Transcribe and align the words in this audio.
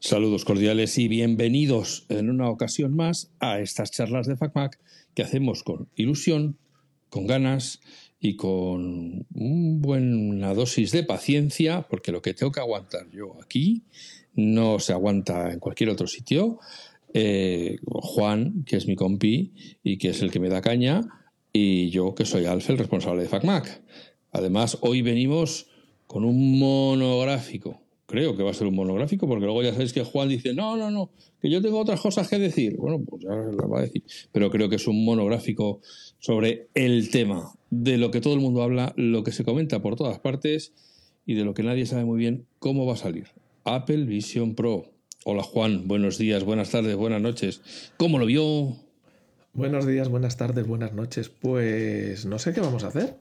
Saludos 0.00 0.44
cordiales 0.44 0.96
y 0.96 1.08
bienvenidos 1.08 2.06
en 2.08 2.30
una 2.30 2.48
ocasión 2.48 2.94
más 2.94 3.32
a 3.40 3.58
estas 3.58 3.90
charlas 3.90 4.28
de 4.28 4.36
FacMac 4.36 4.78
que 5.12 5.22
hacemos 5.22 5.64
con 5.64 5.88
ilusión, 5.96 6.56
con 7.08 7.26
ganas 7.26 7.80
y 8.20 8.36
con 8.36 9.26
una 9.34 9.80
buena 9.80 10.54
dosis 10.54 10.92
de 10.92 11.02
paciencia, 11.02 11.88
porque 11.90 12.12
lo 12.12 12.22
que 12.22 12.32
tengo 12.32 12.52
que 12.52 12.60
aguantar 12.60 13.10
yo 13.10 13.42
aquí 13.42 13.82
no 14.34 14.78
se 14.78 14.92
aguanta 14.92 15.52
en 15.52 15.58
cualquier 15.58 15.90
otro 15.90 16.06
sitio. 16.06 16.60
Eh, 17.12 17.78
Juan, 17.84 18.62
que 18.64 18.76
es 18.76 18.86
mi 18.86 18.94
compi 18.94 19.52
y 19.82 19.98
que 19.98 20.10
es 20.10 20.22
el 20.22 20.30
que 20.30 20.38
me 20.38 20.48
da 20.48 20.60
caña, 20.60 21.00
y 21.52 21.90
yo, 21.90 22.14
que 22.14 22.24
soy 22.24 22.44
Alf, 22.44 22.70
el 22.70 22.78
responsable 22.78 23.22
de 23.22 23.28
FacMac. 23.28 23.82
Además, 24.30 24.78
hoy 24.80 25.02
venimos 25.02 25.66
con 26.06 26.24
un 26.24 26.60
monográfico 26.60 27.87
creo 28.08 28.36
que 28.36 28.42
va 28.42 28.50
a 28.50 28.54
ser 28.54 28.66
un 28.66 28.74
monográfico, 28.74 29.28
porque 29.28 29.44
luego 29.44 29.62
ya 29.62 29.72
sabéis 29.72 29.92
que 29.92 30.02
Juan 30.02 30.30
dice, 30.30 30.54
no, 30.54 30.78
no, 30.78 30.90
no, 30.90 31.10
que 31.42 31.50
yo 31.50 31.60
tengo 31.60 31.78
otras 31.78 32.00
cosas 32.00 32.26
que 32.26 32.38
decir. 32.38 32.74
Bueno, 32.78 33.04
pues 33.06 33.22
ya 33.22 33.30
la 33.30 33.66
va 33.66 33.80
a 33.80 33.82
decir. 33.82 34.02
Pero 34.32 34.50
creo 34.50 34.70
que 34.70 34.76
es 34.76 34.86
un 34.88 35.04
monográfico 35.04 35.80
sobre 36.18 36.68
el 36.74 37.10
tema, 37.10 37.52
de 37.70 37.98
lo 37.98 38.10
que 38.10 38.22
todo 38.22 38.32
el 38.32 38.40
mundo 38.40 38.62
habla, 38.62 38.94
lo 38.96 39.22
que 39.22 39.30
se 39.30 39.44
comenta 39.44 39.82
por 39.82 39.94
todas 39.94 40.18
partes 40.20 40.72
y 41.26 41.34
de 41.34 41.44
lo 41.44 41.52
que 41.52 41.62
nadie 41.62 41.84
sabe 41.84 42.06
muy 42.06 42.18
bien 42.18 42.46
cómo 42.58 42.86
va 42.86 42.94
a 42.94 42.96
salir. 42.96 43.26
Apple 43.64 44.04
Vision 44.04 44.54
Pro. 44.54 44.86
Hola 45.24 45.42
Juan, 45.42 45.86
buenos 45.86 46.16
días, 46.16 46.44
buenas 46.44 46.70
tardes, 46.70 46.96
buenas 46.96 47.20
noches. 47.20 47.60
¿Cómo 47.98 48.18
lo 48.18 48.24
vio? 48.24 48.74
Buenos 49.52 49.86
días, 49.86 50.08
buenas 50.08 50.38
tardes, 50.38 50.66
buenas 50.66 50.94
noches. 50.94 51.28
Pues 51.28 52.24
no 52.24 52.38
sé 52.38 52.54
qué 52.54 52.62
vamos 52.62 52.84
a 52.84 52.88
hacer. 52.88 53.18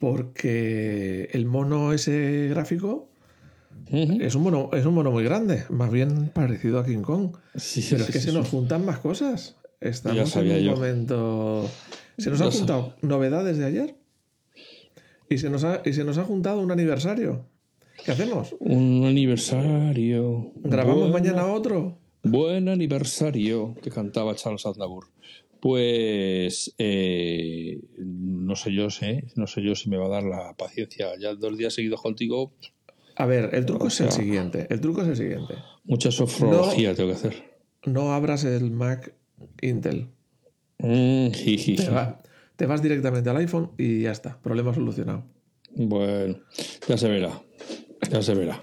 Porque 0.00 1.28
el 1.32 1.44
mono 1.44 1.92
ese 1.92 2.48
gráfico 2.48 3.10
es, 3.90 4.34
un 4.34 4.42
mono, 4.42 4.70
es 4.72 4.86
un 4.86 4.94
mono 4.94 5.10
muy 5.10 5.24
grande, 5.24 5.64
más 5.70 5.90
bien 5.90 6.30
parecido 6.34 6.78
a 6.78 6.84
King 6.84 7.02
Kong. 7.02 7.36
Pero 7.52 8.04
es 8.04 8.10
que 8.10 8.20
se 8.20 8.32
nos 8.32 8.48
juntan 8.48 8.84
más 8.84 8.98
cosas. 8.98 9.56
Estamos 9.80 10.34
en 10.36 10.68
un 10.68 10.74
momento. 10.74 11.68
Se 12.18 12.30
nos 12.30 12.40
han 12.40 12.50
juntado 12.50 12.96
novedades 13.02 13.58
de 13.58 13.64
ayer 13.64 13.96
y 15.28 15.38
se, 15.38 15.50
nos 15.50 15.64
ha, 15.64 15.82
y 15.84 15.92
se 15.92 16.04
nos 16.04 16.18
ha 16.18 16.24
juntado 16.24 16.60
un 16.60 16.70
aniversario. 16.70 17.46
¿Qué 18.04 18.12
hacemos? 18.12 18.54
Un 18.60 19.04
aniversario. 19.04 20.52
¿Grabamos 20.56 21.10
mañana 21.10 21.46
otro? 21.46 21.98
Buen 22.22 22.68
aniversario 22.68 23.74
que 23.82 23.90
cantaba 23.90 24.34
Charles 24.34 24.66
Aznavour. 24.66 25.06
Pues 25.60 26.74
eh, 26.78 27.80
no 27.98 28.56
sé 28.56 28.72
yo, 28.72 28.90
sé, 28.90 29.24
no 29.36 29.46
sé 29.46 29.62
yo 29.62 29.74
si 29.74 29.88
me 29.88 29.96
va 29.96 30.06
a 30.06 30.10
dar 30.20 30.24
la 30.24 30.54
paciencia. 30.56 31.08
Ya 31.18 31.34
dos 31.34 31.56
días 31.56 31.74
seguidos 31.74 32.02
contigo, 32.02 32.52
a 33.16 33.26
ver, 33.26 33.50
el 33.52 33.64
truco 33.66 33.88
es 33.88 34.00
el 34.00 34.10
siguiente. 34.10 34.66
El 34.70 34.80
truco 34.80 35.02
es 35.02 35.08
el 35.08 35.16
siguiente. 35.16 35.54
Mucha 35.84 36.10
sofrología 36.10 36.94
tengo 36.94 37.10
que 37.10 37.16
hacer. 37.16 37.54
No 37.84 38.12
abras 38.12 38.44
el 38.44 38.70
Mac 38.70 39.14
Intel. 39.60 40.08
Mm, 40.78 41.28
te, 42.56 42.66
vas 42.66 42.82
directamente 42.82 43.30
al 43.30 43.36
iPhone 43.36 43.70
y 43.78 44.02
ya 44.02 44.12
está. 44.12 44.40
Problema 44.40 44.74
solucionado. 44.74 45.24
Bueno, 45.76 46.38
ya 46.88 46.96
se 46.96 47.08
verá. 47.08 47.42
Ya 48.10 48.22
se 48.22 48.34
verá. 48.34 48.60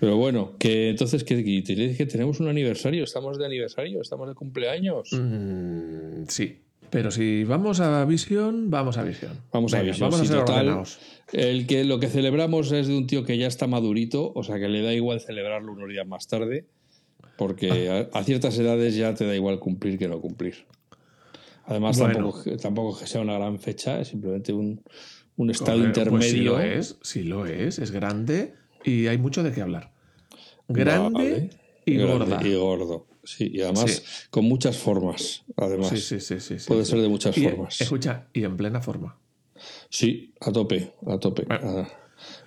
Pero 0.00 0.16
bueno, 0.16 0.56
que 0.58 0.90
entonces 0.90 1.24
que, 1.24 1.42
que 1.42 2.06
tenemos 2.06 2.38
un 2.38 2.48
aniversario, 2.48 3.02
estamos 3.02 3.38
de 3.38 3.46
aniversario, 3.46 4.00
estamos 4.00 4.28
de 4.28 4.34
cumpleaños. 4.34 5.10
Mm, 5.12 6.24
sí, 6.28 6.60
pero 6.90 7.10
si 7.10 7.44
vamos 7.44 7.80
a 7.80 8.04
Visión, 8.04 8.70
vamos 8.70 8.98
a 8.98 9.02
Visión. 9.02 9.32
Vamos 9.52 9.74
a 9.74 9.82
Visión. 9.82 10.10
Vamos 10.10 10.30
a 10.30 10.84
ser 10.84 10.98
El 11.32 11.66
que 11.66 11.84
lo 11.84 12.00
que 12.00 12.08
celebramos 12.08 12.72
es 12.72 12.88
de 12.88 12.96
un 12.96 13.06
tío 13.06 13.24
que 13.24 13.36
ya 13.38 13.46
está 13.46 13.66
madurito, 13.66 14.32
o 14.34 14.42
sea 14.42 14.58
que 14.58 14.68
le 14.68 14.82
da 14.82 14.92
igual 14.94 15.20
celebrarlo 15.20 15.72
unos 15.72 15.88
días 15.88 16.06
más 16.06 16.26
tarde, 16.28 16.66
porque 17.36 18.08
a, 18.12 18.24
ciertas 18.24 18.58
edades 18.58 18.96
ya 18.96 19.14
te 19.14 19.26
da 19.26 19.34
igual 19.34 19.58
cumplir 19.58 19.98
que 19.98 20.08
no 20.08 20.20
cumplir. 20.20 20.66
Además, 21.64 21.98
tampoco, 21.98 22.56
tampoco 22.56 22.98
que 22.98 23.06
sea 23.06 23.20
una 23.20 23.34
gran 23.34 23.58
fecha, 23.58 24.00
es 24.00 24.08
simplemente 24.08 24.52
un, 24.52 24.82
estado 25.50 25.84
intermedio. 25.84 26.18
Pues 26.18 26.30
sí 26.30 26.40
lo 26.40 26.60
es, 26.60 26.98
sí 27.02 27.22
lo 27.22 27.46
es, 27.46 27.78
es 27.78 27.90
grande 27.90 28.54
y 28.84 29.06
hay 29.06 29.18
mucho 29.18 29.42
de 29.42 29.52
qué 29.52 29.60
hablar. 29.60 29.92
Grande 30.68 31.50
y 31.84 32.00
Y 32.00 32.54
gordo. 32.54 33.07
Sí, 33.28 33.50
y 33.52 33.60
además 33.60 34.26
con 34.30 34.46
muchas 34.46 34.78
formas, 34.78 35.44
además. 35.54 35.90
Sí, 35.90 36.18
sí, 36.18 36.40
sí. 36.40 36.56
Puede 36.66 36.86
ser 36.86 37.02
de 37.02 37.08
muchas 37.10 37.36
formas. 37.36 37.78
Escucha, 37.78 38.28
y 38.32 38.44
en 38.44 38.56
plena 38.56 38.80
forma. 38.80 39.18
Sí, 39.90 40.32
a 40.40 40.50
tope, 40.50 40.94
a 41.06 41.18
tope. 41.18 41.46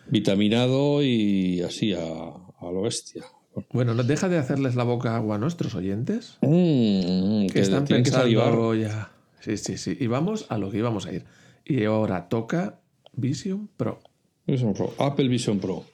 vitaminado 0.08 1.04
y 1.04 1.62
así 1.62 1.94
a, 1.94 2.00
lo 2.00 2.82
bestia. 2.82 3.24
Bueno, 3.72 3.94
no 3.94 4.02
deja 4.02 4.28
de 4.28 4.40
hacerles 4.40 4.74
la 4.74 4.84
boca 4.84 5.16
agua 5.16 5.36
a 5.36 5.38
nuestros 5.38 5.76
oyentes. 5.76 6.40
Mm, 6.42 7.46
que, 7.46 7.60
están 7.60 7.86
pensando 7.86 8.74
ya. 8.74 9.12
Sí, 9.40 9.58
sí, 9.58 9.78
sí. 9.78 9.96
Y 10.00 10.08
vamos 10.08 10.48
a 10.50 10.58
lo 10.58 10.72
que 10.72 10.80
íbamos 10.80 11.06
a 11.06 11.14
ir. 11.14 11.26
Y 11.64 11.84
ahora 11.84 12.28
toca 12.28 12.80
Vision 13.14 13.70
Pro. 13.78 14.02
Vision 14.48 14.74
Pro. 14.74 14.96
Apple 14.98 15.28
Vision 15.28 15.60
Pro. 15.60 15.86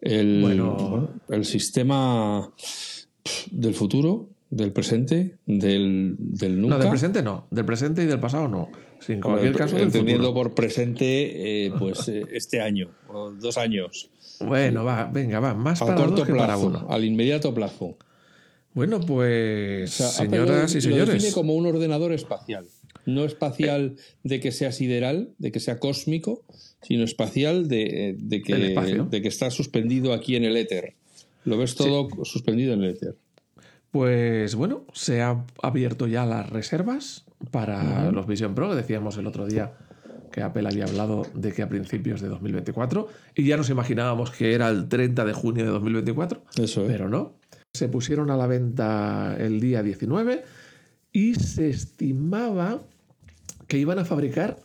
El, 0.00 0.40
bueno, 0.42 1.10
el 1.28 1.44
sistema 1.44 2.52
del 3.50 3.74
futuro, 3.74 4.28
del 4.50 4.72
presente, 4.72 5.36
del, 5.46 6.16
del 6.18 6.60
nunca. 6.60 6.76
No, 6.76 6.80
del 6.80 6.90
presente 6.90 7.22
no. 7.22 7.46
Del 7.50 7.64
presente 7.64 8.02
y 8.02 8.06
del 8.06 8.20
pasado 8.20 8.48
no. 8.48 8.70
en 9.08 9.20
cualquier 9.20 9.54
caso, 9.54 9.78
entendiendo 9.78 10.32
por 10.32 10.54
presente, 10.54 11.66
eh, 11.66 11.72
pues 11.78 12.08
eh, 12.08 12.24
este 12.32 12.60
año 12.60 12.90
o 13.08 13.30
dos 13.32 13.58
años. 13.58 14.10
Bueno, 14.40 14.84
va, 14.84 15.10
venga, 15.12 15.40
va, 15.40 15.54
más 15.54 15.80
para 15.80 15.94
corto 15.94 16.16
dos 16.16 16.26
que 16.26 16.32
plazo, 16.32 16.46
para 16.46 16.58
uno. 16.58 16.86
Al 16.90 17.04
inmediato 17.04 17.54
plazo. 17.54 17.96
Bueno, 18.74 19.00
pues, 19.00 19.90
señoras 19.92 20.74
y 20.74 20.82
señores. 20.82 21.08
Lo 21.08 21.14
define 21.14 21.32
como 21.32 21.54
un 21.54 21.66
ordenador 21.66 22.12
espacial. 22.12 22.66
No 23.06 23.24
espacial 23.24 23.96
de 24.22 24.40
que 24.40 24.52
sea 24.52 24.70
sideral, 24.72 25.30
de 25.38 25.50
que 25.50 25.60
sea 25.60 25.78
cósmico, 25.78 26.44
sino 26.82 27.04
espacial 27.04 27.68
de, 27.68 28.16
de 28.18 28.42
que, 28.42 28.54
de 28.54 29.22
que 29.22 29.28
está 29.28 29.50
suspendido 29.50 30.12
aquí 30.12 30.36
en 30.36 30.44
el 30.44 30.56
éter. 30.56 30.95
Lo 31.46 31.56
ves 31.56 31.76
todo 31.76 32.08
suspendido 32.24 32.74
en 32.74 32.82
el 32.82 32.90
éter. 32.90 33.16
Pues 33.92 34.56
bueno, 34.56 34.84
se 34.92 35.22
han 35.22 35.46
abierto 35.62 36.08
ya 36.08 36.26
las 36.26 36.50
reservas 36.50 37.24
para 37.52 38.10
los 38.10 38.26
Vision 38.26 38.54
Pro. 38.54 38.74
Decíamos 38.74 39.16
el 39.16 39.28
otro 39.28 39.46
día 39.46 39.72
que 40.32 40.42
Apple 40.42 40.68
había 40.68 40.84
hablado 40.84 41.24
de 41.34 41.52
que 41.52 41.62
a 41.62 41.68
principios 41.68 42.20
de 42.20 42.28
2024 42.28 43.08
y 43.36 43.46
ya 43.46 43.56
nos 43.56 43.70
imaginábamos 43.70 44.32
que 44.32 44.54
era 44.54 44.68
el 44.68 44.88
30 44.88 45.24
de 45.24 45.32
junio 45.32 45.64
de 45.64 45.70
2024. 45.70 46.42
Eso 46.58 46.84
Pero 46.86 47.08
no. 47.08 47.38
Se 47.72 47.88
pusieron 47.88 48.30
a 48.30 48.36
la 48.36 48.48
venta 48.48 49.36
el 49.38 49.60
día 49.60 49.84
19 49.84 50.42
y 51.12 51.36
se 51.36 51.68
estimaba 51.68 52.82
que 53.68 53.78
iban 53.78 54.00
a 54.00 54.04
fabricar. 54.04 54.58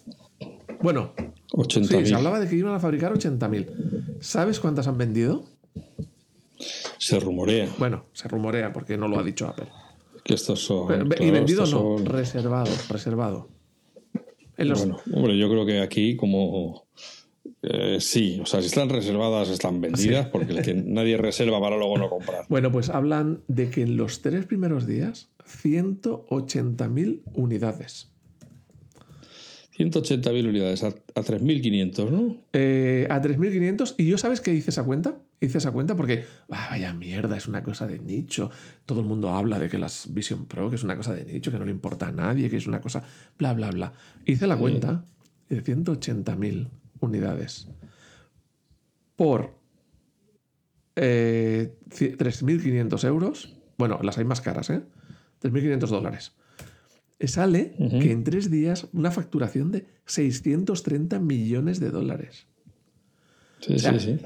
Bueno, 0.82 1.14
80 1.52 2.00
sí, 2.00 2.06
se 2.08 2.16
hablaba 2.16 2.40
de 2.40 2.50
que 2.50 2.56
iban 2.56 2.74
a 2.74 2.80
fabricar 2.80 3.14
80.000. 3.14 4.18
¿Sabes 4.20 4.60
cuántas 4.60 4.88
han 4.88 4.98
vendido? 4.98 5.46
Se 7.02 7.20
rumorea. 7.20 7.68
Bueno, 7.80 8.06
se 8.14 8.28
rumorea 8.28 8.72
porque 8.72 8.96
no 8.96 9.08
lo 9.08 9.20
ha 9.20 9.24
dicho 9.24 9.48
Apple. 9.48 9.66
Que 10.24 10.36
estos 10.36 10.64
son. 10.64 11.12
y 11.20 11.32
vendido 11.32 11.66
no, 11.66 11.98
reservado, 11.98 12.72
reservado. 12.90 13.50
Bueno, 14.56 15.00
hombre, 15.12 15.36
yo 15.36 15.50
creo 15.50 15.66
que 15.66 15.82
aquí 15.82 16.16
como. 16.16 16.86
Eh, 17.64 17.98
sí, 18.00 18.40
o 18.40 18.46
sea, 18.46 18.62
si 18.62 18.68
están 18.68 18.90
reservadas, 18.90 19.50
están 19.50 19.82
vendidas, 19.82 20.28
porque 20.28 20.54
el 20.54 20.62
que 20.62 20.74
nadie 20.86 21.18
reserva 21.18 21.60
para 21.60 21.76
luego 21.76 21.98
no 21.98 22.08
comprar. 22.08 22.46
Bueno, 22.50 22.72
pues 22.72 22.90
hablan 22.90 23.42
de 23.48 23.72
que 23.72 23.82
en 23.82 23.98
los 23.98 24.22
tres 24.22 24.46
primeros 24.46 24.86
días, 24.86 25.32
180.000 25.64 27.22
unidades. 27.34 28.12
180.000 29.76 30.48
unidades 30.48 30.84
a, 30.84 30.92
3.500, 31.16 32.12
¿no? 32.12 32.38
Eh, 32.54 33.08
a 33.10 33.20
3.500. 33.20 33.96
¿Y 33.98 34.06
yo 34.06 34.20
sabes 34.20 34.40
qué 34.40 34.54
hice 34.54 34.70
esa 34.70 34.84
cuenta? 34.84 35.18
Hice 35.44 35.58
esa 35.58 35.72
cuenta 35.72 35.96
porque, 35.96 36.26
ah, 36.52 36.68
vaya 36.70 36.94
mierda, 36.94 37.36
es 37.36 37.48
una 37.48 37.64
cosa 37.64 37.88
de 37.88 38.00
nicho. 38.00 38.52
Todo 38.86 39.02
el 39.02 39.08
mundo 39.08 39.32
habla 39.32 39.60
de 39.60 39.70
que 39.70 39.78
las 39.78 40.14
Vision 40.14 40.46
Pro, 40.46 40.70
que 40.70 40.76
es 40.76 40.84
una 40.84 40.96
cosa 40.96 41.14
de 41.14 41.26
nicho, 41.26 41.52
que 41.52 41.60
no 41.60 41.66
le 41.66 41.72
importa 41.72 42.08
a 42.08 42.12
nadie, 42.12 42.50
que 42.50 42.58
es 42.58 42.68
una 42.68 42.80
cosa, 42.80 43.04
bla, 43.38 43.54
bla, 43.54 43.72
bla. 43.72 43.94
Hice 44.26 44.48
la 44.48 44.56
cuenta 44.56 45.04
de 45.50 45.64
180.000 45.64 46.70
unidades 47.00 47.68
por 49.16 49.56
3.500 50.96 53.04
eh, 53.04 53.08
euros. 53.08 53.58
Bueno, 53.78 54.00
las 54.04 54.20
hay 54.20 54.26
más 54.26 54.42
caras, 54.42 54.70
¿eh? 54.70 54.84
3.500 55.42 55.88
dólares 55.88 56.34
sale 57.28 57.74
que 57.78 58.12
en 58.12 58.24
tres 58.24 58.50
días 58.50 58.88
una 58.94 59.12
facturación 59.12 59.72
de 59.72 59.86
630 60.06 61.20
millones 61.20 61.80
de 61.80 61.92
dólares. 61.92 62.48
Sí, 63.62 63.78
sí, 63.78 64.00
sí. 64.00 64.18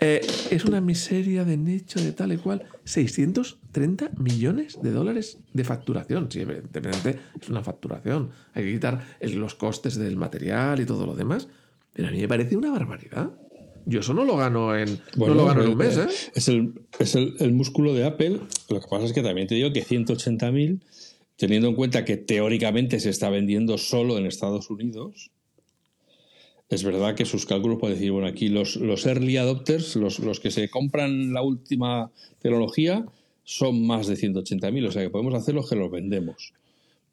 Eh, 0.00 0.20
es 0.50 0.64
una 0.64 0.80
miseria 0.80 1.44
de 1.44 1.56
nicho 1.56 2.00
de 2.00 2.12
tal 2.12 2.32
y 2.32 2.36
cual. 2.36 2.64
630 2.84 4.10
millones 4.18 4.78
de 4.82 4.90
dólares 4.90 5.38
de 5.52 5.64
facturación. 5.64 6.30
Sí, 6.30 6.40
evidentemente 6.40 7.18
es 7.40 7.48
una 7.48 7.62
facturación. 7.62 8.30
Hay 8.52 8.64
que 8.64 8.72
quitar 8.72 9.04
los 9.20 9.54
costes 9.54 9.96
del 9.96 10.16
material 10.16 10.80
y 10.80 10.86
todo 10.86 11.06
lo 11.06 11.14
demás. 11.14 11.48
Pero 11.92 12.08
a 12.08 12.10
mí 12.10 12.20
me 12.20 12.28
parece 12.28 12.56
una 12.56 12.70
barbaridad. 12.70 13.30
Yo 13.86 14.00
eso 14.00 14.14
no 14.14 14.24
lo 14.24 14.36
gano 14.36 14.76
en, 14.76 14.98
no 15.16 15.34
lo 15.34 15.44
gano 15.44 15.62
en 15.62 15.70
un 15.70 15.76
mes, 15.76 15.96
¿eh? 15.98 16.06
Es, 16.34 16.48
el, 16.48 16.72
es 16.98 17.14
el, 17.14 17.52
músculo 17.52 17.92
de 17.94 18.04
Apple. 18.04 18.40
Lo 18.70 18.80
que 18.80 18.86
pasa 18.88 19.04
es 19.04 19.12
que 19.12 19.22
también 19.22 19.46
te 19.46 19.54
digo 19.54 19.72
que 19.72 19.84
180.000, 19.84 20.80
teniendo 21.36 21.68
en 21.68 21.74
cuenta 21.74 22.04
que 22.04 22.16
teóricamente 22.16 22.98
se 22.98 23.10
está 23.10 23.28
vendiendo 23.28 23.76
solo 23.76 24.16
en 24.16 24.24
Estados 24.24 24.70
Unidos, 24.70 25.30
es 26.74 26.84
verdad 26.84 27.14
que 27.14 27.24
sus 27.24 27.46
cálculos 27.46 27.78
pueden 27.78 27.96
decir, 27.96 28.12
bueno, 28.12 28.26
aquí 28.26 28.48
los, 28.48 28.76
los 28.76 29.06
early 29.06 29.36
adopters, 29.36 29.96
los, 29.96 30.18
los 30.18 30.40
que 30.40 30.50
se 30.50 30.68
compran 30.68 31.32
la 31.32 31.42
última 31.42 32.10
tecnología, 32.40 33.04
son 33.44 33.86
más 33.86 34.06
de 34.06 34.14
180.000, 34.14 34.88
o 34.88 34.92
sea 34.92 35.02
que 35.02 35.10
podemos 35.10 35.34
hacer 35.34 35.54
los 35.54 35.68
que 35.68 35.76
los 35.76 35.90
vendemos. 35.90 36.52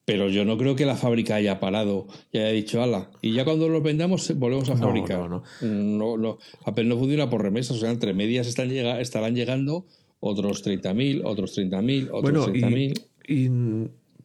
Pero 0.03 0.29
yo 0.29 0.45
no 0.45 0.57
creo 0.57 0.75
que 0.75 0.85
la 0.85 0.95
fábrica 0.95 1.35
haya 1.35 1.59
parado 1.59 2.07
y 2.31 2.39
haya 2.39 2.49
dicho, 2.49 2.81
ala, 2.81 3.11
y 3.21 3.33
ya 3.33 3.45
cuando 3.45 3.69
los 3.69 3.83
vendamos 3.83 4.33
volvemos 4.37 4.69
a 4.69 4.75
fabricar. 4.75 5.29
No, 5.29 5.43
no, 5.61 6.17
no. 6.17 6.37
Apple 6.65 6.85
no 6.85 6.97
funciona 6.97 7.29
por 7.29 7.43
remesas, 7.43 7.77
o 7.77 7.79
sea, 7.79 7.91
entre 7.91 8.13
medias 8.13 8.47
están 8.47 8.69
llega, 8.69 8.99
estarán 8.99 9.35
llegando 9.35 9.85
otros 10.19 10.65
30.000, 10.65 11.21
otros 11.23 11.57
30.000, 11.57 12.09
otros 12.11 12.21
bueno, 12.21 12.47
30.000. 12.47 13.03
Y, 13.27 13.45
y 13.45 13.51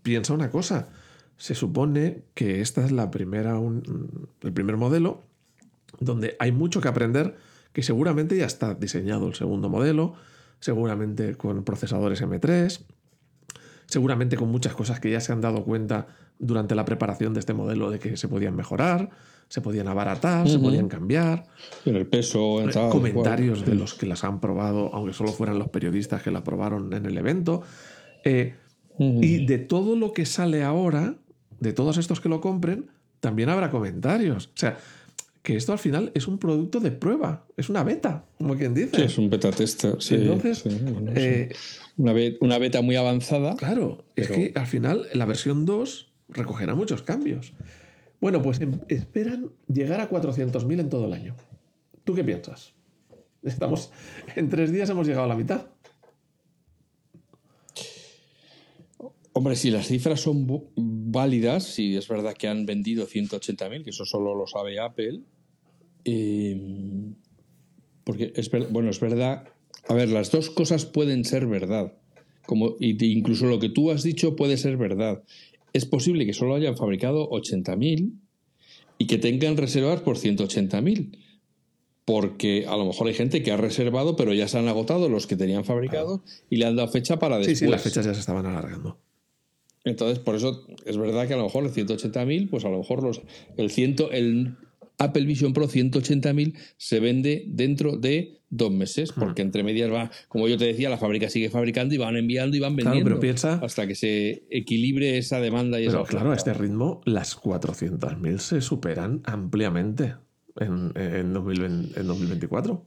piensa 0.02 0.32
una 0.32 0.50
cosa, 0.50 0.88
se 1.36 1.54
supone 1.54 2.22
que 2.34 2.60
esta 2.60 2.84
es 2.84 2.92
la 2.92 3.10
primera, 3.10 3.58
el 4.42 4.52
primer 4.52 4.76
modelo 4.76 5.24
donde 6.00 6.36
hay 6.38 6.52
mucho 6.52 6.80
que 6.80 6.88
aprender, 6.88 7.36
que 7.72 7.82
seguramente 7.82 8.36
ya 8.36 8.46
está 8.46 8.74
diseñado 8.74 9.26
el 9.28 9.34
segundo 9.34 9.68
modelo, 9.68 10.14
seguramente 10.60 11.34
con 11.34 11.64
procesadores 11.64 12.22
M3, 12.22 12.80
seguramente 13.86 14.36
con 14.36 14.50
muchas 14.50 14.74
cosas 14.74 15.00
que 15.00 15.10
ya 15.10 15.20
se 15.20 15.32
han 15.32 15.40
dado 15.40 15.64
cuenta 15.64 16.06
durante 16.38 16.74
la 16.74 16.84
preparación 16.84 17.34
de 17.34 17.40
este 17.40 17.54
modelo 17.54 17.90
de 17.90 17.98
que 17.98 18.16
se 18.16 18.28
podían 18.28 18.56
mejorar, 18.56 19.10
se 19.48 19.60
podían 19.60 19.88
abaratar, 19.88 20.48
se 20.48 20.58
podían 20.58 20.88
cambiar. 20.88 21.44
En 21.84 21.96
el 21.96 22.06
peso, 22.06 22.60
en 22.60 22.70
tal, 22.70 22.90
comentarios 22.90 23.64
de 23.64 23.74
los 23.74 23.94
que 23.94 24.06
las 24.06 24.24
han 24.24 24.40
probado, 24.40 24.90
aunque 24.92 25.12
solo 25.12 25.32
fueran 25.32 25.58
los 25.58 25.68
periodistas 25.68 26.22
que 26.22 26.30
la 26.30 26.42
probaron 26.42 26.92
en 26.92 27.06
el 27.06 27.16
evento. 27.16 27.62
Eh, 28.24 28.54
y 28.98 29.46
de 29.46 29.58
todo 29.58 29.94
lo 29.94 30.12
que 30.12 30.26
sale 30.26 30.64
ahora, 30.64 31.16
de 31.60 31.72
todos 31.72 31.98
estos 31.98 32.20
que 32.20 32.28
lo 32.28 32.40
compren, 32.40 32.90
también 33.20 33.48
habrá 33.48 33.70
comentarios. 33.70 34.46
O 34.46 34.56
sea, 34.56 34.78
que 35.42 35.56
esto 35.56 35.72
al 35.72 35.78
final 35.78 36.10
es 36.14 36.26
un 36.26 36.38
producto 36.38 36.80
de 36.80 36.90
prueba, 36.90 37.46
es 37.56 37.68
una 37.68 37.84
beta, 37.84 38.24
como 38.38 38.56
quien 38.56 38.74
dice. 38.74 38.96
Sí, 38.96 39.02
es 39.02 39.18
un 39.18 39.30
beta 39.30 39.50
tester. 39.50 39.96
Sí, 40.00 40.16
Entonces, 40.16 40.64
eh, 41.14 41.54
una, 41.96 42.12
una, 42.40 42.58
beta 42.58 42.82
muy 42.82 42.96
avanzada. 42.96 43.54
Claro, 43.54 44.04
es 44.16 44.28
que 44.28 44.52
al 44.56 44.66
final 44.66 45.06
la 45.14 45.24
versión 45.24 45.64
2 45.64 46.12
recogerá 46.30 46.74
muchos 46.74 47.02
cambios. 47.02 47.52
Bueno, 48.20 48.42
pues 48.42 48.60
em, 48.60 48.80
esperan 48.88 49.52
llegar 49.68 50.00
a 50.00 50.10
400.000 50.10 50.80
en 50.80 50.88
todo 50.88 51.06
el 51.06 51.12
año. 51.12 51.36
¿Tú 52.04 52.14
qué 52.14 52.24
piensas? 52.24 52.74
Estamos 53.42 53.92
en 54.34 54.48
tres 54.48 54.72
días 54.72 54.90
hemos 54.90 55.06
llegado 55.06 55.26
a 55.26 55.28
la 55.28 55.36
mitad. 55.36 55.66
Hombre, 59.32 59.54
si 59.54 59.70
las 59.70 59.86
cifras 59.86 60.20
son 60.20 60.46
válidas, 61.06 61.64
si 61.64 61.96
es 61.96 62.08
verdad 62.08 62.34
que 62.34 62.48
han 62.48 62.66
vendido 62.66 63.06
180.000, 63.06 63.84
que 63.84 63.90
eso 63.90 64.04
solo 64.04 64.34
lo 64.34 64.46
sabe 64.46 64.80
Apple, 64.80 65.20
eh, 66.04 66.60
porque 68.04 68.32
es 68.34 68.50
bueno, 68.70 68.90
es 68.90 69.00
verdad. 69.00 69.48
A 69.88 69.94
ver, 69.94 70.08
las 70.08 70.30
dos 70.30 70.50
cosas 70.50 70.84
pueden 70.84 71.24
ser 71.24 71.46
verdad. 71.46 71.92
Como, 72.44 72.76
incluso 72.80 73.46
lo 73.46 73.58
que 73.58 73.68
tú 73.68 73.90
has 73.90 74.02
dicho 74.02 74.36
puede 74.36 74.56
ser 74.56 74.76
verdad. 74.76 75.22
Es 75.72 75.84
posible 75.84 76.26
que 76.26 76.32
solo 76.32 76.54
hayan 76.54 76.76
fabricado 76.76 77.28
80.000 77.30 78.12
y 78.98 79.06
que 79.06 79.18
tengan 79.18 79.56
reservas 79.56 80.00
por 80.00 80.16
180.000. 80.16 81.18
Porque 82.04 82.66
a 82.68 82.76
lo 82.76 82.84
mejor 82.84 83.08
hay 83.08 83.14
gente 83.14 83.42
que 83.42 83.50
ha 83.50 83.56
reservado, 83.56 84.14
pero 84.14 84.32
ya 84.32 84.46
se 84.46 84.58
han 84.58 84.68
agotado 84.68 85.08
los 85.08 85.26
que 85.26 85.36
tenían 85.36 85.64
fabricados 85.64 86.20
y 86.48 86.56
le 86.56 86.66
han 86.66 86.76
dado 86.76 86.88
fecha 86.88 87.18
para 87.18 87.38
después. 87.38 87.58
Sí, 87.58 87.64
sí, 87.64 87.70
las 87.70 87.82
fechas 87.82 88.06
ya 88.06 88.14
se 88.14 88.20
estaban 88.20 88.46
alargando. 88.46 88.98
Entonces, 89.86 90.18
por 90.18 90.34
eso 90.34 90.66
es 90.84 90.98
verdad 90.98 91.28
que 91.28 91.34
a 91.34 91.36
lo 91.36 91.44
mejor 91.44 91.64
el 91.64 91.70
180.000, 91.70 92.50
pues 92.50 92.64
a 92.64 92.68
lo 92.68 92.78
mejor 92.78 93.04
los, 93.04 93.22
el, 93.56 93.70
ciento, 93.70 94.10
el 94.10 94.56
Apple 94.98 95.24
Vision 95.24 95.52
Pro 95.52 95.68
180.000 95.68 96.54
se 96.76 96.98
vende 96.98 97.44
dentro 97.46 97.96
de 97.96 98.42
dos 98.50 98.72
meses, 98.72 99.12
porque 99.12 99.42
entre 99.42 99.62
medias 99.62 99.92
va, 99.92 100.10
como 100.28 100.48
yo 100.48 100.58
te 100.58 100.64
decía, 100.64 100.90
la 100.90 100.98
fábrica 100.98 101.30
sigue 101.30 101.50
fabricando 101.50 101.94
y 101.94 101.98
van 101.98 102.16
enviando 102.16 102.56
y 102.56 102.60
van 102.60 102.74
vendiendo 102.74 103.20
hasta 103.62 103.86
que 103.86 103.94
se 103.94 104.46
equilibre 104.50 105.18
esa 105.18 105.40
demanda 105.40 105.80
y 105.80 105.86
pero 105.86 106.04
claro, 106.04 106.32
a 106.32 106.34
este 106.34 106.52
ritmo 106.52 107.00
las 107.04 107.40
400.000 107.40 108.38
se 108.38 108.60
superan 108.60 109.22
ampliamente 109.24 110.14
en, 110.56 110.92
en, 110.96 111.32
2024 111.32 112.84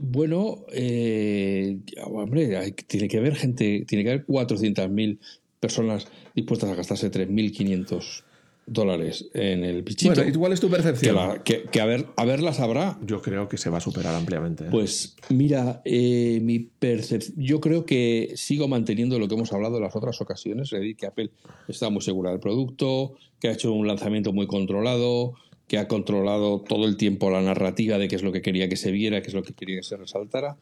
bueno, 0.00 0.64
eh, 0.72 1.78
hombre, 2.04 2.72
tiene 2.86 3.08
que 3.08 3.18
haber 3.18 3.36
gente, 3.36 3.84
tiene 3.86 4.04
que 4.04 4.10
haber 4.10 4.26
400.000 4.26 5.18
personas 5.60 6.08
dispuestas 6.34 6.70
a 6.70 6.74
gastarse 6.74 7.10
3.500 7.10 8.24
dólares 8.66 9.28
en 9.34 9.64
el 9.64 9.82
bichito. 9.82 10.14
Bueno, 10.14 10.30
¿y 10.30 10.32
cuál 10.32 10.52
es 10.52 10.60
tu 10.60 10.70
percepción? 10.70 11.42
Que, 11.44 11.80
a, 11.80 11.84
ver, 11.84 12.06
a 12.16 12.24
verlas 12.24 12.60
habrá. 12.60 12.98
Yo 13.02 13.20
creo 13.20 13.48
que 13.48 13.58
se 13.58 13.68
va 13.68 13.78
a 13.78 13.80
superar 13.80 14.14
ampliamente. 14.14 14.64
¿eh? 14.64 14.68
Pues 14.70 15.16
mira, 15.28 15.82
eh, 15.84 16.40
mi 16.42 16.60
percepción, 16.60 17.34
yo 17.36 17.60
creo 17.60 17.84
que 17.84 18.32
sigo 18.36 18.68
manteniendo 18.68 19.18
lo 19.18 19.28
que 19.28 19.34
hemos 19.34 19.52
hablado 19.52 19.76
en 19.76 19.82
las 19.82 19.96
otras 19.96 20.20
ocasiones, 20.20 20.72
es 20.72 20.80
decir, 20.80 20.96
que 20.96 21.06
Apple 21.06 21.30
está 21.68 21.90
muy 21.90 22.00
segura 22.00 22.30
del 22.30 22.40
producto, 22.40 23.14
que 23.40 23.48
ha 23.48 23.52
hecho 23.52 23.72
un 23.72 23.86
lanzamiento 23.86 24.32
muy 24.32 24.46
controlado, 24.46 25.34
que 25.70 25.78
ha 25.78 25.86
controlado 25.86 26.58
todo 26.58 26.84
el 26.84 26.96
tiempo 26.96 27.30
la 27.30 27.40
narrativa 27.42 27.96
de 27.96 28.08
qué 28.08 28.16
es 28.16 28.24
lo 28.24 28.32
que 28.32 28.42
quería 28.42 28.68
que 28.68 28.74
se 28.74 28.90
viera, 28.90 29.22
qué 29.22 29.28
es 29.28 29.34
lo 29.34 29.44
que 29.44 29.52
quería 29.52 29.76
que 29.76 29.84
se 29.84 29.96
resaltara. 29.96 30.56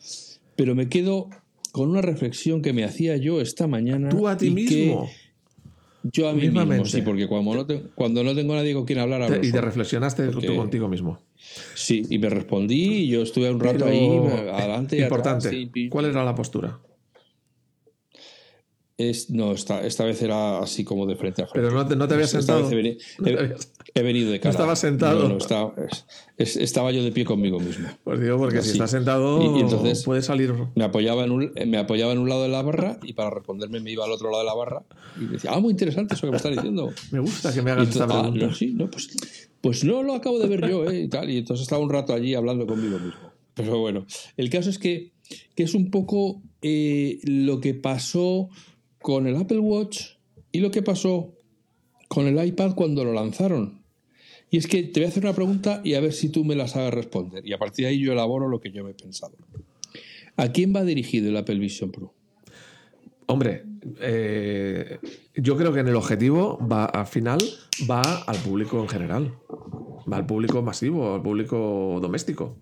Pero 0.54 0.74
me 0.74 0.90
quedo 0.90 1.30
con 1.72 1.88
una 1.88 2.02
reflexión 2.02 2.60
que 2.60 2.74
me 2.74 2.84
hacía 2.84 3.16
yo 3.16 3.40
esta 3.40 3.66
mañana. 3.66 4.10
¿Tú 4.10 4.28
a 4.28 4.36
ti 4.36 4.50
mismo? 4.50 5.08
yo 6.02 6.28
a 6.28 6.34
mí 6.34 6.50
mismo, 6.50 6.84
sí, 6.84 7.00
porque 7.00 7.26
cuando 7.26 7.54
no, 7.54 7.64
te, 7.64 7.80
cuando 7.94 8.22
no 8.22 8.34
tengo 8.34 8.54
nadie 8.54 8.74
con 8.74 8.84
quien 8.84 8.98
hablar... 8.98 9.40
y 9.42 9.50
te 9.50 9.62
reflexionaste 9.62 10.28
tú 10.28 10.54
contigo 10.54 10.88
mismo. 10.88 11.18
Sí, 11.74 12.02
y 12.10 12.18
me 12.18 12.28
respondí 12.28 13.04
y 13.04 13.08
yo 13.08 13.22
estuve 13.22 13.50
un 13.50 13.60
rato 13.60 13.86
ahí, 13.86 14.10
adelante 14.52 14.98
y 14.98 15.02
Importante, 15.04 15.70
¿cuál 15.88 16.04
era 16.04 16.22
la 16.22 16.34
postura? 16.34 16.78
Es, 18.98 19.30
no, 19.30 19.52
esta, 19.52 19.86
esta 19.86 20.04
vez 20.04 20.20
era 20.22 20.58
así 20.58 20.82
como 20.82 21.06
de 21.06 21.14
frente 21.14 21.42
a 21.42 21.46
frente. 21.46 21.68
Pero 21.68 21.82
no 21.82 21.86
te, 21.86 21.94
no 21.94 22.08
te 22.08 22.14
habías 22.14 22.30
sentado. 22.30 22.68
He, 22.68 24.02
venido 24.02 24.32
de 24.32 24.40
cara. 24.40 24.50
No 24.50 24.58
estaba 24.58 24.74
sentado. 24.74 25.28
No, 25.28 25.38
estaba, 25.38 25.72
estaba, 26.36 26.90
yo 26.90 27.04
de 27.04 27.12
pie 27.12 27.24
conmigo 27.24 27.60
mismo. 27.60 27.86
Pues 28.02 28.20
digo, 28.20 28.38
porque 28.38 28.60
si 28.60 28.72
estás 28.72 28.90
sentado, 28.90 29.40
y, 29.56 29.60
entonces 29.60 30.02
puede 30.02 30.20
salir. 30.22 30.52
Me 30.74 30.82
apoyaba, 30.82 31.22
en 31.22 31.30
un, 31.30 31.52
me 31.68 31.78
apoyaba 31.78 32.10
en 32.10 32.18
un 32.18 32.28
lado 32.28 32.42
de 32.42 32.48
la 32.48 32.60
barra 32.62 32.98
y 33.04 33.12
para 33.12 33.30
responderme 33.30 33.78
me 33.78 33.92
iba 33.92 34.04
al 34.04 34.10
otro 34.10 34.32
lado 34.32 34.42
de 34.42 34.46
la 34.46 34.54
barra 34.54 34.82
y 35.20 35.26
decía, 35.26 35.52
ah, 35.54 35.60
muy 35.60 35.70
interesante 35.70 36.14
eso 36.14 36.26
que 36.26 36.32
me 36.32 36.36
estás 36.36 36.56
diciendo. 36.56 36.92
me 37.12 37.20
gusta 37.20 37.54
que 37.54 37.62
me 37.62 37.70
hagas 37.70 37.90
esta 37.90 38.02
ah, 38.02 38.22
pregunta. 38.22 38.46
no, 38.46 38.54
sí, 38.54 38.72
no, 38.74 38.90
pues, 38.90 39.10
pues 39.60 39.84
no 39.84 40.02
lo 40.02 40.14
acabo 40.14 40.40
de 40.40 40.48
ver 40.48 40.68
yo, 40.68 40.90
¿eh? 40.90 41.02
Y, 41.02 41.08
tal, 41.08 41.30
y 41.30 41.38
entonces 41.38 41.62
estaba 41.62 41.80
un 41.80 41.90
rato 41.90 42.14
allí 42.14 42.34
hablando 42.34 42.66
conmigo 42.66 42.98
mismo. 42.98 43.32
Pero 43.54 43.78
bueno, 43.78 44.06
el 44.36 44.50
caso 44.50 44.70
es 44.70 44.78
que, 44.80 45.12
que 45.54 45.62
es 45.62 45.74
un 45.74 45.92
poco 45.92 46.42
eh, 46.62 47.20
lo 47.22 47.60
que 47.60 47.74
pasó 47.74 48.48
con 49.00 49.26
el 49.26 49.36
Apple 49.36 49.58
Watch 49.58 50.16
y 50.52 50.60
lo 50.60 50.70
que 50.70 50.82
pasó 50.82 51.34
con 52.08 52.26
el 52.26 52.44
iPad 52.44 52.74
cuando 52.74 53.04
lo 53.04 53.12
lanzaron. 53.12 53.82
Y 54.50 54.56
es 54.56 54.66
que 54.66 54.82
te 54.82 55.00
voy 55.00 55.06
a 55.06 55.08
hacer 55.08 55.24
una 55.24 55.34
pregunta 55.34 55.82
y 55.84 55.94
a 55.94 56.00
ver 56.00 56.12
si 56.12 56.30
tú 56.30 56.44
me 56.44 56.54
las 56.54 56.74
hagas 56.76 56.94
responder. 56.94 57.46
Y 57.46 57.52
a 57.52 57.58
partir 57.58 57.84
de 57.84 57.90
ahí 57.90 58.00
yo 58.00 58.12
elaboro 58.12 58.48
lo 58.48 58.60
que 58.60 58.70
yo 58.72 58.82
me 58.82 58.90
he 58.90 58.94
pensado. 58.94 59.36
¿A 60.36 60.52
quién 60.52 60.74
va 60.74 60.84
dirigido 60.84 61.28
el 61.28 61.36
Apple 61.36 61.58
Vision 61.58 61.90
Pro? 61.90 62.14
Hombre, 63.26 63.64
eh, 64.00 64.98
yo 65.34 65.56
creo 65.58 65.72
que 65.72 65.80
en 65.80 65.88
el 65.88 65.96
objetivo 65.96 66.58
va 66.66 66.86
al 66.86 67.06
final 67.06 67.38
va 67.90 68.22
al 68.22 68.38
público 68.38 68.80
en 68.80 68.88
general. 68.88 69.34
Va 70.10 70.16
al 70.16 70.24
público 70.24 70.62
masivo, 70.62 71.14
al 71.14 71.22
público 71.22 71.98
doméstico. 72.00 72.56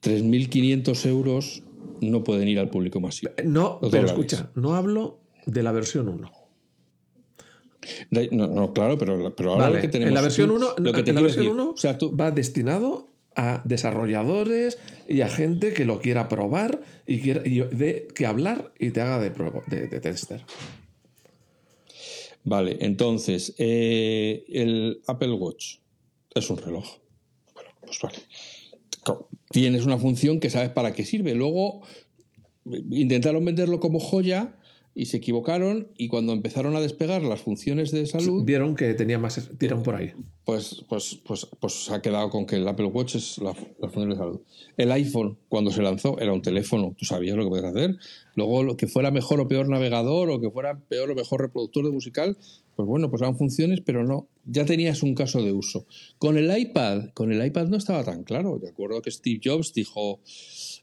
3.500 0.00 1.06
euros 1.06 1.62
no 2.00 2.24
pueden 2.24 2.48
ir 2.48 2.58
al 2.58 2.70
público 2.70 3.00
masivo. 3.00 3.32
No, 3.44 3.80
pero 3.90 4.06
escucha, 4.06 4.50
no 4.54 4.74
hablo 4.74 5.20
de 5.46 5.62
la 5.62 5.72
versión 5.72 6.08
1. 6.08 6.30
No, 8.32 8.72
claro, 8.72 8.96
pero, 8.98 9.34
pero 9.34 9.52
ahora 9.52 9.70
lo 9.70 9.80
que 9.80 9.88
tenemos. 9.88 10.08
En 10.08 10.14
la 10.14 10.22
versión 10.22 10.50
1, 10.50 10.74
lo 10.78 10.92
que 10.92 11.12
la 11.12 11.20
versión 11.20 11.46
1 11.48 11.74
va 12.18 12.30
destinado 12.30 13.08
a 13.36 13.62
desarrolladores 13.64 14.78
y 15.08 15.20
a 15.22 15.28
gente 15.28 15.74
que 15.74 15.84
lo 15.84 16.00
quiera 16.00 16.28
probar 16.28 16.80
y, 17.06 17.20
quiera, 17.20 17.42
de, 17.42 18.08
que 18.14 18.26
hablar 18.26 18.72
y 18.78 18.90
te 18.90 19.00
haga 19.00 19.18
de, 19.18 19.30
de, 19.88 20.00
tester. 20.00 20.44
Vale, 22.44 22.76
entonces, 22.80 23.54
eh, 23.58 24.44
el 24.48 25.02
Apple 25.06 25.32
Watch 25.32 25.78
es 26.34 26.48
un 26.48 26.58
reloj. 26.58 26.86
Bueno, 27.54 27.70
pues 27.80 27.98
vale 28.00 28.18
tienes 29.54 29.86
una 29.86 29.98
función 29.98 30.40
que 30.40 30.50
sabes 30.50 30.70
para 30.70 30.92
qué 30.92 31.04
sirve. 31.04 31.32
Luego 31.32 31.82
intentaron 32.90 33.44
venderlo 33.44 33.78
como 33.78 34.00
joya 34.00 34.56
y 34.94 35.06
se 35.06 35.16
equivocaron 35.16 35.88
y 35.98 36.08
cuando 36.08 36.32
empezaron 36.32 36.76
a 36.76 36.80
despegar 36.80 37.22
las 37.22 37.42
funciones 37.42 37.90
de 37.90 38.06
salud 38.06 38.44
vieron 38.44 38.76
que 38.76 38.94
tenía 38.94 39.18
más 39.18 39.50
tiran 39.58 39.82
por 39.82 39.96
ahí. 39.96 40.12
pues 40.44 40.84
pues 40.88 41.18
pues 41.26 41.46
pues 41.58 41.86
se 41.86 41.94
ha 41.94 42.00
quedado 42.00 42.30
con 42.30 42.46
que 42.46 42.56
el 42.56 42.68
Apple 42.68 42.86
Watch 42.86 43.16
es 43.16 43.38
la, 43.38 43.54
función 43.54 44.10
de 44.10 44.16
salud. 44.16 44.40
El 44.76 44.92
iPhone 44.92 45.36
cuando 45.48 45.72
se 45.72 45.82
lanzó 45.82 46.18
era 46.20 46.32
un 46.32 46.42
teléfono 46.42 46.94
tú 46.96 47.04
sabías 47.04 47.36
lo 47.36 47.42
que 47.42 47.50
podías 47.50 47.74
hacer. 47.74 47.96
Luego 48.36 48.62
lo 48.62 48.76
que 48.76 48.86
fuera 48.86 49.10
mejor 49.10 49.40
o 49.40 49.48
peor 49.48 49.68
navegador 49.68 50.30
o 50.30 50.40
que 50.40 50.50
fuera 50.50 50.78
peor 50.78 51.10
o 51.10 51.14
mejor 51.16 51.40
reproductor 51.40 51.84
de 51.84 51.90
musical 51.90 52.36
pues 52.76 52.86
bueno 52.86 53.10
pues 53.10 53.22
eran 53.22 53.36
funciones 53.36 53.80
pero 53.84 54.04
no 54.04 54.28
ya 54.44 54.64
tenías 54.64 55.02
un 55.02 55.16
caso 55.16 55.42
de 55.42 55.52
uso. 55.52 55.86
Con 56.18 56.38
el 56.38 56.56
iPad 56.56 57.10
con 57.14 57.32
el 57.32 57.44
iPad 57.44 57.66
no 57.66 57.76
estaba 57.76 58.04
tan 58.04 58.22
claro. 58.22 58.60
De 58.60 58.68
acuerdo 58.68 59.02
que 59.02 59.10
Steve 59.10 59.40
Jobs 59.42 59.74
dijo 59.74 60.20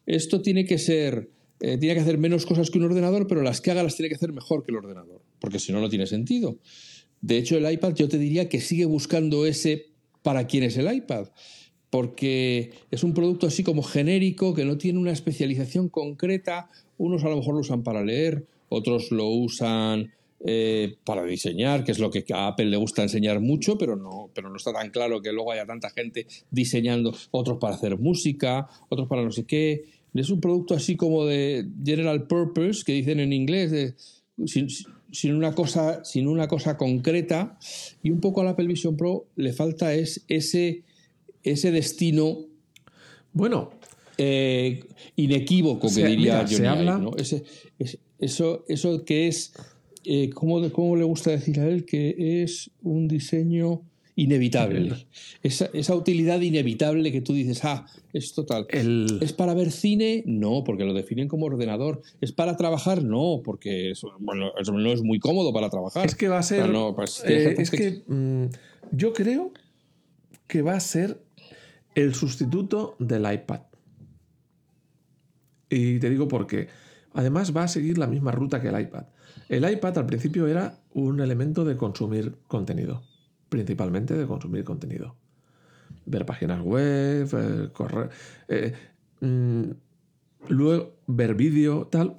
esto 0.05 0.41
tiene 0.41 0.65
que 0.65 0.77
ser 0.77 1.29
eh, 1.61 1.77
tiene 1.77 1.95
que 1.95 2.01
hacer 2.01 2.17
menos 2.17 2.45
cosas 2.45 2.71
que 2.71 2.79
un 2.79 2.85
ordenador, 2.85 3.27
pero 3.27 3.43
las 3.43 3.61
que 3.61 3.71
haga 3.71 3.83
las 3.83 3.95
tiene 3.95 4.09
que 4.09 4.15
hacer 4.15 4.33
mejor 4.33 4.63
que 4.63 4.71
el 4.71 4.77
ordenador, 4.77 5.21
porque 5.39 5.59
si 5.59 5.71
no, 5.71 5.79
no 5.79 5.89
tiene 5.89 6.07
sentido. 6.07 6.57
De 7.21 7.37
hecho, 7.37 7.55
el 7.55 7.71
iPad 7.71 7.93
yo 7.93 8.09
te 8.09 8.17
diría 8.17 8.49
que 8.49 8.59
sigue 8.59 8.85
buscando 8.85 9.45
ese 9.45 9.91
para 10.23 10.47
quién 10.47 10.63
es 10.63 10.75
el 10.77 10.91
iPad, 10.91 11.27
porque 11.91 12.71
es 12.89 13.03
un 13.03 13.13
producto 13.13 13.45
así 13.45 13.63
como 13.63 13.83
genérico, 13.83 14.55
que 14.55 14.65
no 14.65 14.77
tiene 14.77 14.97
una 14.97 15.11
especialización 15.11 15.89
concreta. 15.89 16.69
Unos 16.97 17.23
a 17.23 17.29
lo 17.29 17.37
mejor 17.37 17.53
lo 17.53 17.61
usan 17.61 17.83
para 17.83 18.03
leer, 18.03 18.45
otros 18.69 19.11
lo 19.11 19.27
usan 19.27 20.11
eh, 20.43 20.95
para 21.03 21.23
diseñar, 21.23 21.83
que 21.83 21.91
es 21.91 21.99
lo 21.99 22.09
que 22.09 22.25
a 22.33 22.47
Apple 22.47 22.65
le 22.65 22.77
gusta 22.77 23.03
enseñar 23.03 23.39
mucho, 23.39 23.77
pero 23.77 23.95
no, 23.95 24.31
pero 24.33 24.49
no 24.49 24.55
está 24.55 24.73
tan 24.73 24.89
claro 24.89 25.21
que 25.21 25.31
luego 25.31 25.51
haya 25.51 25.67
tanta 25.67 25.91
gente 25.91 26.25
diseñando, 26.49 27.13
otros 27.29 27.59
para 27.59 27.75
hacer 27.75 27.99
música, 27.99 28.67
otros 28.89 29.07
para 29.07 29.23
no 29.23 29.31
sé 29.31 29.45
qué. 29.45 29.83
Es 30.13 30.29
un 30.29 30.41
producto 30.41 30.73
así 30.73 30.95
como 30.95 31.25
de 31.25 31.67
general 31.83 32.27
purpose, 32.27 32.83
que 32.85 32.93
dicen 32.93 33.19
en 33.19 33.31
inglés, 33.31 33.71
de, 33.71 33.95
sin, 34.45 35.35
una 35.35 35.53
cosa, 35.53 36.03
sin 36.03 36.27
una 36.27 36.47
cosa 36.47 36.77
concreta. 36.77 37.57
Y 38.03 38.11
un 38.11 38.19
poco 38.19 38.41
a 38.41 38.43
la 38.43 38.51
Apple 38.51 38.67
Vision 38.67 38.97
Pro 38.97 39.27
le 39.35 39.53
falta 39.53 39.93
es 39.93 40.23
ese, 40.27 40.83
ese 41.43 41.71
destino. 41.71 42.39
Bueno. 43.33 43.71
Eh, 44.17 44.83
inequívoco, 45.15 45.87
que 45.87 46.05
diría 46.05 46.45
Johnny 46.47 46.85
¿no? 46.85 47.11
eso, 48.19 48.65
eso 48.67 49.05
que 49.05 49.27
es. 49.27 49.53
Eh, 50.03 50.29
¿cómo, 50.31 50.69
¿Cómo 50.71 50.95
le 50.95 51.03
gusta 51.03 51.31
decir 51.31 51.59
a 51.59 51.67
él? 51.67 51.85
Que 51.85 52.43
es 52.43 52.69
un 52.83 53.07
diseño 53.07 53.81
inevitable. 54.15 55.07
Esa, 55.43 55.69
esa, 55.73 55.95
utilidad 55.95 56.41
inevitable 56.41 57.11
que 57.11 57.21
tú 57.21 57.33
dices, 57.33 57.63
ah, 57.63 57.85
es 58.13 58.33
total. 58.33 58.67
¿Es 58.69 59.33
para 59.33 59.53
ver 59.53 59.71
cine? 59.71 60.23
No, 60.25 60.63
porque 60.63 60.83
lo 60.83 60.93
definen 60.93 61.27
como 61.27 61.45
ordenador. 61.45 62.01
¿Es 62.19 62.31
para 62.31 62.57
trabajar? 62.57 63.03
No, 63.03 63.41
porque 63.43 63.93
bueno, 64.19 64.51
eso 64.59 64.73
no 64.73 64.91
es 64.91 65.01
muy 65.01 65.19
cómodo 65.19 65.53
para 65.53 65.69
trabajar. 65.69 66.05
Es 66.05 66.15
que 66.15 66.27
va 66.27 66.39
a 66.39 66.43
ser. 66.43 66.71
Pues, 66.95 67.23
eh, 67.25 67.55
es 67.57 67.71
que 67.71 68.03
mm, 68.07 68.45
yo 68.91 69.13
creo 69.13 69.51
que 70.47 70.61
va 70.61 70.73
a 70.73 70.79
ser 70.79 71.21
el 71.95 72.13
sustituto 72.13 72.95
del 72.99 73.31
iPad. 73.31 73.61
Y 75.69 75.99
te 75.99 76.09
digo 76.09 76.27
por 76.27 76.47
qué. 76.47 76.67
Además, 77.13 77.55
va 77.55 77.63
a 77.63 77.67
seguir 77.67 77.97
la 77.97 78.07
misma 78.07 78.31
ruta 78.31 78.61
que 78.61 78.69
el 78.69 78.79
iPad. 78.79 79.05
El 79.47 79.69
iPad 79.69 79.97
al 79.97 80.05
principio 80.05 80.47
era 80.47 80.79
un 80.93 81.19
elemento 81.21 81.63
de 81.65 81.77
consumir 81.77 82.35
contenido 82.47 83.03
principalmente 83.51 84.15
de 84.15 84.25
consumir 84.25 84.63
contenido. 84.63 85.13
Ver 86.05 86.25
páginas 86.25 86.61
web, 86.61 87.29
eh, 87.33 87.69
correr, 87.73 88.09
eh, 88.47 88.73
mm, 89.19 89.63
luego 90.47 90.95
ver 91.07 91.35
vídeo, 91.35 91.85
tal. 91.91 92.15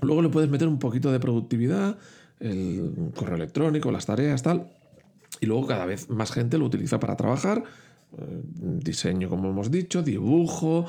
Luego 0.00 0.22
le 0.22 0.28
puedes 0.28 0.48
meter 0.48 0.68
un 0.68 0.78
poquito 0.78 1.10
de 1.10 1.18
productividad, 1.18 1.98
el 2.38 3.10
correo 3.16 3.34
electrónico, 3.34 3.90
las 3.90 4.06
tareas, 4.06 4.44
tal. 4.44 4.70
Y 5.40 5.46
luego 5.46 5.66
cada 5.66 5.84
vez 5.84 6.08
más 6.08 6.30
gente 6.30 6.58
lo 6.58 6.66
utiliza 6.66 7.00
para 7.00 7.16
trabajar. 7.16 7.64
Eh, 8.16 8.42
diseño, 8.54 9.28
como 9.28 9.50
hemos 9.50 9.68
dicho, 9.68 10.02
dibujo. 10.02 10.86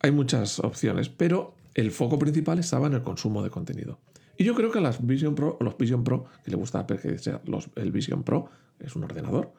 hay 0.00 0.10
muchas 0.12 0.60
opciones, 0.60 1.10
pero 1.10 1.56
el 1.74 1.90
foco 1.90 2.18
principal 2.18 2.58
estaba 2.58 2.86
en 2.86 2.94
el 2.94 3.02
consumo 3.02 3.42
de 3.42 3.50
contenido. 3.50 3.98
Y 4.38 4.44
yo 4.44 4.54
creo 4.54 4.70
que 4.70 4.80
las 4.80 5.04
Vision 5.04 5.34
Pro, 5.34 5.56
los 5.60 5.76
Vision 5.78 6.04
Pro, 6.04 6.26
que 6.44 6.50
le 6.50 6.56
gusta 6.56 6.80
a 6.80 6.86
que 6.86 7.18
sea 7.18 7.40
los, 7.44 7.70
el 7.76 7.92
Vision 7.92 8.22
Pro, 8.22 8.48
es 8.80 8.94
un 8.96 9.04
ordenador, 9.04 9.52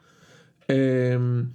em, 0.68 1.50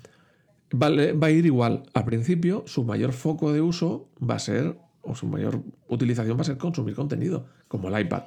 va, 0.73 1.27
a 1.27 1.31
ir 1.31 1.45
igual. 1.45 1.83
Al 1.93 2.05
principio, 2.05 2.63
su 2.65 2.83
mayor 2.83 3.13
foco 3.13 3.53
de 3.53 3.61
uso 3.61 4.09
va 4.19 4.35
a 4.35 4.39
ser, 4.39 4.77
o 5.01 5.15
su 5.15 5.27
mayor 5.27 5.61
utilización 5.87 6.37
va 6.37 6.41
a 6.41 6.45
ser 6.45 6.57
consumir 6.57 6.95
contenido, 6.95 7.45
como 7.67 7.89
el 7.89 8.01
iPad. 8.01 8.23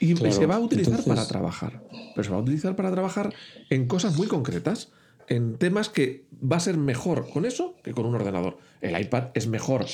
Y 0.00 0.16
se 0.16 0.46
va 0.46 0.56
a 0.56 0.60
utilizar 0.60 1.02
para 1.04 1.26
trabajar. 1.26 1.82
Pero 2.14 2.24
se 2.24 2.30
va 2.30 2.38
a 2.38 2.40
utilizar 2.40 2.76
para 2.76 2.90
trabajar 2.90 3.34
en 3.68 3.86
cosas 3.86 4.16
muy 4.16 4.26
concretas, 4.26 4.90
en 5.28 5.56
temas 5.56 5.88
que 5.88 6.26
va 6.42 6.56
a 6.56 6.60
ser 6.60 6.76
mejor 6.76 7.28
con 7.30 7.44
eso 7.44 7.76
que 7.84 7.92
con 7.92 8.06
un 8.06 8.14
ordenador. 8.14 8.58
El 8.80 9.00
iPad 9.00 9.28
es 9.34 9.46
mejor 9.46 9.86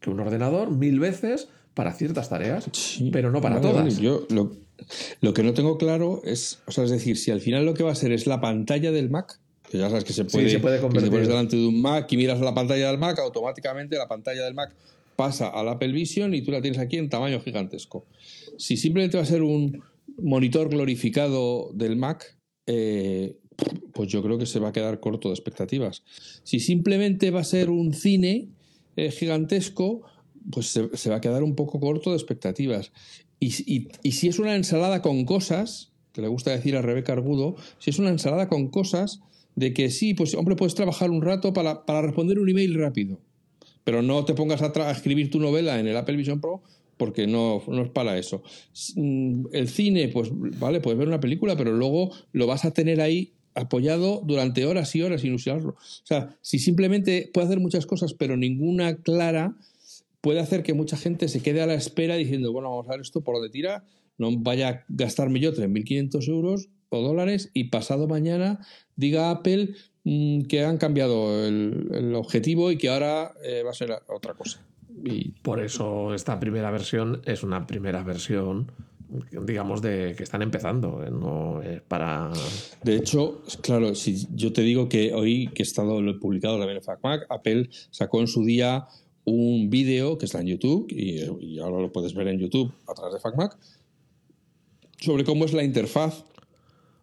que 0.00 0.10
un 0.10 0.20
ordenador 0.20 0.70
mil 0.70 1.00
veces 1.00 1.48
para 1.74 1.92
ciertas 1.92 2.28
tareas, 2.28 2.70
pero 3.12 3.30
no 3.30 3.40
para 3.40 3.60
todas. 3.60 3.98
Yo 3.98 4.26
lo, 5.20 5.34
que 5.34 5.42
no 5.42 5.54
tengo 5.54 5.78
claro 5.78 6.22
es, 6.24 6.60
o 6.66 6.72
sea, 6.72 6.84
es 6.84 6.90
decir, 6.90 7.16
si 7.16 7.30
al 7.30 7.40
final 7.40 7.64
lo 7.64 7.74
que 7.74 7.82
va 7.82 7.92
a 7.92 7.94
ser 7.94 8.12
es 8.12 8.26
la 8.26 8.40
pantalla 8.40 8.92
del 8.92 9.10
Mac, 9.10 9.40
que 9.70 9.78
ya 9.78 9.88
sabes 9.88 10.04
que 10.04 10.12
se 10.12 10.24
puede, 10.24 10.46
sí, 10.46 10.54
se 10.54 10.60
puede 10.60 10.80
convertir. 10.80 11.10
pones 11.10 11.28
delante 11.28 11.56
de 11.56 11.66
un 11.66 11.80
Mac 11.80 12.10
y 12.12 12.16
miras 12.16 12.40
la 12.40 12.54
pantalla 12.54 12.88
del 12.88 12.98
Mac, 12.98 13.18
automáticamente 13.18 13.96
la 13.96 14.08
pantalla 14.08 14.44
del 14.44 14.54
Mac 14.54 14.74
pasa 15.16 15.48
al 15.48 15.68
Apple 15.68 15.92
Vision 15.92 16.34
y 16.34 16.42
tú 16.42 16.50
la 16.50 16.60
tienes 16.60 16.80
aquí 16.80 16.96
en 16.96 17.08
tamaño 17.08 17.40
gigantesco. 17.40 18.06
Si 18.58 18.76
simplemente 18.76 19.16
va 19.16 19.22
a 19.22 19.26
ser 19.26 19.42
un 19.42 19.82
monitor 20.18 20.68
glorificado 20.68 21.70
del 21.74 21.96
Mac, 21.96 22.36
eh, 22.66 23.36
pues 23.92 24.08
yo 24.08 24.22
creo 24.22 24.38
que 24.38 24.46
se 24.46 24.58
va 24.58 24.68
a 24.68 24.72
quedar 24.72 25.00
corto 25.00 25.28
de 25.28 25.34
expectativas. 25.34 26.02
Si 26.42 26.60
simplemente 26.60 27.30
va 27.30 27.40
a 27.40 27.44
ser 27.44 27.70
un 27.70 27.94
cine 27.94 28.48
eh, 28.96 29.10
gigantesco, 29.10 30.02
pues 30.50 30.66
se, 30.66 31.10
va 31.10 31.16
a 31.16 31.20
quedar 31.20 31.42
un 31.42 31.54
poco 31.54 31.80
corto 31.80 32.10
de 32.10 32.16
expectativas. 32.16 32.92
Y, 33.38 33.50
si 33.50 34.28
es 34.28 34.38
una 34.38 34.54
ensalada 34.54 35.02
con 35.02 35.24
cosas, 35.24 35.92
que 36.12 36.20
le 36.20 36.28
gusta 36.28 36.52
decir 36.52 36.76
a 36.76 36.82
Rebeca 36.82 37.12
Argudo, 37.12 37.56
si 37.78 37.90
es 37.90 37.98
una 37.98 38.10
ensalada 38.10 38.48
con 38.48 38.68
cosas 38.68 39.20
de 39.56 39.74
que 39.74 39.90
sí, 39.90 40.14
pues 40.14 40.34
hombre, 40.34 40.56
puedes 40.56 40.74
trabajar 40.74 41.10
un 41.10 41.22
rato 41.22 41.52
para, 41.52 41.82
responder 42.02 42.38
un 42.38 42.48
email 42.48 42.74
rápido, 42.74 43.18
pero 43.84 44.02
no 44.02 44.24
te 44.24 44.34
pongas 44.34 44.62
a, 44.62 44.90
escribir 44.90 45.30
tu 45.30 45.40
novela 45.40 45.80
en 45.80 45.88
el 45.88 45.96
Apple 45.96 46.16
Vision 46.16 46.40
Pro 46.40 46.62
porque 46.96 47.26
no, 47.26 47.62
no, 47.66 47.82
es 47.82 47.90
para 47.90 48.16
eso. 48.16 48.44
Mm, 48.94 49.46
el 49.52 49.68
cine, 49.68 50.08
pues 50.08 50.30
vale, 50.32 50.80
puedes 50.80 50.98
ver 50.98 51.08
una 51.08 51.18
película, 51.18 51.56
pero 51.56 51.72
luego 51.72 52.12
lo 52.32 52.46
vas 52.46 52.64
a 52.64 52.70
tener 52.70 53.00
ahí 53.00 53.32
apoyado 53.54 54.22
durante 54.24 54.66
horas 54.66 54.94
y 54.94 55.02
horas 55.02 55.22
sin 55.22 55.34
usarlo. 55.34 55.70
O 55.72 56.06
sea, 56.06 56.36
si 56.40 56.58
simplemente 56.58 57.30
puede 57.32 57.46
hacer 57.46 57.60
muchas 57.60 57.86
cosas, 57.86 58.14
pero 58.14 58.36
ninguna 58.36 58.96
clara, 58.96 59.56
puede 60.22 60.40
hacer 60.40 60.62
que 60.62 60.72
mucha 60.72 60.96
gente 60.96 61.28
se 61.28 61.42
quede 61.42 61.60
a 61.60 61.66
la 61.66 61.74
espera 61.74 62.14
diciendo, 62.14 62.52
bueno, 62.52 62.70
vamos 62.70 62.88
a 62.88 62.92
ver 62.92 63.00
esto 63.00 63.20
por 63.20 63.34
donde 63.34 63.50
tira, 63.50 63.84
no 64.16 64.30
vaya 64.38 64.68
a 64.68 64.84
gastarme 64.88 65.40
yo 65.40 65.52
3.500 65.52 66.28
euros 66.28 66.68
o 66.88 67.02
dólares 67.02 67.50
y 67.52 67.64
pasado 67.64 68.06
mañana 68.06 68.60
diga 68.96 69.30
Apple 69.30 69.74
mm, 70.04 70.42
que 70.42 70.64
han 70.64 70.78
cambiado 70.78 71.46
el, 71.46 72.14
objetivo 72.14 72.70
y 72.70 72.78
que 72.78 72.88
ahora 72.88 73.32
eh, 73.44 73.62
va 73.64 73.70
a 73.70 73.74
ser 73.74 73.92
otra 74.08 74.34
cosa. 74.34 74.64
Y 75.04 75.30
por 75.42 75.60
eso 75.60 76.14
esta 76.14 76.38
primera 76.38 76.70
versión 76.70 77.22
es 77.24 77.42
una 77.42 77.66
primera 77.66 78.02
versión 78.04 78.70
digamos, 79.46 79.82
de 79.82 80.14
que 80.16 80.22
están 80.22 80.42
empezando, 80.42 81.04
¿eh? 81.04 81.10
no 81.10 81.60
es 81.62 81.82
para... 81.82 82.30
De 82.82 82.96
hecho, 82.96 83.42
claro, 83.60 83.94
si 83.94 84.26
yo 84.34 84.52
te 84.52 84.62
digo 84.62 84.88
que 84.88 85.12
hoy 85.12 85.48
que 85.48 85.62
he 85.62 85.66
estado 85.66 86.00
lo 86.00 86.12
he 86.12 86.14
publicado 86.14 86.58
la 86.58 86.66
Mac, 87.02 87.26
Apple 87.28 87.68
sacó 87.90 88.20
en 88.20 88.26
su 88.26 88.44
día 88.44 88.86
un 89.24 89.70
vídeo 89.70 90.18
que 90.18 90.26
está 90.26 90.40
en 90.40 90.48
YouTube 90.48 90.86
y, 90.90 91.58
ahora 91.58 91.80
lo 91.80 91.92
puedes 91.92 92.14
ver 92.14 92.28
en 92.28 92.38
YouTube 92.38 92.72
a 92.88 92.94
través 92.94 93.14
de 93.14 93.20
FacMac 93.20 93.56
sobre 95.00 95.24
cómo 95.24 95.44
es 95.44 95.52
la 95.52 95.64
interfaz 95.64 96.24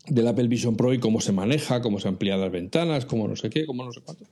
del 0.07 0.27
Apple 0.27 0.47
Vision 0.47 0.75
Pro 0.75 0.93
y 0.93 0.99
cómo 0.99 1.21
se 1.21 1.31
maneja, 1.31 1.81
cómo 1.81 1.99
se 1.99 2.07
amplían 2.07 2.41
las 2.41 2.51
ventanas, 2.51 3.05
cómo 3.05 3.27
no 3.27 3.35
sé 3.35 3.49
qué, 3.49 3.65
cómo 3.65 3.83
no 3.83 3.91
sé 3.91 4.01
cuánto. 4.01 4.25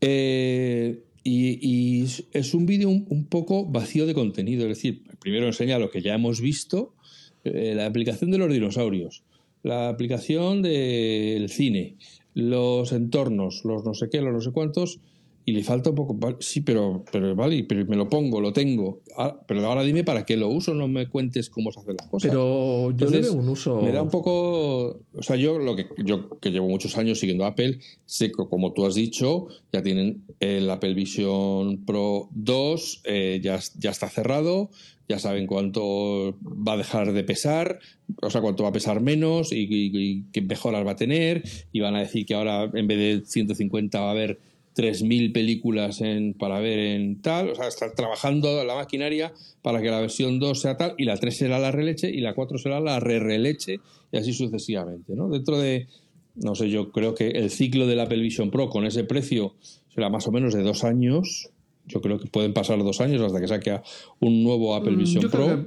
Eh, 0.00 1.02
y, 1.24 2.04
es 2.32 2.54
un 2.54 2.66
vídeo 2.66 2.88
un, 2.88 3.26
poco 3.28 3.66
vacío 3.66 4.06
de 4.06 4.14
contenido, 4.14 4.62
es 4.62 4.68
decir, 4.68 5.02
primero 5.18 5.46
enseña 5.46 5.78
lo 5.78 5.90
que 5.90 6.00
ya 6.00 6.14
hemos 6.14 6.40
visto, 6.40 6.94
eh, 7.42 7.72
la 7.74 7.86
aplicación 7.86 8.30
de 8.30 8.38
los 8.38 8.52
dinosaurios, 8.52 9.24
la 9.62 9.88
aplicación 9.88 10.62
del 10.62 11.48
cine, 11.48 11.96
los 12.34 12.92
entornos, 12.92 13.64
los 13.64 13.84
no 13.84 13.94
sé 13.94 14.08
qué, 14.08 14.20
los 14.20 14.32
no 14.32 14.40
sé 14.40 14.52
cuántos, 14.52 15.00
y 15.48 15.52
le 15.52 15.62
falta 15.62 15.90
un 15.90 15.96
poco. 15.96 16.18
Sí, 16.40 16.60
pero, 16.60 17.04
pero 17.12 17.36
vale, 17.36 17.62
pero 17.62 17.86
me 17.86 17.94
lo 17.94 18.08
pongo, 18.08 18.40
lo 18.40 18.52
tengo. 18.52 19.02
Ah, 19.16 19.40
pero 19.46 19.64
ahora 19.64 19.84
dime 19.84 20.02
para 20.02 20.26
qué 20.26 20.36
lo 20.36 20.48
uso, 20.48 20.74
no 20.74 20.88
me 20.88 21.08
cuentes 21.08 21.50
cómo 21.50 21.70
se 21.70 21.78
hacen 21.78 21.94
las 21.96 22.08
cosas. 22.08 22.30
Pero 22.30 22.90
yo 22.90 23.08
le 23.08 23.20
veo 23.20 23.32
un 23.32 23.48
uso. 23.48 23.80
Me 23.80 23.92
da 23.92 24.02
un 24.02 24.10
poco. 24.10 25.02
O 25.14 25.22
sea, 25.22 25.36
yo 25.36 25.60
lo 25.60 25.76
que 25.76 25.86
yo 26.04 26.30
que 26.40 26.50
llevo 26.50 26.68
muchos 26.68 26.98
años 26.98 27.20
siguiendo 27.20 27.44
Apple, 27.44 27.78
sé 28.06 28.32
que 28.32 28.44
como 28.50 28.72
tú 28.72 28.86
has 28.86 28.96
dicho, 28.96 29.46
ya 29.72 29.84
tienen 29.84 30.24
el 30.40 30.68
Apple 30.68 30.94
Vision 30.94 31.84
Pro 31.84 32.28
2, 32.32 33.02
eh, 33.04 33.40
ya, 33.40 33.60
ya 33.78 33.90
está 33.90 34.08
cerrado. 34.08 34.70
ya 35.08 35.20
saben 35.20 35.46
cuánto 35.46 36.36
va 36.42 36.72
a 36.72 36.76
dejar 36.76 37.12
de 37.12 37.22
pesar, 37.22 37.78
o 38.20 38.30
sea, 38.30 38.40
cuánto 38.40 38.64
va 38.64 38.70
a 38.70 38.72
pesar 38.72 39.00
menos 39.00 39.52
y, 39.52 40.24
qué 40.32 40.42
mejoras 40.42 40.84
va 40.84 40.92
a 40.92 40.96
tener, 40.96 41.44
y 41.70 41.78
van 41.78 41.94
a 41.94 42.00
decir 42.00 42.26
que 42.26 42.34
ahora 42.34 42.68
en 42.74 42.88
vez 42.88 42.98
de 42.98 43.24
150 43.24 44.00
va 44.00 44.08
a 44.08 44.10
haber 44.10 44.40
3.000 44.76 45.32
películas 45.32 46.02
en, 46.02 46.34
para 46.34 46.60
ver 46.60 46.78
en 46.78 47.22
tal, 47.22 47.48
o 47.50 47.54
sea, 47.54 47.66
estar 47.66 47.94
trabajando 47.94 48.62
la 48.64 48.74
maquinaria 48.74 49.32
para 49.62 49.80
que 49.80 49.90
la 49.90 50.00
versión 50.00 50.38
2 50.38 50.60
sea 50.60 50.76
tal, 50.76 50.94
y 50.98 51.04
la 51.04 51.16
3 51.16 51.34
será 51.34 51.58
la 51.58 51.72
releche 51.72 52.10
y 52.10 52.20
la 52.20 52.34
4 52.34 52.58
será 52.58 52.78
la 52.78 53.00
re-releche, 53.00 53.80
y 54.12 54.18
así 54.18 54.34
sucesivamente, 54.34 55.14
¿no? 55.16 55.30
Dentro 55.30 55.58
de, 55.58 55.86
no 56.34 56.54
sé, 56.54 56.68
yo 56.68 56.92
creo 56.92 57.14
que 57.14 57.28
el 57.28 57.50
ciclo 57.50 57.86
del 57.86 58.00
Apple 58.00 58.20
Vision 58.20 58.50
Pro 58.50 58.68
con 58.68 58.84
ese 58.84 59.04
precio 59.04 59.54
será 59.94 60.10
más 60.10 60.28
o 60.28 60.32
menos 60.32 60.52
de 60.52 60.62
dos 60.62 60.84
años, 60.84 61.50
yo 61.86 62.02
creo 62.02 62.18
que 62.18 62.26
pueden 62.26 62.52
pasar 62.52 62.78
dos 62.78 63.00
años 63.00 63.22
hasta 63.22 63.40
que 63.40 63.48
saque 63.48 63.80
un 64.20 64.44
nuevo 64.44 64.74
Apple 64.74 64.92
mm, 64.92 64.98
Vision 64.98 65.30
Pro. 65.30 65.66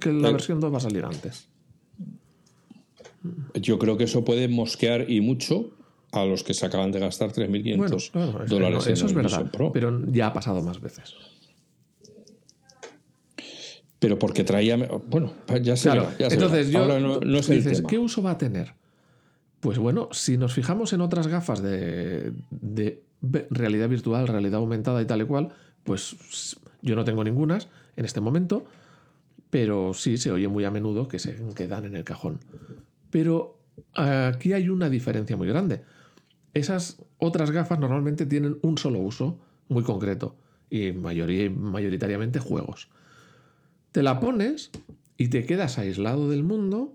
que, 0.00 0.12
la 0.12 0.32
versión 0.32 0.58
2 0.58 0.72
va 0.72 0.78
a 0.78 0.80
salir 0.80 1.04
antes. 1.04 1.46
Yo 3.54 3.78
creo 3.78 3.96
que 3.96 4.04
eso 4.04 4.24
puede 4.24 4.48
mosquear 4.48 5.10
y 5.10 5.20
mucho 5.20 5.70
a 6.12 6.24
los 6.24 6.42
que 6.42 6.54
se 6.54 6.66
acaban 6.66 6.90
de 6.90 7.00
gastar 7.00 7.32
3.500 7.32 8.46
dólares 8.46 8.86
eso 8.86 9.06
es 9.06 9.14
verdad, 9.14 9.50
Pero 9.72 10.02
ya 10.10 10.28
ha 10.28 10.32
pasado 10.32 10.62
más 10.62 10.80
veces. 10.80 11.14
Pero 13.98 14.18
porque 14.18 14.44
traía. 14.44 14.76
Bueno, 14.76 15.32
ya 15.60 15.76
se 15.76 15.90
Entonces, 16.18 16.70
yo, 16.70 17.00
no, 17.00 17.20
dices, 17.20 17.82
¿qué 17.86 17.98
uso 17.98 18.22
va 18.22 18.32
a 18.32 18.38
tener? 18.38 18.74
Pues 19.60 19.78
bueno, 19.78 20.08
si 20.12 20.38
nos 20.38 20.54
fijamos 20.54 20.92
en 20.92 21.00
otras 21.00 21.26
gafas 21.26 21.60
de, 21.62 22.32
de 22.50 23.02
realidad 23.50 23.88
virtual, 23.88 24.28
realidad 24.28 24.60
aumentada 24.60 25.02
y 25.02 25.04
tal 25.04 25.22
y 25.22 25.24
cual, 25.24 25.48
pues 25.82 26.56
yo 26.80 26.94
no 26.94 27.04
tengo 27.04 27.24
ningunas 27.24 27.68
en 27.96 28.04
este 28.04 28.20
momento, 28.20 28.66
pero 29.50 29.94
sí 29.94 30.16
se 30.16 30.30
oye 30.30 30.46
muy 30.46 30.64
a 30.64 30.70
menudo 30.70 31.08
que 31.08 31.18
se 31.18 31.36
quedan 31.56 31.86
en 31.86 31.96
el 31.96 32.04
cajón. 32.04 32.38
Pero 33.10 33.58
aquí 33.94 34.52
hay 34.52 34.68
una 34.68 34.88
diferencia 34.88 35.36
muy 35.36 35.48
grande. 35.48 35.82
Esas 36.54 37.02
otras 37.18 37.50
gafas 37.50 37.78
normalmente 37.78 38.26
tienen 38.26 38.58
un 38.62 38.78
solo 38.78 38.98
uso 39.00 39.38
muy 39.68 39.82
concreto 39.82 40.36
y 40.70 40.92
mayoritariamente 40.92 42.38
juegos. 42.38 42.88
Te 43.92 44.02
la 44.02 44.20
pones 44.20 44.70
y 45.16 45.28
te 45.28 45.44
quedas 45.44 45.78
aislado 45.78 46.28
del 46.28 46.44
mundo 46.44 46.94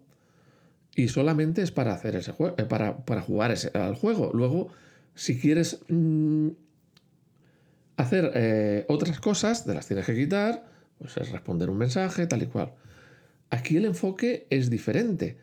y 0.95 1.07
solamente 1.07 1.61
es 1.61 1.71
para 1.71 1.93
hacer 1.93 2.15
ese 2.15 2.31
juego, 2.31 2.55
eh, 2.57 2.65
para, 2.65 3.21
jugar 3.21 3.51
ese, 3.51 3.71
al 3.77 3.95
juego. 3.95 4.31
Luego 4.33 4.69
si 5.15 5.39
quieres 5.39 5.79
mm, 5.89 6.49
hacer 7.97 8.31
eh, 8.35 8.85
otras 8.87 9.19
cosas, 9.19 9.65
te 9.65 9.73
las 9.73 9.87
tienes 9.87 10.05
que 10.05 10.15
quitar, 10.15 10.65
pues 10.97 11.17
es 11.17 11.31
responder 11.31 11.69
un 11.69 11.77
mensaje, 11.77 12.27
tal 12.27 12.43
y 12.43 12.47
cual. 12.47 12.73
Aquí 13.49 13.77
el 13.77 13.85
enfoque 13.85 14.47
es 14.49 14.69
diferente. 14.69 15.37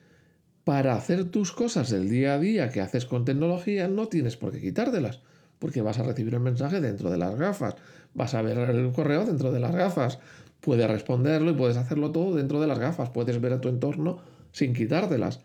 Para 0.71 0.95
hacer 0.95 1.25
tus 1.25 1.51
cosas 1.51 1.91
del 1.91 2.09
día 2.09 2.35
a 2.35 2.39
día 2.39 2.71
que 2.71 2.81
haces 2.81 3.05
con 3.05 3.25
tecnología, 3.25 3.89
no 3.89 4.07
tienes 4.07 4.37
por 4.37 4.53
qué 4.53 4.61
quitártelas, 4.61 5.19
porque 5.59 5.83
vas 5.83 5.99
a 5.99 6.05
recibir 6.05 6.33
el 6.35 6.39
mensaje 6.39 6.81
dentro 6.81 7.11
de 7.11 7.19
las 7.19 7.35
gafas, 7.35 7.75
vas 8.15 8.35
a 8.35 8.43
ver 8.43 8.57
el 8.57 8.93
correo 8.93 9.27
dentro 9.27 9.51
de 9.51 9.59
las 9.59 9.75
gafas, 9.75 10.21
puedes 10.61 10.89
responderlo 10.89 11.51
y 11.51 11.55
puedes 11.55 11.77
hacerlo 11.77 12.13
todo 12.13 12.37
dentro 12.37 12.61
de 12.61 12.69
las 12.69 12.79
gafas, 12.79 13.11
puedes 13.11 13.41
ver 13.41 13.55
a 13.55 13.61
tu 13.61 13.69
entorno 13.69 14.19
sin 14.53 14.73
quitártelas. 14.73 15.41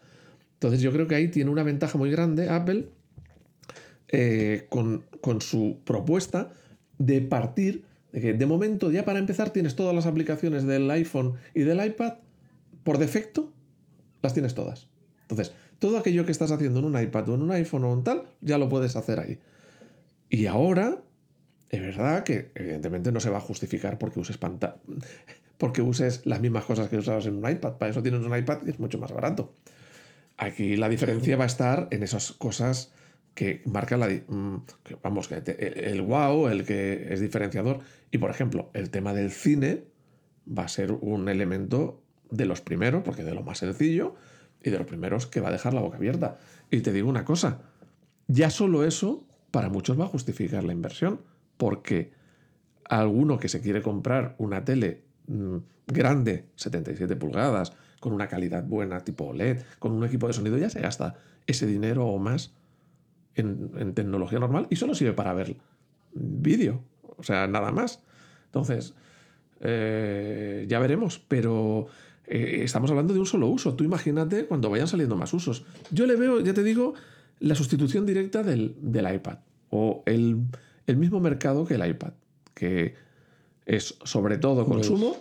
Entonces 0.53 0.79
yo 0.81 0.91
creo 0.91 1.07
que 1.07 1.15
ahí 1.15 1.29
tiene 1.29 1.49
una 1.49 1.63
ventaja 1.63 1.97
muy 1.97 2.11
grande 2.11 2.47
Apple 2.47 2.89
eh, 4.09 4.67
con, 4.69 5.01
su 5.41 5.79
propuesta 5.85 6.51
de 6.99 7.21
partir 7.21 7.83
de 8.11 8.21
que 8.21 8.33
de 8.33 8.45
momento 8.45 8.91
ya 8.91 9.03
para 9.05 9.17
empezar 9.17 9.49
tienes 9.49 9.75
todas 9.75 9.95
las 9.95 10.05
aplicaciones 10.05 10.67
del 10.67 10.87
iPhone 10.91 11.33
y 11.55 11.61
del 11.61 11.83
iPad 11.83 12.13
por 12.83 12.99
defecto, 12.99 13.51
las 14.21 14.35
tienes 14.35 14.53
todas. 14.53 14.87
Entonces, 15.29 15.53
todo 15.79 15.97
aquello 15.97 16.25
que 16.25 16.31
estás 16.31 16.51
haciendo 16.51 16.79
en 16.79 16.85
un 16.85 17.01
iPad 17.01 17.29
o 17.29 17.35
en 17.35 17.41
un 17.41 17.51
iPhone 17.51 17.83
o 17.83 17.93
en 17.93 18.03
tal, 18.03 18.23
ya 18.41 18.57
lo 18.57 18.69
puedes 18.69 18.95
hacer 18.95 19.19
ahí. 19.19 19.39
Y 20.29 20.45
ahora, 20.45 21.03
es 21.69 21.81
verdad 21.81 22.23
que 22.23 22.51
evidentemente 22.55 23.11
no 23.11 23.19
se 23.19 23.29
va 23.29 23.37
a 23.37 23.41
justificar 23.41 23.97
porque 23.97 24.19
uses 24.19 24.37
pantalla 24.37 24.77
porque 25.57 25.81
uses 25.81 26.25
las 26.25 26.41
mismas 26.41 26.65
cosas 26.65 26.89
que 26.89 26.97
usabas 26.97 27.25
en 27.25 27.35
un 27.35 27.49
iPad. 27.49 27.73
Para 27.77 27.91
eso 27.91 28.03
tienes 28.03 28.21
un 28.21 28.35
iPad 28.35 28.59
y 28.65 28.71
es 28.71 28.79
mucho 28.79 28.97
más 28.97 29.11
barato. 29.11 29.53
Aquí 30.37 30.75
la 30.75 30.89
diferencia 30.89 31.37
va 31.37 31.45
a 31.45 31.47
estar 31.47 31.87
en 31.91 32.03
esas 32.03 32.33
cosas 32.33 32.91
que 33.33 33.61
marca 33.65 33.97
la. 33.97 34.07
Mm, 34.07 34.65
vamos, 35.01 35.27
que 35.27 35.37
el 35.37 36.01
wow, 36.01 36.47
el 36.47 36.65
que 36.65 37.13
es 37.13 37.21
diferenciador. 37.21 37.79
Y 38.11 38.17
por 38.17 38.31
ejemplo, 38.31 38.69
el 38.73 38.89
tema 38.89 39.13
del 39.13 39.31
cine 39.31 39.83
va 40.45 40.63
a 40.63 40.67
ser 40.67 40.91
un 40.91 41.29
elemento 41.29 42.01
de 42.29 42.45
los 42.45 42.61
primeros, 42.61 43.03
porque 43.03 43.23
de 43.23 43.33
lo 43.33 43.43
más 43.43 43.59
sencillo, 43.59 44.15
y 44.65 44.71
de 44.71 44.79
los 44.79 44.87
primeros 44.87 45.27
que 45.27 45.39
va 45.39 45.49
a 45.49 45.51
dejar 45.51 45.73
la 45.73 45.81
boca 45.81 45.97
abierta. 45.97 46.37
Y 46.71 46.81
te 46.81 46.91
digo 46.91 47.07
una 47.07 47.23
cosa, 47.23 47.61
ya 48.27 48.49
solo 48.49 48.83
eso 48.83 49.23
para 49.51 49.69
muchos 49.69 49.97
va 49.97 50.05
a 50.05 50.07
justificar 50.07 50.63
la 50.63 50.73
inversión, 50.73 51.21
porque 51.55 52.11
alguno 52.83 53.37
que 53.37 53.47
se 53.47 53.61
quiere 53.61 53.81
comprar 53.81 54.35
una 54.39 54.65
tele 54.65 55.03
mm, 55.27 55.57
grande, 55.87 56.45
77 56.55 57.15
pulgadas, 57.15 57.73
con 57.99 58.11
una 58.11 58.27
calidad 58.27 58.63
buena 58.63 58.99
tipo 59.01 59.25
OLED, 59.25 59.61
con 59.79 59.91
un 59.91 60.03
equipo 60.03 60.27
de 60.27 60.33
sonido, 60.33 60.57
ya 60.57 60.69
se 60.69 60.81
gasta 60.81 61.15
ese 61.45 61.67
dinero 61.67 62.07
o 62.07 62.17
más 62.17 62.53
en, 63.35 63.93
tecnología 63.93 64.39
normal 64.39 64.67
y 64.69 64.75
solo 64.77 64.95
sirve 64.95 65.13
para 65.13 65.33
ver 65.33 65.55
vídeo, 66.13 66.83
o 67.17 67.23
sea, 67.23 67.47
nada 67.47 67.71
más. 67.71 68.01
Entonces, 68.47 68.95
eh, 69.61 70.65
ya 70.67 70.79
veremos, 70.79 71.19
pero 71.19 71.87
eh, 72.27 72.61
estamos 72.63 72.89
hablando 72.89 73.13
de 73.13 73.19
un 73.19 73.25
solo 73.25 73.47
uso. 73.47 73.75
Tú 73.75 73.83
imagínate 73.83 74.45
cuando 74.45 74.69
vayan 74.69 74.87
saliendo 74.87 75.15
más 75.15 75.33
usos. 75.33 75.65
Yo 75.91 76.05
le 76.05 76.15
veo, 76.15 76.39
ya 76.41 76.53
te 76.53 76.63
digo, 76.63 76.93
la 77.39 77.55
sustitución 77.55 78.05
directa 78.05 78.43
del, 78.43 78.75
iPad 78.83 79.39
o 79.69 80.03
el, 80.05 80.45
mismo 80.95 81.19
mercado 81.19 81.65
que 81.65 81.75
el 81.75 81.87
iPad, 81.87 82.13
que 82.53 82.95
es 83.65 83.97
sobre 84.03 84.37
todo 84.37 84.65
pues 84.65 84.87
consumo 84.87 85.17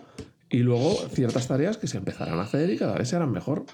y 0.49 0.59
luego 0.59 0.95
ciertas 1.09 1.47
tareas 1.47 1.77
que 1.77 1.87
se 1.87 1.97
empezarán 1.97 2.39
a 2.39 2.43
hacer 2.43 2.69
y 2.69 2.77
cada 2.77 2.97
vez 2.97 3.09
serán 3.09 3.31
mejor. 3.31 3.65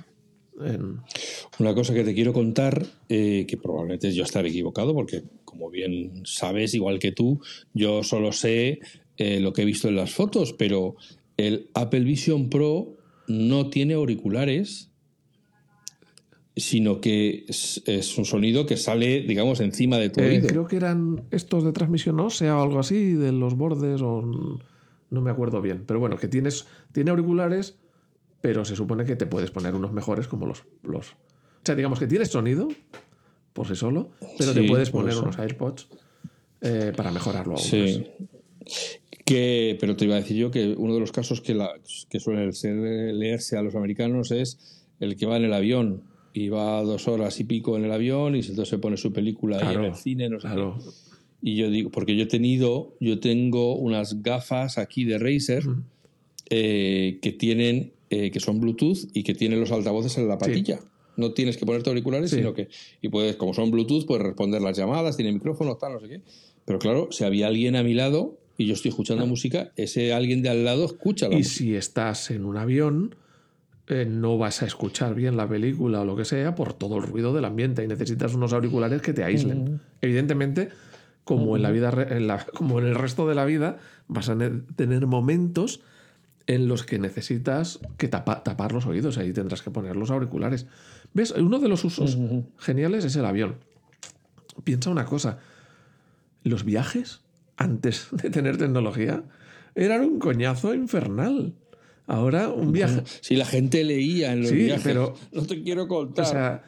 Una 1.59 1.73
cosa 1.73 1.93
que 1.93 2.03
te 2.03 2.13
quiero 2.13 2.33
contar, 2.33 2.85
eh, 3.09 3.45
que 3.47 3.57
probablemente 3.57 4.11
yo 4.13 4.23
estaré 4.23 4.49
equivocado, 4.49 4.93
porque 4.93 5.23
como 5.43 5.69
bien 5.69 6.21
sabes, 6.25 6.73
igual 6.73 6.99
que 6.99 7.11
tú, 7.11 7.41
yo 7.73 8.03
solo 8.03 8.31
sé 8.31 8.79
eh, 9.17 9.39
lo 9.39 9.53
que 9.53 9.63
he 9.63 9.65
visto 9.65 9.87
en 9.87 9.95
las 9.95 10.11
fotos, 10.11 10.53
pero 10.53 10.95
el 11.37 11.69
Apple 11.73 12.01
Vision 12.01 12.49
Pro 12.49 12.95
no 13.31 13.69
tiene 13.69 13.93
auriculares, 13.95 14.91
sino 16.55 17.01
que 17.01 17.45
es, 17.47 18.17
un 18.17 18.25
sonido 18.25 18.65
que 18.65 18.77
sale, 18.77 19.21
digamos, 19.21 19.59
encima 19.59 19.97
de 19.97 20.09
tu 20.09 20.21
eh, 20.21 20.43
Creo 20.45 20.67
que 20.67 20.75
eran 20.75 21.23
estos 21.31 21.63
de 21.63 21.71
transmisión 21.71 22.19
ósea 22.19 22.57
o 22.57 22.61
algo 22.61 22.79
así, 22.79 23.13
de 23.13 23.31
los 23.31 23.55
bordes, 23.55 24.01
o 24.01 24.21
no 25.09 25.21
me 25.21 25.31
acuerdo 25.31 25.61
bien. 25.61 25.83
Pero 25.85 25.99
bueno, 25.99 26.17
que 26.17 26.27
tienes, 26.27 26.67
tiene 26.91 27.11
auriculares 27.11 27.77
pero 28.41 28.65
se 28.65 28.75
supone 28.75 29.05
que 29.05 29.15
te 29.15 29.27
puedes 29.27 29.51
poner 29.51 29.75
unos 29.75 29.93
mejores 29.93 30.27
como 30.27 30.47
los, 30.47 30.63
los... 30.83 31.11
O 31.11 31.63
sea, 31.63 31.75
digamos 31.75 31.99
que 31.99 32.07
tienes 32.07 32.29
sonido 32.29 32.67
por 33.53 33.67
sí 33.67 33.75
solo, 33.75 34.11
pero 34.37 34.53
te 34.53 34.63
puedes 34.63 34.89
poner 34.89 35.15
unos 35.15 35.37
AirPods 35.37 35.87
eh, 36.61 36.91
para 36.95 37.11
mejorarlo 37.11 37.55
aún 37.55 37.63
sí. 37.63 38.07
Que, 39.31 39.77
pero 39.79 39.95
te 39.95 40.05
iba 40.05 40.15
a 40.15 40.19
decir 40.19 40.37
yo 40.37 40.51
que 40.51 40.75
uno 40.77 40.93
de 40.93 40.99
los 40.99 41.11
casos 41.11 41.41
que, 41.41 41.53
la, 41.53 41.71
que 42.09 42.19
suele 42.19 43.13
leerse 43.13 43.57
a 43.57 43.61
los 43.61 43.75
americanos 43.75 44.31
es 44.31 44.83
el 44.99 45.15
que 45.15 45.25
va 45.25 45.37
en 45.37 45.45
el 45.45 45.53
avión 45.53 46.03
y 46.33 46.49
va 46.49 46.81
dos 46.83 47.07
horas 47.07 47.39
y 47.39 47.43
pico 47.43 47.77
en 47.77 47.85
el 47.85 47.91
avión 47.91 48.35
y 48.35 48.39
entonces 48.39 48.69
se 48.69 48.77
pone 48.77 48.97
su 48.97 49.11
película 49.11 49.57
ahí 49.57 49.75
en 49.75 49.83
el 49.83 49.95
cine, 49.95 50.29
no 50.29 50.39
sé 50.39 50.47
Y 51.41 51.55
yo 51.55 51.69
digo, 51.69 51.89
porque 51.91 52.15
yo 52.15 52.23
he 52.23 52.27
tenido, 52.27 52.95
yo 52.99 53.19
tengo 53.19 53.75
unas 53.75 54.21
gafas 54.21 54.77
aquí 54.77 55.03
de 55.05 55.17
Razer 55.17 55.63
eh, 56.49 57.19
que 57.21 57.31
tienen 57.31 57.93
eh, 58.09 58.29
que 58.29 58.41
son 58.41 58.59
Bluetooth 58.59 59.09
y 59.13 59.23
que 59.23 59.33
tienen 59.33 59.61
los 59.61 59.71
altavoces 59.71 60.17
en 60.17 60.27
la 60.27 60.37
patilla. 60.37 60.81
No 61.15 61.31
tienes 61.31 61.55
que 61.55 61.65
ponerte 61.65 61.89
auriculares, 61.89 62.31
sino 62.31 62.53
que, 62.53 62.67
y 63.01 63.07
puedes, 63.07 63.37
como 63.37 63.53
son 63.53 63.71
Bluetooth, 63.71 64.05
puedes 64.05 64.25
responder 64.25 64.61
las 64.61 64.77
llamadas, 64.77 65.15
tiene 65.15 65.31
micrófono, 65.31 65.77
tal, 65.77 65.93
no 65.93 66.01
sé 66.01 66.09
qué. 66.09 66.21
Pero 66.65 66.79
claro, 66.79 67.07
si 67.11 67.23
había 67.23 67.47
alguien 67.47 67.77
a 67.77 67.83
mi 67.83 67.93
lado 67.93 68.40
y 68.57 68.67
yo 68.67 68.73
estoy 68.73 68.89
escuchando 68.89 69.25
música, 69.25 69.71
ese 69.75 70.13
alguien 70.13 70.41
de 70.41 70.49
al 70.49 70.63
lado 70.63 70.85
escucha 70.85 71.29
la 71.29 71.37
Y 71.37 71.43
si 71.43 71.75
estás 71.75 72.31
en 72.31 72.45
un 72.45 72.57
avión, 72.57 73.15
eh, 73.87 74.05
no 74.05 74.37
vas 74.37 74.61
a 74.61 74.65
escuchar 74.65 75.15
bien 75.15 75.37
la 75.37 75.47
película 75.47 76.01
o 76.01 76.05
lo 76.05 76.15
que 76.15 76.25
sea 76.25 76.55
por 76.55 76.73
todo 76.73 76.97
el 76.97 77.03
ruido 77.03 77.33
del 77.33 77.45
ambiente 77.45 77.83
y 77.83 77.87
necesitas 77.87 78.33
unos 78.33 78.53
auriculares 78.53 79.01
que 79.01 79.13
te 79.13 79.23
aíslen. 79.23 79.81
Evidentemente, 80.01 80.69
como 81.23 81.55
en 81.55 81.63
la 81.63 81.71
vida, 81.71 81.91
en 82.09 82.27
la, 82.27 82.45
como 82.53 82.79
en 82.79 82.87
el 82.87 82.95
resto 82.95 83.27
de 83.27 83.35
la 83.35 83.45
vida, 83.45 83.79
vas 84.07 84.29
a 84.29 84.37
tener 84.75 85.07
momentos 85.07 85.81
en 86.47 86.67
los 86.67 86.83
que 86.83 86.99
necesitas 86.99 87.79
que 87.97 88.07
tapar 88.07 88.71
los 88.71 88.85
oídos, 88.85 89.17
ahí 89.17 89.31
tendrás 89.31 89.61
que 89.61 89.71
poner 89.71 89.95
los 89.95 90.11
auriculares. 90.11 90.67
¿Ves? 91.13 91.31
Uno 91.31 91.59
de 91.59 91.67
los 91.67 91.83
usos 91.83 92.17
geniales 92.57 93.05
es 93.05 93.15
el 93.15 93.25
avión. 93.25 93.55
Piensa 94.63 94.89
una 94.89 95.05
cosa, 95.05 95.39
los 96.43 96.65
viajes 96.65 97.21
antes 97.61 98.07
de 98.11 98.29
tener 98.29 98.57
tecnología 98.57 99.23
eran 99.75 100.01
un 100.01 100.19
coñazo 100.19 100.73
infernal. 100.73 101.53
Ahora 102.07 102.49
un 102.49 102.71
viaje. 102.71 103.03
Si 103.21 103.35
la 103.35 103.45
gente 103.45 103.83
leía 103.83 104.33
en 104.33 104.41
los 104.41 104.49
sí, 104.49 104.69
pero 104.83 105.13
no 105.31 105.45
te 105.45 105.61
quiero 105.61 105.87
contar. 105.87 106.25
O 106.25 106.27
sea, 106.27 106.63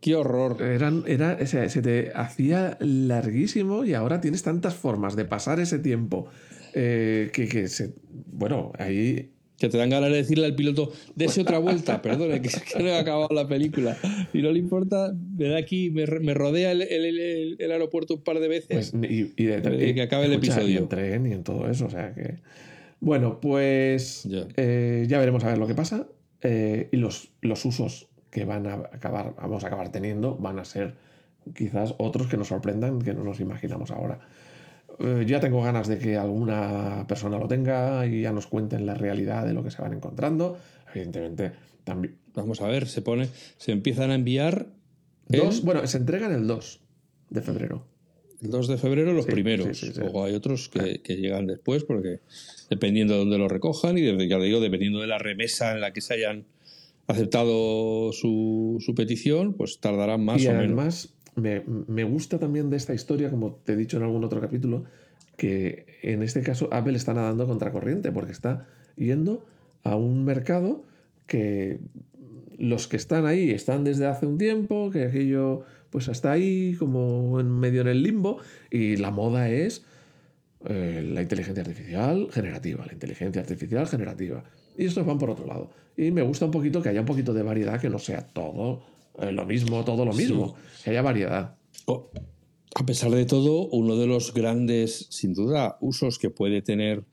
qué 0.00 0.14
horror. 0.14 0.62
Eran, 0.62 1.04
era, 1.06 1.44
se 1.46 1.82
te 1.82 2.12
hacía 2.14 2.78
larguísimo 2.80 3.84
y 3.84 3.94
ahora 3.94 4.20
tienes 4.20 4.42
tantas 4.42 4.74
formas 4.74 5.16
de 5.16 5.24
pasar 5.26 5.60
ese 5.60 5.78
tiempo 5.78 6.28
eh, 6.72 7.30
que, 7.32 7.48
que 7.48 7.68
se, 7.68 7.94
bueno, 8.08 8.72
ahí 8.78 9.32
que 9.60 9.68
te 9.68 9.76
dan 9.76 9.90
ganas 9.90 10.10
de 10.10 10.16
decirle 10.16 10.46
al 10.46 10.54
piloto, 10.54 10.90
dése 11.14 11.42
otra 11.42 11.58
vuelta, 11.66 12.00
perdone, 12.00 12.40
que, 12.40 12.48
que 12.48 12.82
no 12.82 12.88
he 12.88 12.98
acabado 12.98 13.28
la 13.32 13.46
película. 13.46 13.96
Y 14.32 14.40
no 14.40 14.50
le 14.50 14.58
importa, 14.58 15.14
me 15.36 15.48
da 15.48 15.58
aquí, 15.58 15.90
me, 15.90 16.06
me 16.06 16.32
rodea 16.32 16.72
el, 16.72 16.80
el, 16.80 17.56
el, 17.58 17.70
aeropuerto 17.70 18.14
un 18.14 18.22
par 18.22 18.40
de 18.40 18.48
veces 18.48 18.92
pues, 18.92 19.10
y, 19.10 19.34
y, 19.36 19.94
que 19.94 20.02
acabe 20.02 20.24
el 20.26 20.32
episodio. 20.32 20.66
Y 20.66 20.76
en 20.78 20.88
tren 20.88 21.26
y 21.26 21.32
en 21.32 21.44
todo 21.44 21.68
eso, 21.68 21.86
o 21.86 21.90
sea 21.90 22.14
que... 22.14 22.38
Bueno, 23.00 23.40
pues 23.40 24.24
ya, 24.24 24.46
eh, 24.56 25.06
ya 25.08 25.18
veremos 25.18 25.44
a 25.44 25.48
ver 25.48 25.58
lo 25.58 25.66
que 25.66 25.74
pasa 25.74 26.06
eh, 26.42 26.88
y 26.90 26.96
los, 26.96 27.30
los 27.40 27.64
usos 27.64 28.08
que 28.30 28.44
van 28.44 28.66
a 28.66 28.74
acabar, 28.92 29.34
vamos 29.36 29.64
a 29.64 29.66
acabar 29.66 29.92
teniendo 29.92 30.36
van 30.36 30.58
a 30.58 30.64
ser 30.64 30.94
quizás 31.54 31.94
otros 31.98 32.28
que 32.28 32.36
nos 32.36 32.48
sorprendan 32.48 33.00
que 33.00 33.12
no 33.12 33.24
nos 33.24 33.40
imaginamos 33.40 33.90
ahora. 33.90 34.20
Eh, 34.98 35.24
ya 35.26 35.40
tengo 35.40 35.62
ganas 35.62 35.88
de 35.88 35.98
que 35.98 36.16
alguna 36.16 37.06
persona 37.08 37.38
lo 37.38 37.48
tenga 37.48 38.06
y 38.06 38.22
ya 38.22 38.32
nos 38.32 38.46
cuenten 38.46 38.84
la 38.86 38.94
realidad 38.94 39.46
de 39.46 39.54
lo 39.54 39.62
que 39.62 39.70
se 39.70 39.80
van 39.80 39.94
encontrando. 39.94 40.58
Evidentemente, 40.94 41.52
también. 41.84 42.16
Vamos 42.34 42.60
a 42.60 42.68
ver, 42.68 42.86
se 42.86 43.02
pone, 43.02 43.28
se 43.56 43.72
empiezan 43.72 44.10
a 44.10 44.14
enviar. 44.14 44.68
Dos, 45.28 45.62
bueno, 45.62 45.86
se 45.86 45.98
entregan 45.98 46.32
el 46.32 46.46
2 46.46 46.80
de 47.30 47.42
febrero. 47.42 47.86
El 48.42 48.50
2 48.50 48.68
de 48.68 48.78
febrero 48.78 49.12
los 49.12 49.26
primeros. 49.26 49.96
Luego 49.96 50.24
hay 50.24 50.34
otros 50.34 50.68
que, 50.68 51.00
llegan 51.16 51.46
después, 51.46 51.84
porque 51.84 52.20
dependiendo 52.68 53.14
de 53.14 53.20
dónde 53.20 53.38
lo 53.38 53.48
recojan 53.48 53.98
y, 53.98 54.28
ya 54.28 54.38
digo, 54.38 54.60
dependiendo 54.60 55.00
de 55.00 55.06
la 55.06 55.18
remesa 55.18 55.72
en 55.72 55.80
la 55.80 55.92
que 55.92 56.00
se 56.00 56.14
hayan 56.14 56.46
aceptado 57.06 58.12
su, 58.12 58.78
su 58.80 58.94
petición, 58.94 59.54
pues 59.54 59.78
tardarán 59.80 60.24
más 60.24 60.44
o 60.46 60.52
menos 60.52 61.12
me, 61.34 62.04
gusta 62.04 62.38
también 62.38 62.70
de 62.70 62.76
esta 62.76 62.94
historia, 62.94 63.30
como 63.30 63.54
te 63.64 63.72
he 63.72 63.76
dicho 63.76 63.96
en 63.96 64.02
algún 64.02 64.24
otro 64.24 64.40
capítulo, 64.40 64.84
que 65.36 65.86
en 66.02 66.22
este 66.22 66.42
caso 66.42 66.68
Apple 66.72 66.96
está 66.96 67.14
nadando 67.14 67.46
contracorriente 67.46 68.12
porque 68.12 68.32
está 68.32 68.66
yendo 68.96 69.46
a 69.82 69.96
un 69.96 70.24
mercado 70.24 70.84
que 71.26 71.80
los 72.58 72.88
que 72.88 72.96
están 72.96 73.26
ahí 73.26 73.50
están 73.50 73.84
desde 73.84 74.06
hace 74.06 74.26
un 74.26 74.36
tiempo, 74.36 74.90
que 74.90 75.04
aquello 75.04 75.62
pues 75.88 76.08
está 76.08 76.32
ahí 76.32 76.76
como 76.78 77.40
en 77.40 77.50
medio 77.50 77.80
en 77.80 77.88
el 77.88 78.02
limbo 78.02 78.38
y 78.70 78.96
la 78.96 79.10
moda 79.10 79.48
es 79.48 79.84
eh, 80.66 81.02
la 81.10 81.22
inteligencia 81.22 81.62
artificial 81.62 82.28
generativa, 82.30 82.84
la 82.84 82.92
inteligencia 82.92 83.40
artificial 83.40 83.86
generativa. 83.86 84.44
Y 84.76 84.84
estos 84.84 85.06
van 85.06 85.18
por 85.18 85.30
otro 85.30 85.46
lado. 85.46 85.70
Y 85.96 86.10
me 86.10 86.22
gusta 86.22 86.44
un 86.44 86.50
poquito 86.50 86.82
que 86.82 86.90
haya 86.90 87.00
un 87.00 87.06
poquito 87.06 87.32
de 87.32 87.42
variedad, 87.42 87.80
que 87.80 87.88
no 87.88 87.98
sea 87.98 88.26
todo 88.26 88.82
eh, 89.20 89.32
lo 89.32 89.46
mismo, 89.46 89.84
todo 89.84 90.04
lo 90.04 90.12
mismo, 90.12 90.54
que 90.84 90.90
haya 90.90 91.02
variedad. 91.02 91.56
a 92.74 92.86
pesar 92.86 93.10
de 93.10 93.24
todo, 93.24 93.68
uno 93.68 93.96
de 93.96 94.06
los 94.06 94.32
grandes, 94.32 95.06
sin 95.10 95.34
duda, 95.34 95.76
usos 95.80 96.18
que 96.18 96.30
puede 96.30 96.62
tener 96.62 97.04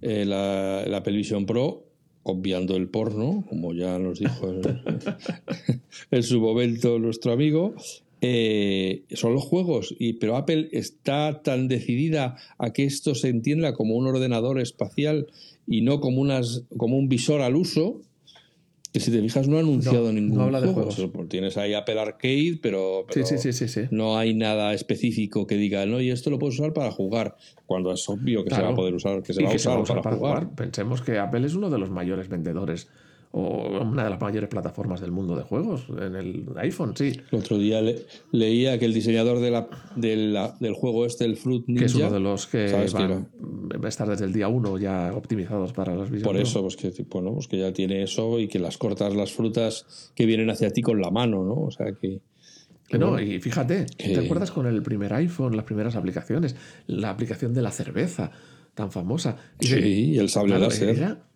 eh, 0.00 0.24
la, 0.24 0.84
la 0.86 0.98
Apple 0.98 1.22
Pro, 1.46 1.84
obviando 2.24 2.76
el 2.76 2.88
porno, 2.88 3.44
como 3.48 3.74
ya 3.74 3.98
nos 3.98 4.18
dijo 4.18 4.52
en, 6.10 6.22
su 6.22 6.40
momento 6.40 6.98
nuestro 6.98 7.32
amigo, 7.32 7.74
eh, 8.20 9.02
son 9.12 9.34
los 9.34 9.44
juegos. 9.44 9.94
Y, 9.98 10.14
pero 10.14 10.36
Apple 10.36 10.68
está 10.72 11.42
tan 11.42 11.68
decidida 11.68 12.36
a 12.58 12.72
que 12.72 12.84
esto 12.84 13.14
se 13.14 13.28
entienda 13.28 13.74
como 13.74 13.94
un 13.94 14.06
ordenador 14.06 14.60
espacial 14.60 15.26
y 15.66 15.82
no 15.82 16.00
como, 16.00 16.20
unas, 16.20 16.64
como 16.76 16.96
un 16.96 17.08
visor 17.08 17.40
al 17.40 17.56
uso, 17.56 18.00
que 18.92 19.00
si 19.00 19.10
te 19.10 19.20
fijas 19.20 19.48
no 19.48 19.56
ha 19.56 19.60
anunciado 19.60 20.12
ningún 20.12 20.36
no 20.36 20.44
habla 20.44 20.60
de 20.60 20.68
juego. 20.68 20.90
Juegos. 20.90 21.28
Tienes 21.28 21.56
ahí 21.56 21.72
Apple 21.72 21.98
Arcade, 21.98 22.58
pero, 22.60 23.06
no 23.90 24.18
hay 24.18 24.34
nada 24.34 24.74
específico 24.74 25.46
que 25.46 25.56
diga, 25.56 25.86
no, 25.86 26.00
y 26.00 26.10
esto 26.10 26.28
lo 26.28 26.38
puedes 26.38 26.58
usar 26.58 26.74
para 26.74 26.90
jugar, 26.90 27.36
cuando 27.66 27.90
es 27.92 28.06
obvio 28.08 28.44
que 28.44 28.54
se 28.54 28.60
va 28.60 28.68
a 28.68 28.74
poder 28.74 28.94
usar, 28.94 29.22
que 29.22 29.32
se 29.32 29.42
va 29.42 29.50
a 29.50 29.78
usar, 29.78 30.02
para, 30.02 30.16
jugar. 30.16 30.54
Pensemos 30.54 31.00
que 31.00 31.18
Apple 31.18 31.46
es 31.46 31.54
uno 31.54 31.70
de 31.70 31.78
los 31.78 31.90
mayores 31.90 32.28
vendedores 32.28 32.88
o 33.34 33.80
una 33.80 34.04
de 34.04 34.10
las 34.10 34.20
mayores 34.20 34.50
plataformas 34.50 35.00
del 35.00 35.10
mundo 35.10 35.34
de 35.34 35.42
juegos, 35.42 35.86
en 35.88 36.14
el 36.14 36.44
iPhone, 36.56 36.94
sí. 36.94 37.12
El 37.30 37.38
otro 37.38 37.56
día 37.56 37.80
leía 38.30 38.78
que 38.78 38.84
el 38.84 38.92
diseñador 38.92 39.40
de 39.40 39.50
la, 39.50 40.54
del 40.60 40.74
juego 40.74 41.06
este, 41.06 41.24
el 41.24 41.36
Fruit 41.36 41.66
Ninja... 41.66 41.80
Que 41.80 41.86
es 41.86 41.94
uno 41.94 42.10
de 42.10 42.20
los 42.20 42.46
que 42.46 42.70
van 42.92 43.84
a 43.84 43.88
estar 43.88 44.06
desde 44.06 44.26
el 44.26 44.34
día 44.34 44.48
uno 44.48 44.76
ya 44.76 45.14
optimizados 45.14 45.72
para 45.72 45.94
los 45.94 46.10
videojuegos. 46.10 46.24
Por 46.24 46.42
eso, 46.42 46.60
pues 46.60 46.76
que, 46.76 47.04
bueno, 47.04 47.32
pues 47.32 47.48
que 47.48 47.58
ya 47.58 47.72
tiene 47.72 48.02
eso 48.02 48.38
y 48.38 48.48
que 48.48 48.58
las 48.58 48.76
cortas 48.76 49.14
las 49.14 49.32
frutas 49.32 50.12
que 50.14 50.26
vienen 50.26 50.50
hacia 50.50 50.70
ti 50.70 50.82
con 50.82 51.00
la 51.00 51.10
mano, 51.10 51.42
¿no? 51.42 51.54
O 51.54 51.70
sea 51.70 51.86
que... 51.94 52.20
no, 52.98 53.18
y 53.18 53.40
fíjate, 53.40 53.86
¿te 53.96 54.18
acuerdas 54.18 54.50
con 54.50 54.66
el 54.66 54.82
primer 54.82 55.14
iPhone, 55.14 55.56
las 55.56 55.64
primeras 55.64 55.96
aplicaciones? 55.96 56.54
La 56.86 57.08
aplicación 57.08 57.54
de 57.54 57.62
la 57.62 57.70
cerveza, 57.70 58.30
tan 58.74 58.92
famosa. 58.92 59.38
sí, 59.58 59.78
y 59.78 60.18
el 60.18 60.28
sable 60.28 60.58
láser 60.58 61.31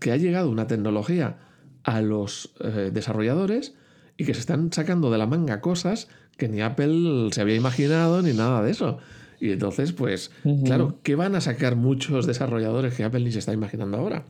que 0.00 0.12
ha 0.12 0.16
llegado 0.16 0.50
una 0.50 0.66
tecnología 0.66 1.38
a 1.84 2.00
los 2.00 2.54
eh, 2.60 2.90
desarrolladores 2.92 3.74
y 4.16 4.24
que 4.24 4.34
se 4.34 4.40
están 4.40 4.72
sacando 4.72 5.10
de 5.10 5.18
la 5.18 5.26
manga 5.26 5.60
cosas 5.60 6.08
que 6.36 6.48
ni 6.48 6.60
Apple 6.60 7.28
se 7.32 7.40
había 7.40 7.54
imaginado 7.54 8.22
ni 8.22 8.32
nada 8.32 8.62
de 8.62 8.70
eso. 8.70 8.98
Y 9.40 9.52
entonces, 9.52 9.92
pues, 9.92 10.30
claro, 10.64 10.98
¿qué 11.02 11.14
van 11.14 11.34
a 11.34 11.40
sacar 11.40 11.76
muchos 11.76 12.26
desarrolladores 12.26 12.94
que 12.94 13.04
Apple 13.04 13.20
ni 13.20 13.32
se 13.32 13.38
está 13.38 13.52
imaginando 13.52 13.98
ahora? 13.98 14.24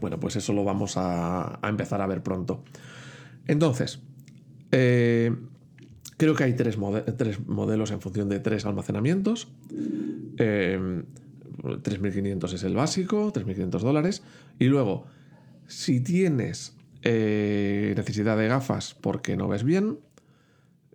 Bueno, 0.00 0.18
pues 0.18 0.34
eso 0.36 0.52
lo 0.52 0.64
vamos 0.64 0.94
a, 0.96 1.60
empezar 1.62 2.00
a 2.00 2.06
ver 2.08 2.22
pronto. 2.22 2.64
Entonces, 3.46 4.00
eh, 4.72 5.32
creo 6.16 6.34
que 6.34 6.44
hay 6.44 6.54
tres, 6.54 6.76
tres, 7.16 7.46
modelos 7.46 7.92
en 7.92 8.00
función 8.00 8.28
de 8.28 8.40
tres 8.40 8.66
almacenamientos. 8.66 9.48
Eh, 10.38 11.04
3.500 11.62 12.52
es 12.52 12.62
el 12.64 12.74
básico, 12.74 13.32
3.500 13.32 13.80
dólares. 13.80 14.22
Y 14.58 14.66
luego, 14.66 15.06
si 15.66 16.00
tienes 16.00 16.74
eh, 17.02 17.94
necesidad 17.96 18.36
de 18.36 18.48
gafas 18.48 18.94
porque 19.00 19.36
no 19.36 19.48
ves 19.48 19.64
bien, 19.64 19.98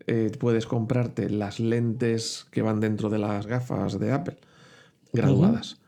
eh, 0.06 0.32
puedes 0.40 0.66
comprarte 0.66 1.30
las 1.30 1.60
lentes 1.60 2.48
que 2.52 2.62
van 2.62 2.80
dentro 2.80 3.10
de 3.10 3.20
las 3.20 3.46
gafas 3.46 4.00
de 4.00 4.12
Apple, 4.12 4.38
graduadas. 5.12 5.80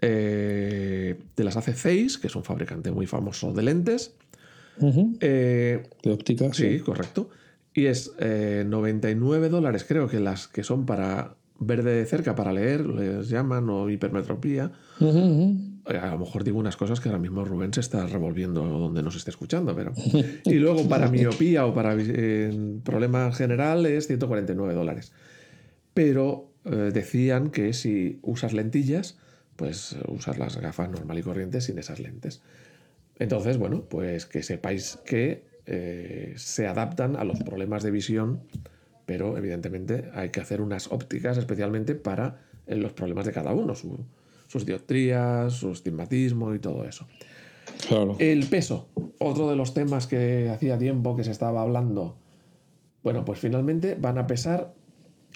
Eh, 0.00 1.18
de 1.34 1.44
las 1.44 1.56
hace 1.56 1.72
Zeiss, 1.72 2.18
que 2.18 2.28
es 2.28 2.36
un 2.36 2.44
fabricante 2.44 2.90
muy 2.90 3.06
famoso 3.06 3.52
de 3.52 3.62
lentes. 3.62 4.14
de 4.78 5.88
óptica. 6.04 6.52
Sí, 6.52 6.80
correcto. 6.80 7.30
Y 7.74 7.86
es 7.86 8.12
99 8.18 9.48
dólares, 9.48 9.84
creo 9.86 10.08
que 10.08 10.20
las 10.20 10.48
que 10.48 10.62
son 10.62 10.84
para 10.84 11.37
verde 11.58 11.94
de 11.94 12.06
cerca 12.06 12.34
para 12.34 12.52
leer, 12.52 12.86
les 12.86 13.28
llaman, 13.28 13.68
o 13.68 13.90
hipermetropía. 13.90 14.72
A 15.00 16.10
lo 16.10 16.18
mejor 16.18 16.44
digo 16.44 16.58
unas 16.58 16.76
cosas 16.76 17.00
que 17.00 17.08
ahora 17.08 17.18
mismo 17.18 17.44
Rubén 17.44 17.72
se 17.72 17.80
está 17.80 18.06
revolviendo 18.06 18.62
donde 18.62 19.02
nos 19.02 19.16
esté 19.16 19.30
escuchando, 19.30 19.74
pero... 19.74 19.92
y 20.44 20.54
luego 20.54 20.88
para 20.88 21.08
miopía 21.10 21.66
o 21.66 21.74
para 21.74 21.96
eh, 21.98 22.78
problema 22.84 23.32
general 23.32 23.86
es 23.86 24.06
149 24.06 24.74
dólares. 24.74 25.12
Pero 25.94 26.52
eh, 26.64 26.90
decían 26.92 27.50
que 27.50 27.72
si 27.72 28.18
usas 28.22 28.52
lentillas, 28.52 29.18
pues 29.56 29.96
usar 30.06 30.38
las 30.38 30.56
gafas 30.58 30.90
normal 30.90 31.18
y 31.18 31.22
corriente 31.22 31.60
sin 31.60 31.78
esas 31.78 31.98
lentes. 31.98 32.42
Entonces, 33.18 33.56
bueno, 33.56 33.82
pues 33.88 34.26
que 34.26 34.42
sepáis 34.42 34.98
que 35.04 35.44
eh, 35.66 36.34
se 36.36 36.66
adaptan 36.66 37.16
a 37.16 37.24
los 37.24 37.40
problemas 37.40 37.82
de 37.82 37.90
visión 37.90 38.42
pero 39.08 39.38
evidentemente 39.38 40.10
hay 40.12 40.28
que 40.28 40.40
hacer 40.40 40.60
unas 40.60 40.92
ópticas 40.92 41.38
especialmente 41.38 41.94
para 41.94 42.42
eh, 42.66 42.76
los 42.76 42.92
problemas 42.92 43.24
de 43.24 43.32
cada 43.32 43.54
uno, 43.54 43.74
sus 43.74 44.66
dioptrías, 44.66 45.54
su 45.54 45.70
estigmatismo 45.70 46.54
y 46.54 46.58
todo 46.58 46.84
eso. 46.84 47.06
El 48.18 48.44
peso, 48.48 48.90
otro 49.18 49.48
de 49.48 49.56
los 49.56 49.72
temas 49.72 50.06
que 50.06 50.50
hacía 50.50 50.76
tiempo 50.76 51.16
que 51.16 51.24
se 51.24 51.30
estaba 51.30 51.62
hablando. 51.62 52.18
Bueno, 53.02 53.24
pues 53.24 53.38
finalmente 53.38 53.96
van 53.98 54.18
a 54.18 54.26
pesar 54.26 54.74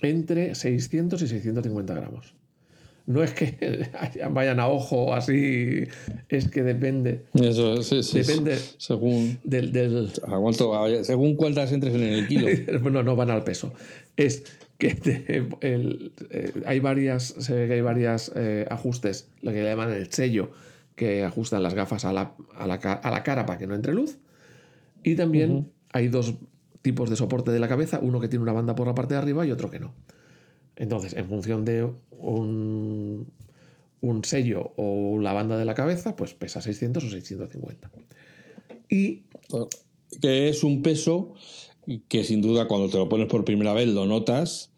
entre 0.03 0.55
600 0.55 1.23
y 1.23 1.29
650 1.29 1.95
gramos. 1.95 2.35
No 3.07 3.23
es 3.23 3.33
que 3.33 3.89
vayan 4.31 4.61
a 4.61 4.69
ojo 4.69 5.15
así, 5.15 5.85
es 6.29 6.49
que 6.49 6.63
depende. 6.63 7.23
Eso, 7.35 7.83
sí, 7.83 8.03
sí. 8.03 8.19
Depende 8.21 8.59
según, 8.79 9.39
del, 9.45 10.11
según 11.03 11.37
cuántas 11.37 11.73
entres 11.73 11.95
en 11.95 12.03
el 12.03 12.29
kilo. 12.29 12.49
bueno, 12.83 13.03
no 13.03 13.17
van 13.17 13.31
al 13.31 13.45
peso. 13.45 13.73
Es 14.17 14.45
que 14.79 14.99
eh, 15.61 16.53
hay 16.67 16.81
varias, 16.81 17.35
se 17.39 17.55
ve 17.55 17.67
que 17.69 17.75
hay 17.75 17.81
varios 17.81 18.33
eh, 18.35 18.67
ajustes, 18.71 19.29
lo 19.41 19.53
que 19.53 19.63
le 19.63 19.71
llaman 19.71 19.93
el 19.93 20.13
sello, 20.13 20.51
que 20.97 21.25
ajustan 21.25 21.63
las 21.63 21.75
gafas 21.75 22.05
a 22.05 22.13
la, 22.13 22.35
a 22.57 22.67
la, 22.67 22.79
cara 23.23 23.47
para 23.47 23.59
que 23.59 23.67
no 23.67 23.75
entre 23.75 23.95
luz. 23.95 24.19
Y 25.03 25.17
también 25.17 25.71
hay 25.93 26.09
dos 26.09 26.35
tipos 26.83 27.11
de 27.11 27.17
soporte 27.17 27.51
de 27.51 27.61
la 27.61 27.69
cabeza, 27.69 28.01
uno 28.03 28.21
que 28.21 28.29
tiene 28.29 28.43
una 28.43 28.53
banda 28.53 28.75
por 28.75 28.87
la 28.87 28.95
parte 28.95 29.15
de 29.15 29.19
arriba 29.19 29.47
y 29.47 29.51
otro 29.51 29.71
que 29.71 29.81
no. 29.81 29.95
Entonces, 30.77 31.15
en 31.15 31.29
función 31.29 31.65
de 31.65 31.89
un, 32.11 33.27
un 34.01 34.25
sello 34.25 34.73
o 34.77 35.19
la 35.21 35.33
banda 35.33 35.57
de 35.57 35.65
la 35.65 35.75
cabeza, 35.75 36.17
pues 36.17 36.35
pesa 36.35 36.61
600 36.61 37.05
o 37.05 37.11
650. 37.11 37.91
Y... 38.89 39.23
Que 40.21 40.51
es 40.51 40.63
un 40.63 40.83
peso 40.83 41.33
que 42.09 42.23
sin 42.25 42.43
duda 42.43 42.69
cuando 42.69 42.91
te 42.91 42.99
lo 42.99 43.09
pones 43.09 43.29
por 43.29 43.45
primera 43.45 43.73
vez 43.73 43.89
lo 43.89 44.07
notas, 44.07 44.71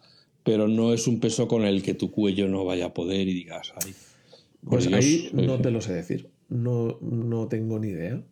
pero 0.45 0.69
no 0.69 0.93
es 0.93 1.09
un 1.09 1.21
peso 1.21 1.49
con 1.49 1.65
el 1.65 1.83
que 1.83 1.95
tu 1.95 2.11
cuello 2.11 2.49
no 2.49 2.65
vaya 2.65 2.87
a 2.87 2.95
poder 2.95 3.27
y 3.27 3.35
digas, 3.35 3.73
ay. 3.85 3.95
Pues 4.65 4.87
ahí 4.93 5.31
no 5.33 5.61
te 5.61 5.71
lo 5.71 5.81
sé 5.81 5.93
decir. 5.93 6.31
No, 6.49 6.99
no 7.01 7.49
tengo 7.49 7.79
ni 7.79 7.89
idea. 7.89 8.23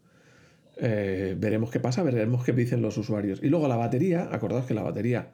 Eh, 0.79 1.37
veremos 1.38 1.70
qué 1.70 1.81
pasa, 1.81 2.03
veremos 2.03 2.44
qué 2.44 2.53
dicen 2.53 2.83
los 2.83 2.96
usuarios. 2.96 3.40
Y 3.42 3.48
luego 3.48 3.68
la 3.68 3.77
batería, 3.77 4.29
acordaos 4.31 4.64
que 4.64 4.75
la 4.75 4.83
batería 4.83 5.33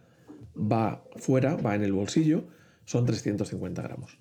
va 0.58 1.04
fuera, 1.16 1.56
va 1.56 1.74
en 1.74 1.82
el 1.82 1.92
bolsillo, 1.92 2.44
son 2.84 3.06
350 3.06 3.82
gramos. 3.82 4.18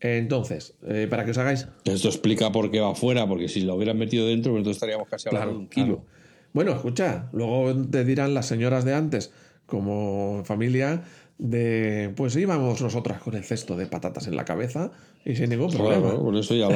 Entonces, 0.00 0.74
eh, 0.86 1.06
para 1.10 1.24
que 1.24 1.32
os 1.32 1.38
hagáis. 1.38 1.68
Esto 1.84 2.08
explica 2.08 2.50
por 2.50 2.70
qué 2.70 2.80
va 2.80 2.94
fuera, 2.94 3.26
porque 3.26 3.48
si 3.48 3.60
lo 3.60 3.74
hubieran 3.74 3.98
metido 3.98 4.26
dentro, 4.26 4.52
pues 4.52 4.60
entonces 4.60 4.76
estaríamos 4.78 5.08
casi 5.08 5.28
hablando 5.28 5.52
de 5.52 5.58
un 5.58 5.68
kilo. 5.68 6.04
Bueno, 6.52 6.72
escucha, 6.72 7.28
luego 7.32 7.74
te 7.86 8.04
dirán 8.04 8.34
las 8.34 8.46
señoras 8.46 8.84
de 8.84 8.94
antes, 8.94 9.32
como 9.66 10.42
familia, 10.44 11.04
de 11.38 12.12
pues 12.16 12.34
íbamos 12.36 12.80
nosotras 12.82 13.20
con 13.20 13.34
el 13.34 13.44
cesto 13.44 13.76
de 13.76 13.86
patatas 13.86 14.26
en 14.26 14.36
la 14.36 14.44
cabeza 14.44 14.90
y 15.24 15.36
sin 15.36 15.50
ningún 15.50 15.70
problema. 15.70 16.18
por 16.18 16.34
eso 16.36 16.54
ya 16.54 16.68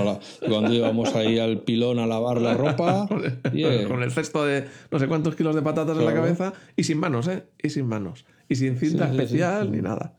cuando 0.46 0.72
íbamos 0.72 1.14
ahí 1.14 1.38
al 1.38 1.60
pilón 1.60 1.98
a 1.98 2.06
lavar 2.06 2.40
la 2.40 2.54
ropa 2.54 3.06
con, 3.88 4.02
el, 4.02 4.10
cesto 4.10 4.44
de 4.44 4.66
no 4.90 4.98
sé 4.98 5.08
cuántos 5.08 5.34
kilos 5.34 5.54
de 5.54 5.62
patatas 5.62 5.96
en 5.98 6.04
la 6.04 6.14
cabeza 6.14 6.52
y 6.76 6.84
sin 6.84 6.98
manos, 6.98 7.28
¿eh? 7.28 7.44
Y 7.62 7.70
sin 7.70 7.86
manos. 7.86 8.26
Y 8.48 8.56
sin 8.56 8.76
cinta 8.76 9.10
especial 9.10 9.72
ni 9.72 9.80
nada. 9.80 10.16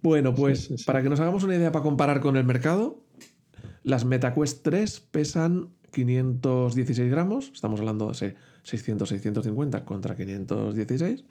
Bueno, 0.00 0.34
pues 0.34 0.84
para 0.86 1.02
que 1.02 1.08
nos 1.08 1.20
hagamos 1.20 1.44
una 1.44 1.56
idea 1.56 1.72
para 1.72 1.82
comparar 1.82 2.20
con 2.20 2.36
el 2.36 2.44
mercado, 2.44 2.98
las 3.82 4.04
MetaQuest 4.04 4.62
3 4.62 5.00
pesan 5.10 5.68
516 5.92 7.10
gramos, 7.10 7.50
estamos 7.54 7.80
hablando 7.80 8.08
de 8.08 8.34
600-650 8.64 9.84
contra 9.84 10.16
516 10.16 11.24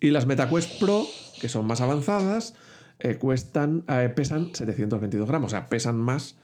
y 0.00 0.10
las 0.10 0.26
MetaQuest 0.26 0.80
Pro, 0.80 1.06
que 1.40 1.48
son 1.48 1.66
más 1.66 1.80
avanzadas, 1.80 2.54
eh, 2.98 3.16
cuestan, 3.16 3.84
eh, 3.88 4.12
pesan 4.14 4.54
722 4.54 5.28
gramos, 5.28 5.48
o 5.48 5.50
sea, 5.50 5.68
pesan 5.68 5.96
más 5.96 6.36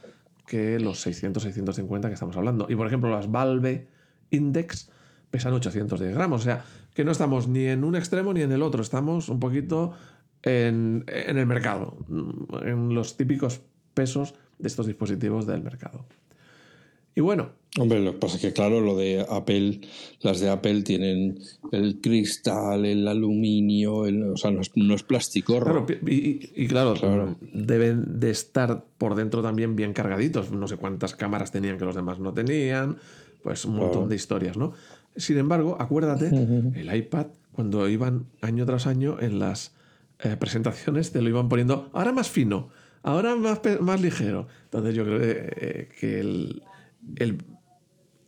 que 0.47 0.81
los 0.81 1.07
600-650 1.07 2.09
que 2.09 2.15
estamos 2.15 2.37
hablando. 2.37 2.67
Y 2.69 2.75
por 2.75 2.87
ejemplo, 2.87 3.11
las 3.11 3.31
Valve 3.31 3.89
Index 4.31 4.91
pesan 5.31 5.53
810 5.53 6.15
gramos, 6.15 6.41
o 6.41 6.45
sea, 6.45 6.65
que 6.95 7.05
no 7.05 7.13
estamos 7.13 7.49
ni 7.49 7.67
en 7.67 7.85
un 7.85 7.97
extremo 7.97 8.33
ni 8.33 8.43
en 8.43 8.53
el 8.53 8.63
otro, 8.63 8.83
estamos 8.83 9.29
un 9.29 9.41
poquito 9.41 9.93
en, 10.43 11.05
en 11.07 11.39
el 11.39 11.47
mercado, 11.47 11.99
en 12.63 12.95
los 12.95 13.17
típicos 13.17 13.61
pesos 13.95 14.35
de 14.59 14.69
estos 14.69 14.87
dispositivos 14.87 15.47
del 15.47 15.63
mercado. 15.63 16.07
Y 17.19 17.21
bueno. 17.21 17.51
Hombre, 17.81 17.99
lo 17.99 18.13
que 18.13 18.19
pasa 18.19 18.37
es 18.37 18.43
que, 18.43 18.53
claro, 18.53 18.81
lo 18.81 18.97
de 18.97 19.27
Apple, 19.29 19.81
las 20.21 20.39
de 20.39 20.51
Apple 20.51 20.83
tienen 20.83 21.41
el 21.73 22.01
cristal, 22.01 22.87
el 22.87 23.09
aluminio, 23.09 23.97
o 23.97 24.37
sea, 24.37 24.53
no 24.53 24.61
es, 24.95 25.03
plástico. 25.03 25.59
Claro, 25.59 25.85
y, 26.07 26.69
claro, 26.69 27.37
deben 27.41 28.21
de 28.21 28.31
estar 28.31 28.85
por 28.99 29.17
dentro 29.17 29.43
también 29.43 29.75
bien 29.75 29.95
cargaditos. 29.95 30.53
No 30.53 30.69
sé 30.69 30.77
cuántas 30.77 31.17
cámaras 31.17 31.51
tenían 31.51 31.77
que 31.77 31.87
los 31.87 31.97
demás 31.97 32.21
no 32.21 32.33
tenían. 32.33 32.99
Pues 33.43 33.65
un 33.65 33.75
montón 33.75 34.09
de 34.09 34.15
historias, 34.15 34.57
¿no? 34.57 34.75
Sin 35.17 35.39
embargo, 35.39 35.77
acuérdate, 35.81 36.29
el 36.29 36.95
iPad, 36.95 37.27
cuando 37.51 37.89
iban 37.89 38.27
año 38.43 38.65
tras 38.65 38.87
año 38.87 39.17
en 39.19 39.41
las 39.41 39.75
eh, 40.21 40.37
presentaciones, 40.39 41.11
te 41.11 41.21
lo 41.21 41.29
iban 41.31 41.49
poniendo 41.49 41.91
ahora 41.93 42.13
más 42.13 42.31
fino, 42.31 42.69
ahora 43.03 43.35
más, 43.35 43.61
más 43.81 44.01
ligero. 44.01 44.47
Entonces 44.67 44.95
yo 44.95 45.05
creo 45.05 45.19
que 45.19 45.53
eh, 45.57 46.21
el 46.21 46.63
el 47.17 47.39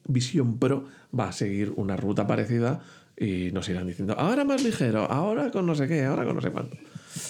Vision 0.07 0.59
Pro 0.59 0.85
va 1.19 1.29
a 1.29 1.33
seguir 1.33 1.73
una 1.77 1.97
ruta 1.97 2.27
parecida 2.27 2.83
y 3.21 3.51
nos 3.53 3.69
irán 3.69 3.87
diciendo, 3.87 4.15
ahora 4.17 4.45
más 4.45 4.65
ligero, 4.65 5.05
ahora 5.05 5.51
con 5.51 5.67
no 5.67 5.75
sé 5.75 5.87
qué, 5.87 6.05
ahora 6.05 6.25
con 6.25 6.37
no 6.37 6.41
sé 6.41 6.51
cuánto. 6.51 6.79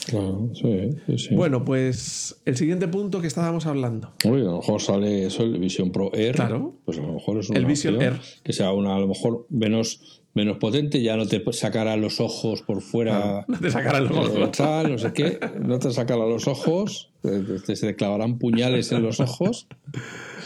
Claro, 0.06 0.50
sí, 0.54 1.16
sí, 1.16 1.34
Bueno, 1.34 1.64
pues 1.64 2.40
el 2.44 2.56
siguiente 2.56 2.86
punto 2.86 3.20
que 3.20 3.26
estábamos 3.26 3.66
hablando. 3.66 4.12
A 4.24 4.28
lo 4.28 4.58
mejor 4.58 4.80
sale 4.80 5.26
eso, 5.26 5.42
el 5.42 5.58
Vision 5.58 5.90
Pro 5.90 6.14
Air. 6.14 6.36
Claro. 6.36 6.76
Pues 6.84 6.98
a 6.98 7.02
lo 7.02 7.14
mejor 7.14 7.38
es 7.38 7.50
una 7.50 7.58
el 7.58 7.64
Vision 7.66 8.00
Air. 8.00 8.20
que 8.44 8.52
sea 8.52 8.72
una, 8.72 8.94
a 8.94 9.00
lo 9.00 9.08
mejor 9.08 9.46
menos, 9.48 10.22
menos 10.32 10.58
potente, 10.58 11.02
ya 11.02 11.16
no 11.16 11.26
te 11.26 11.42
sacará 11.52 11.96
los 11.96 12.20
ojos 12.20 12.62
por 12.62 12.82
fuera. 12.82 13.44
no 13.48 13.58
te 13.58 13.70
sacará 13.70 14.00
los 14.00 14.12
ojos. 14.12 14.60
no 14.88 14.98
sé 14.98 15.12
qué, 15.12 15.40
no 15.60 15.80
te 15.80 15.90
sacará 15.90 16.24
los 16.24 16.46
ojos, 16.46 17.10
te, 17.22 17.74
se 17.74 17.86
te 17.88 17.96
clavarán 17.96 18.38
puñales 18.38 18.92
en 18.92 19.02
los 19.02 19.18
ojos. 19.18 19.66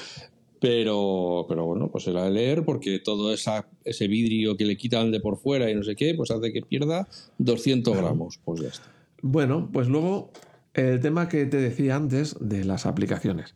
Pero, 0.64 1.44
pero 1.46 1.66
bueno, 1.66 1.90
pues 1.90 2.08
era 2.08 2.30
leer 2.30 2.64
porque 2.64 2.98
todo 2.98 3.34
esa, 3.34 3.68
ese 3.84 4.08
vidrio 4.08 4.56
que 4.56 4.64
le 4.64 4.78
quitan 4.78 5.12
de 5.12 5.20
por 5.20 5.36
fuera 5.36 5.70
y 5.70 5.74
no 5.74 5.82
sé 5.82 5.94
qué, 5.94 6.14
pues 6.14 6.30
hace 6.30 6.54
que 6.54 6.62
pierda 6.62 7.06
200 7.36 7.94
gramos. 7.94 8.40
Pues 8.42 8.62
ya 8.62 8.68
está. 8.68 8.90
Bueno, 9.20 9.68
pues 9.70 9.88
luego 9.88 10.32
el 10.72 11.00
tema 11.00 11.28
que 11.28 11.44
te 11.44 11.58
decía 11.58 11.96
antes 11.96 12.38
de 12.40 12.64
las 12.64 12.86
aplicaciones. 12.86 13.54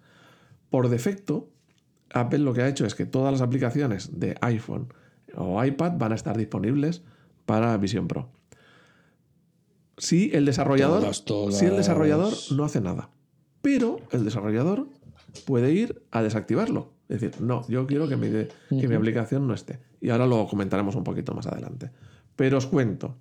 Por 0.69 0.91
defecto, 0.91 1.49
Apple 2.11 2.41
lo 2.41 2.53
que 2.53 2.61
ha 2.61 2.69
hecho 2.69 2.85
es 2.85 2.95
que 2.95 3.07
todas 3.07 3.33
las 3.33 3.41
aplicaciones 3.41 4.21
de 4.21 4.37
iPhone 4.43 4.93
o 5.35 5.65
iPad 5.65 5.93
van 5.97 6.13
a 6.13 6.15
estar 6.15 6.37
disponibles 6.37 7.05
para 7.47 7.75
Vision 7.79 8.07
Pro. 8.07 8.29
Si 9.97 10.31
el 10.35 10.45
desarrollador, 10.45 11.11
Si 11.15 11.65
el 11.65 11.77
desarrollador 11.77 12.35
no 12.55 12.65
hace 12.65 12.83
nada, 12.83 13.09
pero 13.63 13.97
el 14.13 14.27
desarrollador 14.27 14.89
puede 15.47 15.73
ir 15.73 16.03
a 16.11 16.23
desactivarlo. 16.23 16.93
Es 17.09 17.21
decir, 17.21 17.41
no, 17.41 17.67
yo 17.69 17.87
quiero 17.87 18.09
que 18.09 18.17
mi, 18.17 18.29
que 18.29 18.89
mi 18.89 18.95
aplicación 18.95 19.47
no 19.47 19.55
esté. 19.55 19.79
Y 20.01 20.11
ahora 20.11 20.27
lo 20.27 20.47
comentaremos 20.47 20.95
un 20.95 21.05
poquito 21.05 21.35
más 21.35 21.47
adelante. 21.47 21.91
Pero 22.37 22.59
os 22.59 22.67
cuento. 22.67 23.17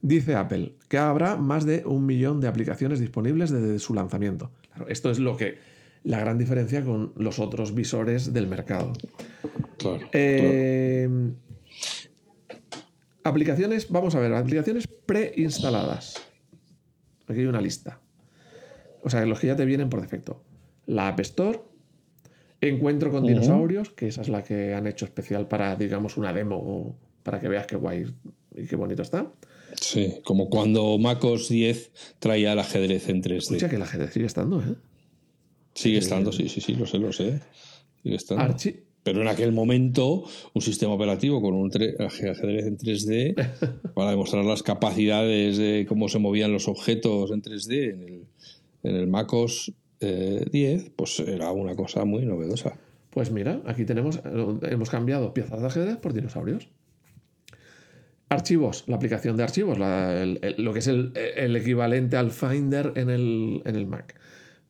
Dice 0.00 0.34
Apple 0.34 0.74
que 0.88 0.98
habrá 0.98 1.36
más 1.36 1.64
de 1.64 1.84
un 1.86 2.06
millón 2.06 2.40
de 2.40 2.48
aplicaciones 2.48 2.98
disponibles 3.00 3.50
desde 3.50 3.78
su 3.78 3.94
lanzamiento. 3.94 4.50
esto 4.88 5.10
es 5.10 5.18
lo 5.18 5.36
que 5.36 5.58
la 6.04 6.18
gran 6.18 6.38
diferencia 6.38 6.84
con 6.84 7.12
los 7.16 7.38
otros 7.38 7.74
visores 7.74 8.32
del 8.32 8.48
mercado. 8.48 8.92
Claro, 9.78 10.00
eh, 10.12 11.08
Aplicaciones, 13.24 13.88
vamos 13.88 14.14
a 14.16 14.20
ver, 14.20 14.34
aplicaciones 14.34 14.88
preinstaladas. 15.06 16.20
Aquí 17.28 17.40
hay 17.40 17.46
una 17.46 17.60
lista. 17.60 18.00
O 19.02 19.10
sea, 19.10 19.24
los 19.26 19.38
que 19.38 19.46
ya 19.46 19.56
te 19.56 19.64
vienen 19.64 19.88
por 19.88 20.00
defecto. 20.00 20.42
La 20.92 21.08
App 21.08 21.20
Store, 21.20 21.60
Encuentro 22.62 23.10
con 23.10 23.26
dinosaurios, 23.26 23.90
que 23.90 24.06
esa 24.06 24.22
es 24.22 24.28
la 24.28 24.44
que 24.44 24.72
han 24.72 24.86
hecho 24.86 25.04
especial 25.04 25.48
para, 25.48 25.74
digamos, 25.74 26.16
una 26.16 26.32
demo, 26.32 26.96
para 27.24 27.40
que 27.40 27.48
veas 27.48 27.66
qué 27.66 27.74
guay 27.74 28.06
y 28.54 28.66
qué 28.66 28.76
bonito 28.76 29.02
está. 29.02 29.32
Sí, 29.74 30.20
como 30.24 30.48
cuando 30.48 30.96
MacOS 30.96 31.48
10 31.48 31.90
traía 32.20 32.52
el 32.52 32.60
ajedrez 32.60 33.08
en 33.08 33.20
3D. 33.20 33.36
Escucha 33.38 33.68
que 33.68 33.74
el 33.74 33.82
ajedrez 33.82 34.12
sigue 34.12 34.26
estando, 34.26 34.60
¿eh? 34.60 34.76
Sigue 35.74 35.98
estando, 35.98 36.30
sí, 36.30 36.48
sí, 36.48 36.60
sí, 36.60 36.76
lo 36.76 36.86
sé, 36.86 36.98
lo 36.98 37.12
sé. 37.12 37.40
Sigue 38.00 38.14
estando. 38.14 38.54
Pero 39.02 39.22
en 39.22 39.26
aquel 39.26 39.50
momento, 39.50 40.22
un 40.54 40.62
sistema 40.62 40.92
operativo 40.92 41.42
con 41.42 41.54
un 41.54 41.68
ajedrez 41.68 42.66
en 42.66 42.78
3D, 42.78 43.90
para 43.94 44.10
demostrar 44.10 44.44
las 44.44 44.62
capacidades 44.62 45.58
de 45.58 45.84
cómo 45.88 46.08
se 46.08 46.20
movían 46.20 46.52
los 46.52 46.68
objetos 46.68 47.32
en 47.32 47.42
3D 47.42 47.92
en 47.92 48.02
el, 48.02 48.26
en 48.84 48.94
el 48.94 49.08
MacOS 49.08 49.72
10, 50.02 50.52
eh, 50.52 50.92
pues 50.96 51.20
era 51.20 51.52
una 51.52 51.74
cosa 51.74 52.04
muy 52.04 52.24
novedosa. 52.24 52.76
Pues 53.10 53.30
mira, 53.30 53.60
aquí 53.66 53.84
tenemos, 53.84 54.20
hemos 54.62 54.90
cambiado 54.90 55.34
piezas 55.34 55.60
de 55.60 55.66
ajedrez 55.66 55.96
por 55.98 56.12
dinosaurios. 56.12 56.68
Archivos, 58.28 58.84
la 58.86 58.96
aplicación 58.96 59.36
de 59.36 59.42
archivos, 59.42 59.78
lo 59.78 60.72
que 60.72 60.78
es 60.78 60.86
el, 60.86 61.12
equivalente 61.56 62.16
al 62.16 62.30
Finder 62.30 62.92
en 62.96 63.10
el, 63.10 63.62
en 63.66 63.76
el 63.76 63.86
Mac. 63.86 64.18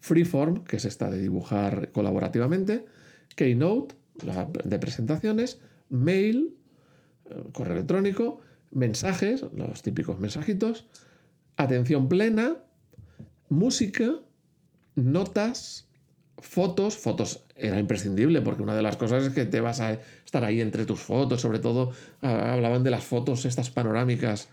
Freeform, 0.01 0.65
que 0.65 0.77
es 0.77 0.85
esta 0.85 1.09
de 1.09 1.21
dibujar 1.21 1.93
colaborativamente. 1.93 2.85
Keynote, 3.37 3.95
la 4.27 4.49
de 4.65 4.79
presentaciones. 4.81 5.61
Mail, 5.89 6.57
eh, 7.31 7.45
correo 7.53 7.75
electrónico. 7.75 8.41
Mensajes, 8.73 9.45
los 9.55 9.83
típicos 9.83 10.19
mensajitos. 10.19 10.87
Atención 11.57 12.09
plena. 12.09 12.57
Música 13.49 14.23
notas, 14.95 15.87
fotos, 16.39 16.97
fotos 16.97 17.45
era 17.57 17.79
imprescindible 17.79 18.41
porque 18.41 18.63
una 18.63 18.75
de 18.75 18.83
las 18.83 18.97
cosas 18.97 19.25
es 19.25 19.33
que 19.33 19.45
te 19.47 19.61
vas 19.61 19.81
a 19.81 19.99
estar 20.25 20.45
ahí 20.45 20.61
entre 20.61 20.85
tus 20.85 21.01
fotos, 21.01 21.41
sobre 21.41 21.59
todo 21.59 21.93
ah, 22.23 22.53
hablaban 22.53 22.83
de 22.83 22.91
las 22.91 23.05
fotos 23.05 23.45
estas 23.45 23.71
panorámicas 23.71 24.49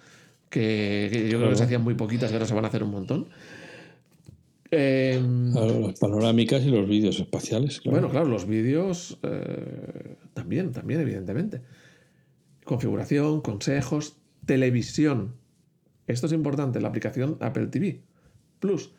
que, 0.49 1.27
yo 1.31 1.37
creo 1.37 1.49
que 1.49 1.55
se 1.55 1.63
hacían 1.63 1.83
muy 1.83 1.95
poquitas 1.95 2.31
y 2.31 2.33
ahora 2.33 2.45
se 2.45 2.53
van 2.53 2.65
a 2.65 2.67
hacer 2.67 2.83
un 2.83 2.91
montón. 2.91 3.27
Em, 4.71 5.51
las 5.53 5.99
panorámicas 5.99 6.63
y 6.63 6.69
los 6.69 6.87
vídeos 6.87 7.19
espaciales. 7.19 7.81
Bueno, 7.85 8.09
claro, 8.09 8.27
los 8.27 8.45
vídeos 8.45 9.17
eh, 9.23 10.15
también, 10.33 10.71
también, 10.71 11.01
evidentemente. 11.01 11.61
Configuración, 12.63 13.41
consejos, 13.41 14.17
televisión. 14.45 15.33
Esto 16.05 16.27
es 16.27 16.33
importante, 16.33 16.79
la 16.81 16.87
aplicación 16.87 17.37
Apple 17.39 17.67
TV 17.67 18.01
Plus 18.59 18.91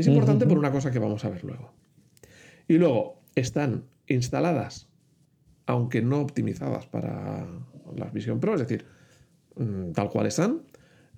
Es 0.00 0.06
importante 0.06 0.46
por 0.46 0.58
una 0.58 0.72
cosa 0.72 0.90
que 0.90 0.98
vamos 0.98 1.24
a 1.24 1.30
ver 1.30 1.44
luego. 1.44 1.72
Y 2.66 2.78
luego 2.78 3.20
están 3.34 3.84
instaladas, 4.06 4.88
aunque 5.66 6.02
no 6.02 6.20
optimizadas 6.20 6.86
para 6.86 7.46
la 7.96 8.06
Vision 8.12 8.40
Pro, 8.40 8.54
es 8.54 8.60
decir, 8.60 8.84
mm, 9.56 9.92
tal 9.92 10.10
cual 10.10 10.26
están, 10.26 10.62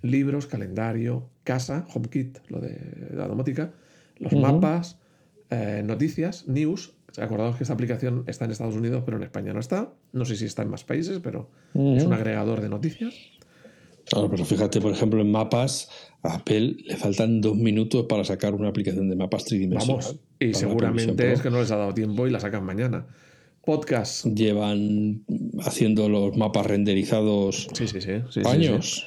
libros, 0.02 0.46
calendario, 0.46 1.28
casa, 1.44 1.86
HomeKit, 1.92 2.38
lo 2.48 2.60
de 2.60 3.10
la 3.12 3.26
domótica, 3.26 3.72
los 4.18 4.32
mapas, 4.34 4.98
eh, 5.50 5.82
noticias, 5.84 6.46
news. 6.46 6.94
Acordaos 7.18 7.56
que 7.56 7.64
esta 7.64 7.74
aplicación 7.74 8.22
está 8.28 8.44
en 8.44 8.52
Estados 8.52 8.76
Unidos, 8.76 9.02
pero 9.04 9.16
en 9.16 9.24
España 9.24 9.52
no 9.52 9.58
está. 9.58 9.92
No 10.12 10.24
sé 10.24 10.36
si 10.36 10.44
está 10.44 10.62
en 10.62 10.70
más 10.70 10.84
países, 10.84 11.18
pero 11.20 11.50
es 11.74 12.04
un 12.04 12.12
agregador 12.12 12.60
de 12.60 12.68
noticias. 12.68 13.14
Claro, 14.10 14.28
pero 14.28 14.44
fíjate, 14.44 14.80
por 14.80 14.92
ejemplo, 14.92 15.20
en 15.20 15.30
mapas, 15.30 15.88
a 16.24 16.34
Apple 16.34 16.76
le 16.84 16.96
faltan 16.96 17.40
dos 17.40 17.56
minutos 17.56 18.06
para 18.08 18.24
sacar 18.24 18.54
una 18.54 18.68
aplicación 18.68 19.08
de 19.08 19.14
mapas 19.14 19.44
tridimensional. 19.44 20.02
Vamos, 20.02 20.20
y 20.40 20.52
seguramente 20.52 21.32
es 21.32 21.40
que 21.40 21.48
no 21.48 21.60
les 21.60 21.70
ha 21.70 21.76
dado 21.76 21.94
tiempo 21.94 22.26
y 22.26 22.30
la 22.30 22.40
sacan 22.40 22.64
mañana. 22.64 23.06
Podcast. 23.64 24.26
Llevan 24.26 25.22
haciendo 25.60 26.08
los 26.08 26.36
mapas 26.36 26.66
renderizados 26.66 27.68
sí, 27.72 27.86
sí, 27.86 28.00
sí, 28.00 28.40
años. 28.46 29.06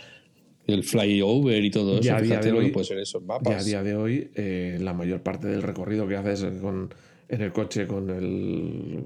El 0.67 0.85
flyover 0.85 1.65
y 1.65 1.71
todo 1.71 1.95
eso. 1.95 2.03
Ya 2.03 2.17
a 2.17 2.21
día 2.21 2.39
de 2.39 2.53
hoy, 2.53 2.71
puede 2.71 2.85
ser 2.85 2.99
esos 2.99 3.21
mapas. 3.23 3.53
Ya 3.53 3.59
a 3.59 3.63
día 3.63 3.83
de 3.83 3.97
hoy, 3.97 4.31
eh, 4.35 4.77
la 4.79 4.93
mayor 4.93 5.21
parte 5.21 5.47
del 5.47 5.63
recorrido 5.63 6.07
que 6.07 6.15
haces 6.15 6.45
con, 6.61 6.93
en 7.27 7.41
el 7.41 7.51
coche 7.51 7.87
con 7.87 8.09
el 8.09 9.03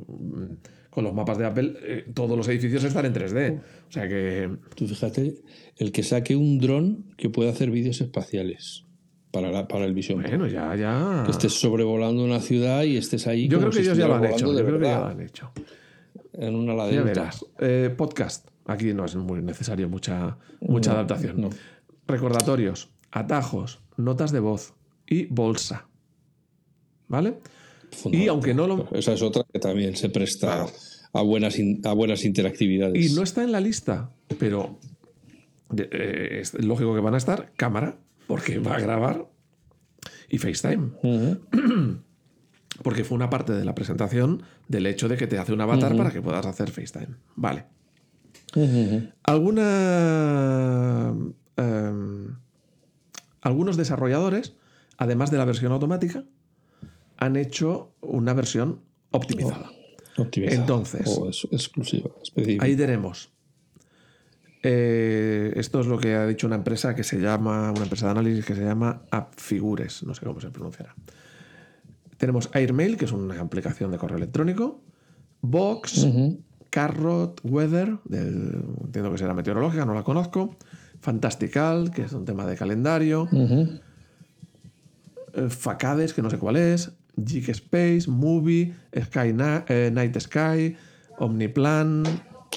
con 0.97 1.03
los 1.03 1.13
mapas 1.13 1.37
de 1.37 1.45
Apple, 1.45 1.73
eh, 1.83 2.05
todos 2.11 2.35
los 2.35 2.47
edificios 2.47 2.83
están 2.83 3.05
en 3.05 3.13
3D. 3.13 3.59
O 3.87 3.91
sea 3.91 4.07
que. 4.07 4.49
Tú 4.73 4.87
fíjate, 4.87 5.35
el 5.75 5.91
que 5.91 6.01
saque 6.01 6.35
un 6.35 6.57
dron 6.57 7.13
que 7.17 7.29
pueda 7.29 7.51
hacer 7.51 7.69
vídeos 7.69 8.01
espaciales 8.01 8.83
para, 9.29 9.67
para 9.67 9.85
el 9.85 9.93
Vision 9.93 10.23
Bueno, 10.23 10.47
ya, 10.47 10.75
ya. 10.75 11.21
Que 11.23 11.29
estés 11.29 11.53
sobrevolando 11.53 12.23
una 12.23 12.39
ciudad 12.39 12.81
y 12.81 12.97
estés 12.97 13.27
ahí. 13.27 13.47
Yo 13.47 13.59
creo 13.59 13.69
que 13.69 13.81
ellos 13.81 13.95
ya 13.95 14.07
lo 14.07 14.15
han 14.15 14.25
hecho. 14.25 14.51
Yo 14.51 14.65
creo 14.65 14.79
que 14.79 14.85
ya 14.85 14.99
lo 14.99 15.05
han 15.05 15.21
hecho. 15.21 15.51
En 16.33 16.55
una 16.55 16.73
ladera. 16.73 16.97
Ya 16.97 17.03
verás. 17.03 17.45
Eh, 17.59 17.93
podcast. 17.95 18.47
Aquí 18.65 18.91
no 18.95 19.05
es 19.05 19.15
muy 19.15 19.43
necesario 19.43 19.87
mucha, 19.89 20.39
mucha 20.61 20.93
adaptación. 20.93 21.51
Recordatorios, 22.07 22.89
atajos, 23.11 23.83
notas 23.97 24.31
de 24.31 24.39
voz 24.39 24.73
y 25.05 25.27
bolsa. 25.27 25.89
¿Vale? 27.07 27.37
Y 28.11 28.27
aunque 28.27 28.53
no 28.53 28.67
lo. 28.67 28.87
Esa 28.91 29.13
es 29.13 29.21
otra 29.21 29.43
que 29.51 29.59
también 29.59 29.95
se 29.95 30.09
presta 30.09 30.65
a, 31.13 31.21
buenas 31.21 31.57
a 31.83 31.93
buenas 31.93 32.25
interactividades. 32.25 33.11
Y 33.11 33.15
no 33.15 33.23
está 33.23 33.43
en 33.43 33.51
la 33.51 33.59
lista, 33.59 34.11
pero 34.37 34.79
eh, 35.75 36.39
es 36.41 36.53
lógico 36.53 36.93
que 36.93 37.01
van 37.01 37.15
a 37.15 37.17
estar 37.17 37.51
cámara, 37.55 37.97
porque 38.27 38.59
va 38.59 38.75
a 38.75 38.79
grabar, 38.79 39.27
y 40.29 40.37
FaceTime. 40.37 40.91
porque 42.83 43.03
fue 43.03 43.15
una 43.15 43.29
parte 43.29 43.53
de 43.53 43.65
la 43.65 43.73
presentación 43.73 44.43
del 44.67 44.85
hecho 44.85 45.07
de 45.07 45.17
que 45.17 45.27
te 45.27 45.37
hace 45.37 45.53
un 45.53 45.61
avatar 45.61 45.95
para 45.97 46.11
que 46.11 46.21
puedas 46.21 46.45
hacer 46.45 46.69
FaceTime. 46.71 47.15
Vale. 47.35 47.65
Alguna. 49.23 51.13
Em, 51.57 52.35
algunos 53.41 53.77
desarrolladores, 53.77 54.55
además 54.97 55.31
de 55.31 55.37
la 55.37 55.45
versión 55.45 55.71
automática, 55.71 56.25
han 57.17 57.35
hecho 57.35 57.93
una 58.01 58.33
versión 58.33 58.81
optimizada. 59.11 59.71
Oh, 60.17 60.23
optimizada. 60.23 60.61
Entonces, 60.61 61.47
exclusiva, 61.51 62.11
ahí 62.59 62.75
tenemos. 62.75 63.31
Eh, 64.63 65.53
esto 65.55 65.79
es 65.79 65.87
lo 65.87 65.97
que 65.97 66.15
ha 66.15 66.25
dicho 66.25 66.47
una 66.47 66.55
empresa 66.55 66.95
que 66.95 67.03
se 67.03 67.19
llama, 67.19 67.71
una 67.71 67.83
empresa 67.83 68.07
de 68.07 68.11
análisis 68.11 68.45
que 68.45 68.55
se 68.55 68.63
llama 68.63 69.03
AppFigures, 69.11 70.03
no 70.03 70.13
sé 70.13 70.25
cómo 70.25 70.41
se 70.41 70.49
pronunciará. 70.49 70.95
Tenemos 72.17 72.49
Airmail, 72.53 72.97
que 72.97 73.05
es 73.05 73.11
una 73.11 73.39
aplicación 73.39 73.91
de 73.91 73.97
correo 73.97 74.17
electrónico, 74.17 74.81
Box, 75.41 76.07
Carrot, 76.69 77.39
Weather, 77.43 77.97
entiendo 78.09 79.11
que 79.11 79.17
será 79.17 79.33
meteorológica, 79.33 79.85
no 79.85 79.93
la 79.93 80.03
conozco, 80.03 80.57
Fantastical, 80.99 81.91
que 81.91 82.01
es 82.01 82.13
un 82.13 82.25
tema 82.25 82.45
de 82.47 82.57
calendario, 82.57 83.29
eh, 85.33 85.49
Facades, 85.49 86.13
que 86.13 86.23
no 86.23 86.29
sé 86.31 86.39
cuál 86.39 86.57
es, 86.57 86.91
Jig 87.25 87.49
Space, 87.49 88.05
Movie, 88.07 88.73
Sky 88.95 89.33
eh, 89.67 89.91
Night 89.91 90.19
Sky, 90.19 90.75
Omniplan. 91.19 92.03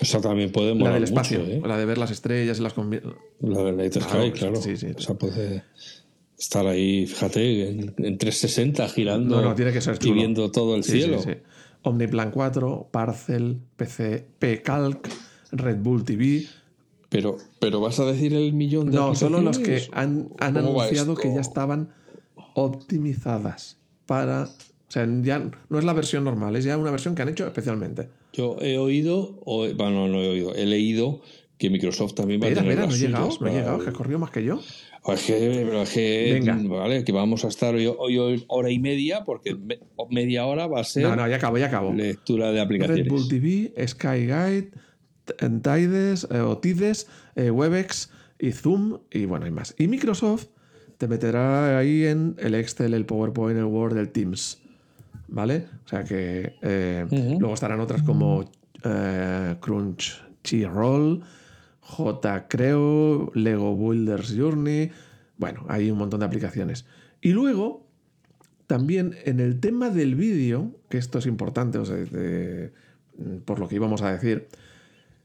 Esa 0.01 0.21
también 0.21 0.53
puede 0.53 0.75
molar 0.75 0.93
La 0.93 0.95
del 0.95 1.05
espacio, 1.05 1.41
¿eh? 1.41 1.61
la 1.65 1.77
de 1.77 1.85
ver 1.85 1.99
las 1.99 2.11
estrellas 2.11 2.59
y 2.59 2.63
las 2.63 2.75
La 2.77 3.63
del 3.63 3.77
Night 3.77 3.95
Sky, 3.95 4.31
claro. 4.33 4.57
Sí, 4.57 4.77
sí. 4.77 4.89
Esa 4.97 5.15
puede 5.15 5.65
estar 6.39 6.67
ahí, 6.67 7.07
fíjate, 7.07 7.69
en, 7.69 8.19
360 8.19 8.89
girando 8.89 9.37
no, 9.37 9.49
no, 9.51 9.55
tiene 9.55 9.73
que 9.73 9.81
ser 9.81 9.99
y 10.01 10.13
viendo 10.13 10.51
todo 10.51 10.75
el 10.77 10.85
cielo. 10.85 11.21
Omniplan 11.83 12.31
4, 12.31 12.89
Parcel, 12.91 13.61
PC, 13.77 14.27
P-Calc, 14.39 15.09
Red 15.53 15.79
Bull 15.79 16.05
TV. 16.05 16.45
Pero, 17.09 17.39
pero 17.59 17.81
vas 17.81 17.99
a 18.01 18.05
decir 18.05 18.35
el 18.35 18.53
millón 18.53 18.91
de 18.91 18.97
No, 18.97 19.15
solo 19.15 19.41
los 19.41 19.59
que 19.59 19.89
han, 19.93 20.29
han 20.39 20.57
anunciado 20.57 21.15
que 21.15 21.35
ya 21.35 21.41
estaban 21.41 21.93
optimizadas 22.55 23.80
para... 24.11 24.43
O 24.43 24.93
sea, 24.93 25.07
ya 25.23 25.39
no 25.69 25.79
es 25.79 25.85
la 25.85 25.93
versión 25.93 26.25
normal, 26.25 26.57
es 26.57 26.65
ya 26.65 26.77
una 26.77 26.91
versión 26.91 27.15
que 27.15 27.23
han 27.23 27.29
hecho 27.29 27.47
especialmente. 27.47 28.09
Yo 28.33 28.57
he 28.61 28.77
oído, 28.77 29.41
o, 29.45 29.73
bueno, 29.73 30.09
no 30.09 30.21
he 30.21 30.31
oído, 30.31 30.53
he 30.57 30.67
leído 30.67 31.21
que 31.59 31.71
Microsoft 31.71 32.15
también 32.15 32.41
va 32.43 32.49
a 32.49 32.55
tener 32.55 32.77
no 32.77 32.93
he 32.93 32.99
llegado, 32.99 33.29
no 33.41 33.47
he 33.47 33.53
llegado, 33.53 33.85
que 33.85 33.93
corrido 33.93 34.19
más 34.19 34.33
que 34.33 34.43
yo. 34.43 34.59
Es 35.07 35.23
que, 35.23 35.83
es 35.83 35.91
que, 35.91 36.31
Venga. 36.33 36.59
Vale, 36.77 37.05
que 37.05 37.13
vamos 37.13 37.45
a 37.45 37.49
estar 37.49 37.73
hoy, 37.73 37.87
hoy, 37.87 38.45
hora 38.49 38.71
y 38.71 38.81
media, 38.81 39.23
porque 39.25 39.57
media 40.11 40.45
hora 40.47 40.67
va 40.67 40.81
a 40.81 40.85
ser. 40.85 41.05
No, 41.05 41.15
no, 41.15 41.29
ya 41.29 41.37
acabo, 41.37 41.57
ya 41.57 41.67
acabo. 41.67 41.93
Lectura 41.93 42.51
de 42.51 42.61
aplicaciones. 42.61 43.05
Red 43.05 43.13
Bull 43.13 43.29
TV, 43.29 43.73
Sky 43.87 44.27
Guide, 44.27 44.71
Tides, 45.63 46.27
eh, 46.33 46.41
o 46.41 46.59
Tides, 46.59 47.07
eh, 47.37 47.53
Webex 47.53 48.11
y 48.41 48.51
Zoom, 48.51 48.99
y 49.13 49.27
bueno, 49.27 49.45
hay 49.45 49.53
más. 49.53 49.77
Y 49.79 49.87
Microsoft 49.87 50.49
te 51.01 51.09
meterá 51.09 51.79
ahí 51.79 52.05
en 52.05 52.37
el 52.37 52.55
Excel, 52.55 52.93
el 52.93 53.07
PowerPoint, 53.07 53.59
el 53.59 53.65
Word, 53.65 53.97
el 53.97 54.11
Teams. 54.11 54.61
¿Vale? 55.29 55.65
O 55.87 55.89
sea 55.89 56.05
que 56.05 56.57
eh, 56.61 57.07
luego 57.41 57.55
estarán 57.55 57.81
otras 57.81 58.03
como 58.03 58.51
eh, 58.85 59.57
Crunch 59.61 60.23
Roll, 60.71 61.23
J 61.81 62.49
Creo, 62.49 63.33
Lego 63.35 63.75
Builders 63.75 64.35
Journey. 64.37 64.91
Bueno, 65.39 65.65
hay 65.69 65.91
un 65.91 65.97
montón 65.97 66.21
de 66.21 66.27
aplicaciones. 66.27 66.85
Y 67.23 67.31
luego, 67.31 67.87
también 68.67 69.17
en 69.25 69.41
el 69.41 69.59
tema 69.59 69.89
del 69.89 70.17
vídeo, 70.17 70.71
que 70.91 70.99
esto 70.99 71.19
es 71.19 71.25
importante, 71.25 71.79
o 71.79 71.87
sea, 71.87 71.97
por 73.47 73.59
lo 73.59 73.69
que 73.69 73.77
íbamos 73.77 74.03
a 74.03 74.13
decir, 74.13 74.49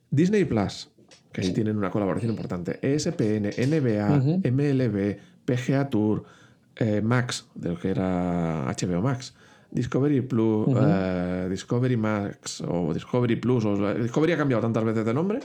Disney 0.09 0.45
Plus, 0.45 0.89
que 1.35 1.41
ahí 1.41 1.51
tienen 1.51 1.75
una 1.75 1.91
colaboración 1.91 2.31
importante, 2.31 2.79
ESPN, 2.81 3.49
NBA, 3.57 4.39
MLB, 4.49 5.17
PGA 5.43 5.89
Tour, 5.89 6.23
eh, 6.77 7.01
Max, 7.01 7.47
de 7.55 7.69
lo 7.69 7.77
que 7.77 7.89
era 7.89 8.63
HBO 8.65 9.01
Max, 9.01 9.33
Discovery 9.69 10.21
Plus, 10.21 10.69
eh, 10.79 11.47
Discovery 11.49 11.97
Max 11.97 12.61
o 12.61 12.93
Discovery 12.93 13.35
Plus, 13.35 13.65
o, 13.65 13.93
Discovery 13.95 14.31
ha 14.31 14.37
cambiado 14.37 14.61
tantas 14.61 14.85
veces 14.85 15.05
de 15.05 15.13
nombre, 15.13 15.39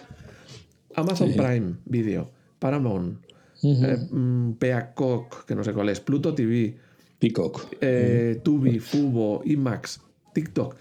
Amazon 0.94 1.32
Prime 1.32 1.74
Video, 1.86 2.30
Paramount, 2.60 3.18
eh, 3.64 3.98
mm, 4.10 4.52
Peacock, 4.52 5.44
que 5.44 5.56
no 5.56 5.64
sé 5.64 5.72
cuál 5.72 5.88
es, 5.88 5.98
Pluto 5.98 6.34
TV, 6.34 6.76
Peacock, 7.18 7.68
Tubi, 8.44 8.78
Fubo, 8.78 9.42
IMAX, 9.44 10.00
TikTok. 10.34 10.76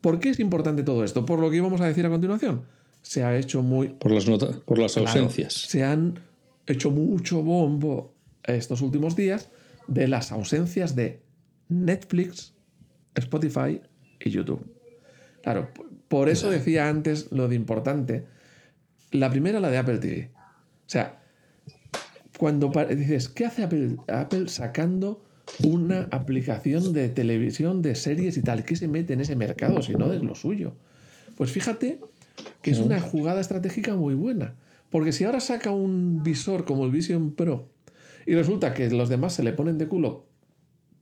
¿Por 0.00 0.20
qué 0.20 0.30
es 0.30 0.38
importante 0.38 0.84
todo 0.84 1.02
esto? 1.02 1.26
Por 1.26 1.40
lo 1.40 1.50
que 1.50 1.56
íbamos 1.56 1.80
a 1.80 1.86
decir 1.86 2.06
a 2.06 2.10
continuación. 2.10 2.62
Se 3.04 3.22
ha 3.22 3.36
hecho 3.36 3.62
muy. 3.62 3.88
Por 3.88 4.10
las 4.10 4.26
notas, 4.26 4.56
por 4.56 4.78
las 4.78 4.96
ausencias. 4.96 5.52
se 5.52 5.84
han 5.84 6.18
hecho 6.66 6.90
mucho 6.90 7.42
bombo 7.42 8.14
estos 8.42 8.80
últimos 8.80 9.14
días 9.14 9.50
de 9.86 10.08
las 10.08 10.32
ausencias 10.32 10.96
de 10.96 11.20
Netflix, 11.68 12.54
Spotify 13.14 13.82
y 14.20 14.30
YouTube. 14.30 14.64
Claro, 15.42 15.68
por 16.08 16.30
eso 16.30 16.50
decía 16.50 16.88
antes 16.88 17.30
lo 17.30 17.46
de 17.46 17.56
importante. 17.56 18.24
La 19.10 19.30
primera, 19.30 19.60
la 19.60 19.70
de 19.70 19.76
Apple 19.76 19.98
TV. 19.98 20.30
O 20.34 20.88
sea, 20.88 21.22
cuando 22.38 22.72
dices, 22.88 23.28
¿qué 23.28 23.44
hace 23.44 23.64
Apple, 23.64 23.96
Apple 24.08 24.48
sacando 24.48 25.22
una 25.62 26.08
aplicación 26.10 26.94
de 26.94 27.10
televisión, 27.10 27.82
de 27.82 27.94
series 27.94 28.38
y 28.38 28.42
tal? 28.42 28.64
¿Qué 28.64 28.76
se 28.76 28.88
mete 28.88 29.12
en 29.12 29.20
ese 29.20 29.36
mercado 29.36 29.82
si 29.82 29.92
no 29.92 30.10
es 30.12 30.22
lo 30.22 30.34
suyo? 30.34 30.74
Pues 31.36 31.52
fíjate 31.52 32.00
que 32.62 32.70
es 32.70 32.78
una 32.78 33.00
jugada 33.00 33.40
estratégica 33.40 33.94
muy 33.94 34.14
buena. 34.14 34.54
Porque 34.90 35.12
si 35.12 35.24
ahora 35.24 35.40
saca 35.40 35.70
un 35.70 36.22
visor 36.22 36.64
como 36.64 36.84
el 36.84 36.90
Vision 36.90 37.32
Pro 37.32 37.68
y 38.26 38.34
resulta 38.34 38.74
que 38.74 38.88
los 38.90 39.08
demás 39.08 39.34
se 39.34 39.42
le 39.42 39.52
ponen 39.52 39.76
de 39.76 39.88
culo 39.88 40.26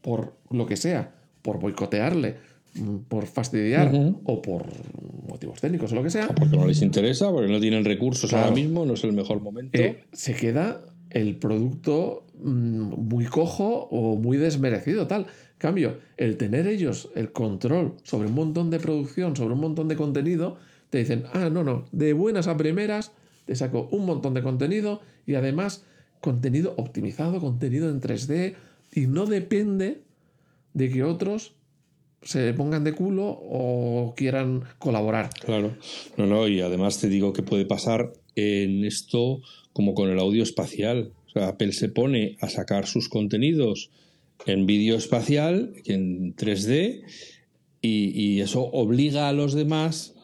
por 0.01 0.35
lo 0.51 0.67
que 0.67 0.77
sea, 0.77 1.15
por 1.43 1.61
boicotearle, 1.61 2.37
mm, 2.75 2.97
por 3.09 3.27
fastidiar 3.27 3.93
o 4.25 4.43
por 4.43 4.67
motivos 5.29 5.61
técnicos 5.61 5.93
o 5.93 5.95
lo 5.95 6.03
que 6.03 6.11
sea. 6.11 6.29
Porque 6.29 6.57
no 6.57 6.67
les 6.67 6.83
interesa, 6.83 7.31
porque 7.31 7.51
no 7.51 7.61
tienen 7.61 7.85
recursos 7.85 8.33
ahora 8.33 8.51
mismo, 8.51 8.85
no 8.85 8.95
es 8.95 9.05
el 9.05 9.13
mejor 9.13 9.41
momento. 9.41 9.79
Eh, 9.79 10.05
se 10.13 10.35
queda 10.35 10.83
el 11.11 11.37
producto 11.37 12.27
mm, 12.43 12.95
muy 12.97 13.27
cojo 13.27 13.89
o 13.91 14.17
muy 14.17 14.37
desmerecido, 14.37 15.07
tal. 15.07 15.27
cambio, 15.59 15.99
el 16.17 16.37
tener 16.39 16.67
ellos 16.67 17.11
el 17.15 17.31
control 17.31 17.95
sobre 18.03 18.29
un 18.29 18.35
montón 18.35 18.71
de 18.71 18.81
producción, 18.81 19.37
sobre 19.37 19.55
un 19.55 19.61
montón 19.61 19.87
de 19.87 19.97
contenido, 19.97 20.57
te 20.93 20.99
dicen, 20.99 21.25
ah, 21.33 21.49
no, 21.49 21.65
no, 21.65 21.87
de 21.91 22.13
buenas 22.13 22.49
a 22.49 22.59
primeras 22.59 23.13
te 23.47 23.57
saco 23.57 23.89
un 23.93 24.05
montón 24.05 24.35
de 24.35 24.43
contenido 24.43 25.01
y 25.27 25.37
además 25.37 25.87
contenido 26.21 26.75
optimizado, 26.77 27.41
contenido 27.41 27.89
en 27.89 28.03
3D 28.03 28.57
y 28.93 29.07
no 29.07 29.25
depende 29.25 30.03
de 30.75 30.91
que 30.91 31.03
otros 31.03 31.55
se 32.21 32.53
pongan 32.53 32.85
de 32.85 32.93
culo 32.93 33.25
o 33.25 34.13
quieran 34.15 34.65
colaborar. 34.79 35.31
Claro, 35.43 35.75
no, 36.19 36.27
no, 36.27 36.47
y 36.47 36.61
además 36.61 37.01
te 37.01 37.09
digo 37.09 37.33
que 37.33 37.43
puede 37.43 37.65
pasar 37.65 38.13
en 38.37 38.85
esto 38.85 39.41
como 39.73 39.95
con 39.95 40.11
el 40.11 40.19
audio 40.19 40.43
espacial. 40.43 41.15
O 41.29 41.31
sea, 41.31 41.49
Apple 41.49 41.73
se 41.73 41.89
pone 41.89 42.37
a 42.43 42.51
sacar 42.51 42.87
sus 42.87 43.09
contenidos 43.09 43.89
en 44.45 44.67
vídeo 44.67 44.95
espacial, 44.97 45.73
en 45.87 46.37
3D, 46.37 47.03
y, 47.81 48.41
eso 48.43 48.61
obliga 48.63 49.31
a 49.31 49.33
los 49.33 49.55
demás 49.55 50.15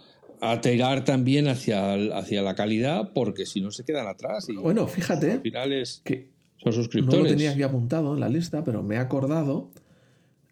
a 0.40 0.60
tirar 0.60 1.04
también 1.04 1.48
hacia, 1.48 1.94
hacia 2.16 2.42
la 2.42 2.54
calidad, 2.54 3.12
porque 3.12 3.46
si 3.46 3.60
no 3.60 3.70
se 3.70 3.84
quedan 3.84 4.06
atrás. 4.06 4.48
Y 4.48 4.56
bueno, 4.56 4.86
fíjate 4.86 5.32
al 5.32 5.40
final 5.40 5.70
que 6.04 6.30
son 6.62 6.72
suscriptores. 6.72 7.18
No 7.18 7.24
lo 7.24 7.30
tenía 7.30 7.52
aquí 7.52 7.62
apuntado 7.62 8.14
en 8.14 8.20
la 8.20 8.28
lista, 8.28 8.64
pero 8.64 8.82
me 8.82 8.96
he 8.96 8.98
acordado 8.98 9.70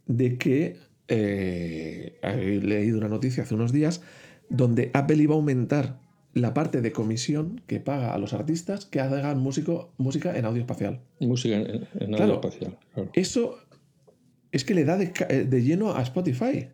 de 0.06 0.38
que 0.38 0.76
eh, 1.08 2.18
he 2.22 2.60
leído 2.60 2.98
una 2.98 3.08
noticia 3.08 3.42
hace 3.42 3.54
unos 3.54 3.72
días 3.72 4.02
donde 4.48 4.90
Apple 4.94 5.16
iba 5.16 5.34
a 5.34 5.36
aumentar 5.36 5.98
la 6.32 6.52
parte 6.52 6.82
de 6.82 6.92
comisión 6.92 7.62
que 7.66 7.80
paga 7.80 8.12
a 8.12 8.18
los 8.18 8.34
artistas 8.34 8.84
que 8.84 9.00
hagan 9.00 9.40
músico, 9.40 9.92
música 9.96 10.36
en 10.36 10.44
audio 10.44 10.60
espacial. 10.60 11.00
Música 11.18 11.56
en, 11.56 12.14
audio 12.14 12.34
espacial. 12.34 12.78
Eso 13.14 13.58
es 14.52 14.64
que 14.64 14.74
le 14.74 14.84
da 14.84 14.98
de, 14.98 15.12
eh, 15.30 15.62
lleno 15.62 15.94
a 15.94 16.02
Spotify. 16.02 16.68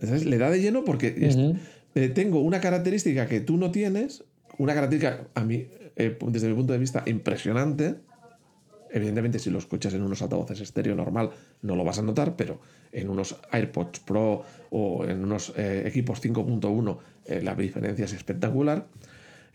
Le 0.00 0.38
da 0.38 0.50
de 0.50 0.60
lleno 0.60 0.84
porque 0.84 1.58
eh, 1.94 2.08
tengo 2.08 2.40
una 2.40 2.60
característica 2.60 3.26
que 3.26 3.40
tú 3.40 3.56
no 3.56 3.70
tienes, 3.70 4.24
una 4.58 4.74
característica 4.74 5.28
a 5.34 5.44
mí, 5.44 5.68
desde 5.96 6.48
mi 6.48 6.54
punto 6.54 6.72
de 6.72 6.78
vista, 6.78 7.02
impresionante, 7.06 7.96
Evidentemente, 8.90 9.38
si 9.38 9.50
lo 9.50 9.58
escuchas 9.58 9.94
en 9.94 10.02
unos 10.02 10.22
altavoces 10.22 10.60
estéreo 10.60 10.94
normal, 10.94 11.30
no 11.62 11.76
lo 11.76 11.84
vas 11.84 11.98
a 11.98 12.02
notar, 12.02 12.36
pero 12.36 12.60
en 12.92 13.10
unos 13.10 13.36
AirPods 13.50 14.00
Pro 14.00 14.44
o 14.70 15.04
en 15.04 15.22
unos 15.22 15.52
eh, 15.56 15.84
equipos 15.86 16.22
5.1, 16.22 16.98
eh, 17.26 17.42
la 17.42 17.54
diferencia 17.54 18.04
es 18.06 18.12
espectacular. 18.12 18.86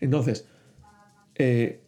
Entonces, 0.00 0.46
eh, 1.34 1.80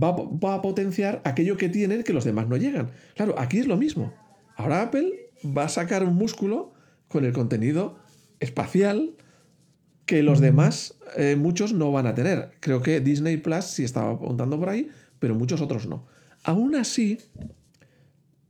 va, 0.00 0.12
va, 0.12 0.54
a 0.54 0.62
potenciar 0.62 1.20
aquello 1.24 1.56
que 1.56 1.68
tienen 1.68 2.02
que 2.02 2.12
los 2.12 2.24
demás 2.24 2.48
no 2.48 2.56
llegan. 2.56 2.90
Claro, 3.14 3.38
aquí 3.38 3.58
es 3.58 3.66
lo 3.66 3.76
mismo. 3.76 4.12
Ahora 4.56 4.82
Apple 4.82 5.30
va 5.44 5.64
a 5.64 5.68
sacar 5.68 6.04
un 6.04 6.16
músculo 6.16 6.72
con 7.08 7.24
el 7.24 7.32
contenido 7.32 7.96
espacial 8.40 9.12
que 10.06 10.22
los 10.22 10.40
demás, 10.40 10.98
muchos 11.36 11.72
no 11.72 11.92
van 11.92 12.06
a 12.06 12.14
tener. 12.14 12.50
Creo 12.60 12.82
que 12.82 13.00
Disney 13.00 13.36
Plus 13.36 13.64
sí 13.64 13.84
estaba 13.84 14.10
apuntando 14.12 14.58
por 14.58 14.68
ahí, 14.68 14.88
pero 15.18 15.34
muchos 15.34 15.60
otros 15.60 15.86
no. 15.86 16.06
Aún 16.44 16.74
así, 16.74 17.18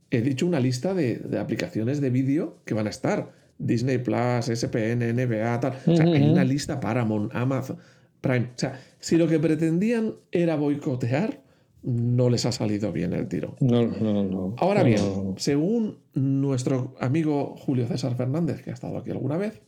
he 0.09 0.21
dicho 0.21 0.45
una 0.45 0.59
lista 0.59 0.93
de, 0.93 1.21
aplicaciones 1.39 2.01
de 2.01 2.09
vídeo 2.09 2.59
que 2.65 2.73
van 2.73 2.87
a 2.87 2.89
estar. 2.89 3.31
Disney 3.57 3.99
Plus, 3.99 4.45
SPN, 4.47 5.13
NBA, 5.13 5.59
tal. 5.59 5.73
O 5.85 5.95
sea, 5.95 6.05
hay 6.05 6.29
una 6.29 6.43
lista 6.43 6.79
Paramount, 6.79 7.33
Amazon, 7.35 7.77
Prime. 8.21 8.49
O 8.55 8.57
sea, 8.57 8.79
si 8.99 9.17
lo 9.17 9.27
que 9.27 9.39
pretendían 9.39 10.15
era 10.31 10.55
boicotear, 10.55 11.41
no 11.83 12.29
les 12.29 12.45
ha 12.45 12.51
salido 12.51 12.91
bien 12.91 13.13
el 13.13 13.27
tiro. 13.27 13.55
No, 13.59 13.85
no, 13.85 14.23
no. 14.23 14.55
Ahora 14.57 14.83
bien, 14.83 15.35
según 15.37 15.99
nuestro 16.13 16.95
amigo 16.99 17.55
Julio 17.57 17.87
César 17.87 18.15
Fernández, 18.15 18.61
que 18.61 18.71
ha 18.71 18.73
estado 18.73 18.97
aquí 18.97 19.11
alguna 19.11 19.37
vez, 19.37 19.61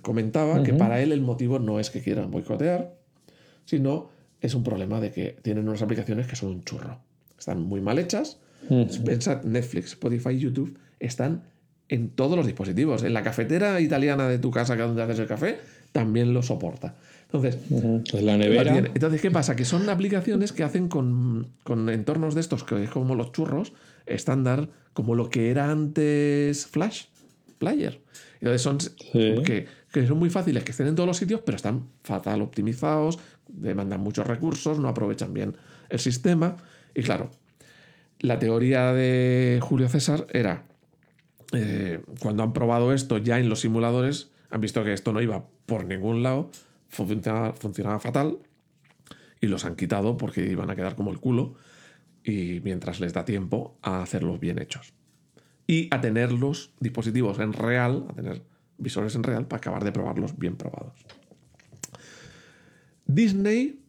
comentaba 0.00 0.62
que 0.62 0.72
para 0.72 1.00
él 1.02 1.12
el 1.12 1.20
motivo 1.20 1.58
no 1.58 1.78
es 1.78 1.90
que 1.90 2.00
quieran 2.00 2.30
boicotear, 2.30 2.94
sino 3.64 4.10
es 4.40 4.54
un 4.54 4.64
problema 4.64 5.00
de 5.00 5.10
que 5.10 5.36
tienen 5.42 5.68
unas 5.68 5.82
aplicaciones 5.82 6.26
que 6.26 6.36
son 6.36 6.50
un 6.50 6.64
churro 6.64 7.00
están 7.42 7.60
muy 7.62 7.80
mal 7.80 7.98
hechas. 7.98 8.38
Pensad, 9.04 9.42
Netflix, 9.42 9.92
Spotify, 9.92 10.38
YouTube 10.38 10.78
están 11.00 11.42
en 11.88 12.10
todos 12.10 12.36
los 12.36 12.46
dispositivos. 12.46 13.02
En 13.02 13.12
la 13.12 13.22
cafetera 13.22 13.80
italiana 13.80 14.28
de 14.28 14.38
tu 14.38 14.50
casa, 14.50 14.76
que 14.76 14.82
es 14.82 14.88
donde 14.88 15.02
haces 15.02 15.18
el 15.18 15.26
café, 15.26 15.58
también 15.90 16.32
lo 16.32 16.42
soporta. 16.42 16.94
Entonces, 17.24 17.58
la 18.22 18.36
nevera. 18.36 18.78
Entonces, 18.78 19.20
¿qué 19.20 19.30
pasa? 19.30 19.56
Que 19.56 19.64
son 19.64 19.88
aplicaciones 19.90 20.52
que 20.52 20.62
hacen 20.62 20.88
con, 20.88 21.50
entornos 21.66 22.34
de 22.36 22.40
estos, 22.40 22.62
que 22.62 22.84
es 22.84 22.90
como 22.90 23.16
los 23.16 23.32
churros, 23.32 23.72
estándar, 24.06 24.68
como 24.92 25.16
lo 25.16 25.28
que 25.28 25.50
era 25.50 25.70
antes 25.70 26.66
Flash 26.66 27.06
Player. 27.58 28.00
Entonces, 28.40 28.62
son 28.62 28.78
que, 29.12 29.66
que, 29.92 30.06
son 30.06 30.18
muy 30.18 30.30
fáciles, 30.30 30.64
que 30.64 30.70
estén 30.70 30.88
en 30.88 30.94
todos 30.94 31.06
los 31.06 31.16
sitios, 31.16 31.42
pero 31.44 31.56
están 31.56 31.88
fatal 32.02 32.42
optimizados, 32.42 33.18
demandan 33.48 34.00
muchos 34.00 34.26
recursos, 34.26 34.78
no 34.78 34.88
aprovechan 34.88 35.34
bien 35.34 35.56
el 35.88 35.98
sistema. 35.98 36.56
Y 36.94 37.02
claro, 37.02 37.30
la 38.18 38.38
teoría 38.38 38.92
de 38.92 39.60
Julio 39.62 39.88
César 39.88 40.26
era, 40.30 40.64
eh, 41.52 42.00
cuando 42.20 42.42
han 42.42 42.52
probado 42.52 42.92
esto 42.92 43.18
ya 43.18 43.38
en 43.38 43.48
los 43.48 43.60
simuladores, 43.60 44.30
han 44.50 44.60
visto 44.60 44.82
que 44.82 44.92
esto 44.92 45.12
no 45.12 45.20
iba 45.20 45.44
por 45.66 45.84
ningún 45.84 46.22
lado, 46.22 46.50
funcionaba, 46.88 47.52
funcionaba 47.52 48.00
fatal, 48.00 48.38
y 49.40 49.46
los 49.48 49.64
han 49.64 49.76
quitado 49.76 50.16
porque 50.16 50.46
iban 50.46 50.70
a 50.70 50.76
quedar 50.76 50.94
como 50.94 51.10
el 51.10 51.18
culo, 51.18 51.54
y 52.24 52.60
mientras 52.62 53.00
les 53.00 53.12
da 53.12 53.24
tiempo 53.24 53.76
a 53.82 54.02
hacerlos 54.02 54.40
bien 54.40 54.58
hechos. 54.58 54.94
Y 55.66 55.88
a 55.94 56.00
tener 56.00 56.32
los 56.32 56.72
dispositivos 56.80 57.38
en 57.38 57.52
real, 57.52 58.06
a 58.08 58.12
tener 58.14 58.42
visores 58.82 59.14
en 59.14 59.22
real 59.22 59.46
para 59.46 59.58
acabar 59.58 59.84
de 59.84 59.92
probarlos 59.92 60.36
bien 60.36 60.56
probados. 60.56 60.94
Disney 63.06 63.82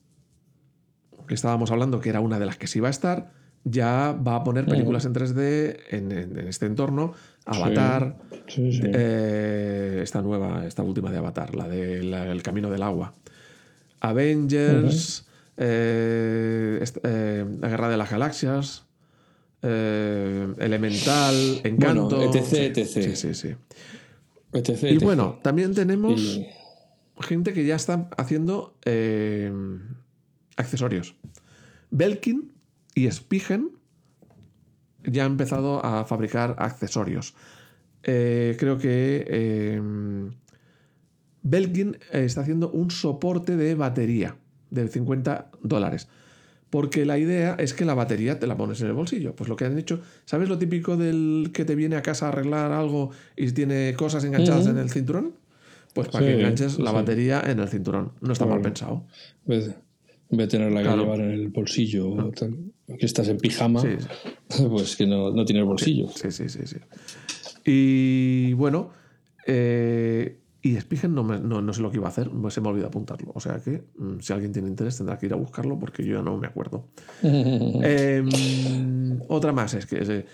que 1.28 1.34
estábamos 1.34 1.72
hablando, 1.72 2.00
que 2.00 2.10
era 2.10 2.20
una 2.20 2.39
de 2.39 2.46
las 2.46 2.58
que 2.58 2.68
sí 2.68 2.80
va 2.80 2.88
a 2.88 2.91
estar, 2.91 3.32
ya 3.64 4.12
va 4.12 4.36
a 4.36 4.44
poner 4.44 4.66
películas 4.66 5.06
en 5.06 5.14
3D 5.14 5.78
en, 5.89 6.38
este 6.48 6.66
entorno. 6.66 7.14
Avatar, 7.46 8.18
eh, 8.58 10.00
esta 10.04 10.22
nueva, 10.22 10.66
esta 10.66 10.84
última 10.84 11.12
de 11.12 11.18
Avatar, 11.18 11.56
la 11.56 11.68
del 11.68 12.14
El 12.14 12.44
Camino 12.44 12.70
del 12.70 12.84
Agua. 12.84 13.14
Avengers, 14.02 15.28
eh, 15.58 16.84
eh, 17.04 17.46
La 17.60 17.70
Guerra 17.70 17.89
de 17.89 17.98
las 17.98 18.12
Galaxias, 18.12 18.86
Elemental, 19.62 21.62
Encanto. 21.64 22.22
etc, 22.22 22.78
etc. 22.78 22.86
Sí, 22.86 23.16
sí, 23.16 23.34
sí. 23.34 23.56
Y 24.54 24.97
bueno, 24.97 25.39
también 25.41 25.74
tenemos 25.74 26.39
gente 27.20 27.54
que 27.54 27.66
ya 27.66 27.76
está 27.76 28.10
haciendo 28.18 28.78
accesorios. 30.56 31.16
Belkin 31.89 32.51
y 32.95 33.10
Spigen 33.10 33.72
ya 35.04 35.26
han 35.26 35.34
empezado 35.34 35.84
a 35.84 36.06
fabricar 36.06 36.56
accesorios. 36.60 37.36
Eh, 38.04 38.56
creo 38.60 38.78
que 38.78 39.26
em, 39.76 40.32
Belkin 41.41 41.97
está 42.12 42.41
haciendo 42.41 42.70
un 42.72 42.91
soporte 42.91 43.56
de 43.56 43.76
batería 43.76 44.38
de 44.70 44.88
50 44.88 45.51
dólares. 45.62 46.08
Porque 46.74 47.05
la 47.05 47.19
idea 47.19 47.55
es 47.59 47.76
que 47.76 47.86
la 47.86 47.93
batería 47.93 48.39
te 48.39 48.47
la 48.47 48.57
pones 48.57 48.82
en 48.82 48.88
el 48.88 48.93
bolsillo. 48.93 49.36
Pues 49.36 49.47
lo 49.47 49.55
que 49.55 49.65
han 49.65 49.78
hecho, 49.78 50.01
¿sabes 50.26 50.49
lo 50.49 50.57
típico 50.57 50.97
del 50.97 51.51
que 51.53 51.65
te 51.65 51.76
viene 51.76 51.97
a 51.97 52.01
casa 52.01 52.26
a 52.26 52.30
arreglar 52.30 52.71
algo 52.71 53.11
y 53.38 53.51
tiene 53.51 53.93
cosas 53.95 54.24
enganchadas 54.24 54.65
en 54.65 54.80
el 54.80 54.89
cinturón? 54.89 55.36
Pues 55.93 56.07
para 56.07 56.26
que 56.26 56.34
enganches 56.34 56.80
la 56.80 56.91
batería 56.91 57.43
en 57.45 57.59
el 57.59 57.69
cinturón. 57.69 58.13
No 58.21 58.34
está 58.34 58.47
mal 58.47 58.59
pensado. 58.61 59.05
En 59.45 59.59
vez 59.59 59.76
de 60.32 60.47
tenerla 60.47 60.82
que 60.82 60.89
llevar 60.89 61.19
en 61.19 61.30
el 61.30 61.49
bolsillo, 61.49 62.19
ah. 62.19 62.32
que 62.97 63.05
estás 63.05 63.28
en 63.28 63.38
pijama, 63.38 63.84
pues 64.71 64.95
que 64.95 65.05
no, 65.05 65.30
no 65.30 65.45
tienes 65.45 65.65
bolsillo. 65.65 66.07
Sí, 66.07 66.32
sí, 66.32 66.49
sí, 66.49 66.61
sí. 66.65 66.78
Y 67.65 68.53
bueno, 68.53 68.89
eh, 69.45 70.39
y 70.66 70.80
Spigen 70.80 71.14
no, 71.14 71.24
no, 71.24 71.74
sé 71.74 71.82
lo 71.82 71.91
que 71.91 71.97
iba 71.97 72.07
a 72.07 72.09
hacer, 72.09 72.32
se 72.49 72.61
me 72.61 72.68
ha 72.68 72.72
olvidado 72.72 72.88
apuntarlo. 72.88 73.34
O 73.36 73.41
sea 73.41 73.59
que 73.59 73.84
mm, 73.97 74.20
si 74.22 74.32
alguien 74.32 74.53
tiene 74.53 74.70
interés 74.70 74.97
tendrá 74.97 75.18
que 75.18 75.26
ir 75.26 75.34
a 75.34 75.36
buscarlo 75.36 75.78
porque 75.78 76.05
yo 76.05 76.16
ya 76.16 76.24
no 76.24 76.38
me 76.38 76.47
acuerdo. 76.47 76.88
Em, 77.22 79.20
otra 79.28 79.51
más 79.51 79.74
es 79.74 79.86
que 79.86 80.26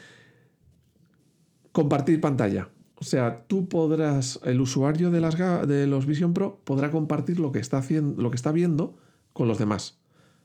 compartir 1.71 2.21
pantalla. 2.21 2.69
O 2.93 3.03
sea, 3.03 3.45
tú 3.47 3.67
podrás, 3.67 4.39
el 4.43 4.61
usuario 4.61 5.09
de, 5.09 5.19
las, 5.19 5.36
de 5.67 5.88
los 5.88 6.05
Vision 6.05 6.36
Pro 6.36 6.59
podrá 6.63 6.91
compartir 6.91 7.39
lo 7.39 7.51
que 7.51 7.59
está, 7.59 7.80
haciendo, 7.80 8.21
lo 8.21 8.30
que 8.30 8.36
está 8.36 8.51
viendo 8.51 8.97
con 9.34 9.47
los 9.47 9.57
demás, 9.57 9.97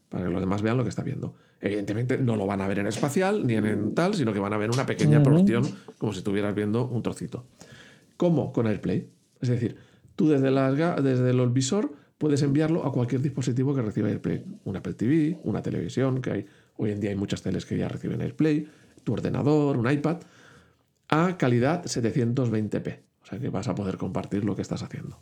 para 0.08 0.24
que 0.24 0.30
los 0.30 0.40
demás 0.40 0.62
vean 0.62 0.78
lo 0.78 0.84
que 0.84 0.88
está 0.88 1.02
viendo. 1.02 1.34
Evidentemente 1.60 2.16
no 2.16 2.36
lo 2.36 2.46
van 2.46 2.62
a 2.62 2.68
ver 2.68 2.78
en 2.78 2.86
espacial 2.86 3.46
ni 3.46 3.54
en 3.54 3.94
tal, 3.94 4.14
sino 4.14 4.32
que 4.32 4.38
van 4.38 4.54
a 4.54 4.56
ver 4.56 4.70
una 4.70 4.86
pequeña 4.86 5.22
porción, 5.22 5.68
como 5.98 6.12
si 6.12 6.18
estuvieras 6.18 6.54
viendo 6.54 6.86
un 6.86 7.02
trocito. 7.02 7.44
¿Cómo? 8.16 8.52
Con 8.52 8.66
AirPlay. 8.66 9.13
Es 9.48 9.60
decir, 9.60 9.76
tú 10.16 10.28
desde, 10.28 10.50
desde 10.50 11.30
el 11.30 11.50
visor 11.50 11.92
puedes 12.18 12.42
enviarlo 12.42 12.84
a 12.84 12.92
cualquier 12.92 13.20
dispositivo 13.20 13.74
que 13.74 13.82
reciba 13.82 14.08
AirPlay. 14.08 14.44
Un 14.64 14.76
Apple 14.76 14.94
TV, 14.94 15.38
una 15.44 15.62
televisión, 15.62 16.20
que 16.20 16.30
hay 16.30 16.46
hoy 16.76 16.90
en 16.90 17.00
día 17.00 17.10
hay 17.10 17.16
muchas 17.16 17.42
teles 17.42 17.66
que 17.66 17.76
ya 17.76 17.88
reciben 17.88 18.20
AirPlay, 18.20 18.66
tu 19.02 19.12
ordenador, 19.12 19.76
un 19.76 19.90
iPad, 19.90 20.18
a 21.08 21.36
calidad 21.36 21.84
720p. 21.84 22.98
O 23.22 23.26
sea 23.26 23.38
que 23.38 23.48
vas 23.48 23.68
a 23.68 23.74
poder 23.74 23.96
compartir 23.96 24.44
lo 24.44 24.54
que 24.54 24.62
estás 24.62 24.82
haciendo. 24.82 25.18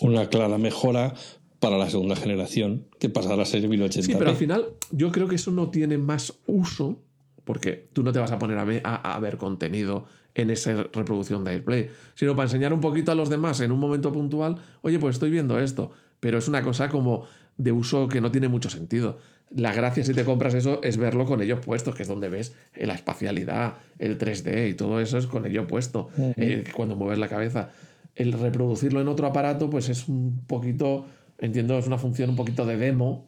Una 0.00 0.28
clara 0.28 0.58
mejora 0.58 1.14
para 1.60 1.78
la 1.78 1.88
segunda 1.88 2.16
generación 2.16 2.86
que 2.98 3.08
pasará 3.08 3.42
a 3.42 3.46
ser 3.46 3.62
1080p. 3.62 4.02
Sí, 4.02 4.14
pero 4.18 4.30
al 4.30 4.36
final 4.36 4.66
yo 4.90 5.10
creo 5.12 5.28
que 5.28 5.36
eso 5.36 5.50
no 5.50 5.70
tiene 5.70 5.98
más 5.98 6.34
uso 6.46 7.00
porque 7.44 7.88
tú 7.92 8.02
no 8.02 8.12
te 8.12 8.18
vas 8.18 8.32
a 8.32 8.38
poner 8.38 8.58
a 8.58 8.64
ver, 8.64 8.82
a, 8.84 9.18
ver, 9.20 9.36
contenido 9.36 10.06
en 10.34 10.50
esa 10.50 10.84
reproducción 10.92 11.44
de 11.44 11.52
AirPlay, 11.52 11.90
sino 12.14 12.34
para 12.34 12.46
enseñar 12.46 12.72
un 12.72 12.80
poquito 12.80 13.12
a 13.12 13.14
los 13.14 13.30
demás 13.30 13.60
en 13.60 13.72
un 13.72 13.78
momento 13.78 14.12
puntual, 14.12 14.56
oye, 14.82 14.98
pues 14.98 15.16
estoy 15.16 15.30
viendo 15.30 15.58
esto, 15.60 15.92
pero 16.20 16.38
es 16.38 16.48
una 16.48 16.62
cosa 16.62 16.88
como 16.88 17.24
de 17.56 17.72
uso 17.72 18.08
que 18.08 18.20
no 18.20 18.30
tiene 18.30 18.48
mucho 18.48 18.68
sentido. 18.68 19.18
La 19.50 19.72
gracia 19.72 20.02
si 20.02 20.14
te 20.14 20.24
compras 20.24 20.54
eso 20.54 20.80
es 20.82 20.96
verlo 20.96 21.26
con 21.26 21.40
ello 21.40 21.60
puesto, 21.60 21.94
que 21.94 22.02
es 22.02 22.08
donde 22.08 22.28
ves 22.28 22.56
la 22.74 22.94
espacialidad, 22.94 23.74
el 23.98 24.18
3D 24.18 24.70
y 24.70 24.74
todo 24.74 25.00
eso 25.00 25.18
es 25.18 25.26
con 25.26 25.46
ello 25.46 25.66
puesto, 25.66 26.08
eh, 26.18 26.64
cuando 26.74 26.96
mueves 26.96 27.18
la 27.18 27.28
cabeza. 27.28 27.70
El 28.16 28.32
reproducirlo 28.32 29.00
en 29.00 29.08
otro 29.08 29.26
aparato, 29.26 29.70
pues 29.70 29.88
es 29.88 30.08
un 30.08 30.44
poquito, 30.46 31.06
entiendo, 31.38 31.78
es 31.78 31.86
una 31.86 31.98
función 31.98 32.30
un 32.30 32.36
poquito 32.36 32.64
de 32.66 32.76
demo 32.76 33.26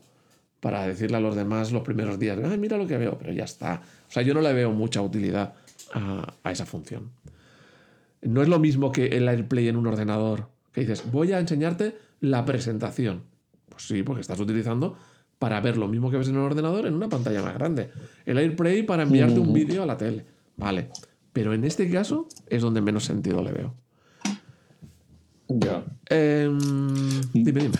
para 0.59 0.87
decirle 0.87 1.19
a 1.19 1.21
los 1.21 1.37
demás 1.37 1.71
los 1.71 1.83
primeros 1.83 2.19
días, 2.19 2.39
Ay, 2.43 2.59
mira 2.59 2.77
lo 2.77 2.87
que 2.87 2.97
veo, 2.97 3.17
pero 3.19 3.33
ya 3.33 3.45
está. 3.45 3.83
O 4.09 4.11
sea, 4.11 4.23
yo 4.23 4.35
no 4.35 4.41
le 4.41 4.53
veo 4.53 4.73
mucha 4.73 5.03
utilidad 5.03 5.55
a, 5.97 6.35
a 6.43 6.53
esa 6.53 6.67
función. 6.67 7.11
No 8.23 8.43
es 8.43 8.49
lo 8.49 8.59
mismo 8.59 8.93
que 8.93 9.07
el 9.07 9.29
AirPlay 9.29 9.69
en 9.69 9.77
un 9.77 9.87
ordenador, 9.87 10.49
que 10.73 10.83
dices, 10.83 11.11
voy 11.11 11.33
a 11.33 11.39
enseñarte 11.39 11.97
la 12.21 12.45
presentación. 12.45 13.23
Pues 13.69 13.87
sí, 13.87 14.03
porque 14.03 14.21
estás 14.21 14.41
utilizando 14.41 14.97
para 15.39 15.61
ver 15.61 15.77
lo 15.77 15.89
mismo 15.89 16.11
que 16.11 16.17
ves 16.17 16.29
en 16.29 16.37
un 16.37 16.45
ordenador 16.45 16.87
en 16.87 16.95
una 16.95 17.09
pantalla 17.09 17.43
más 17.43 17.55
grande. 17.55 17.91
El 18.25 18.39
AirPlay 18.39 18.83
para 18.83 19.03
enviarte 19.03 19.39
un 19.39 19.53
vídeo 19.53 19.83
a 19.83 19.87
la 19.87 19.97
tele. 19.97 20.25
Vale. 20.57 20.89
Pero 21.33 21.53
en 21.53 21.65
este 21.65 21.91
caso 21.91 22.29
es 22.49 22.63
donde 22.63 22.81
menos 22.81 23.05
sentido 23.05 23.43
le 23.43 23.53
veo. 23.53 23.75
Ya. 25.49 25.85
Em, 26.09 26.59
dime, 27.33 27.61
dime. 27.61 27.79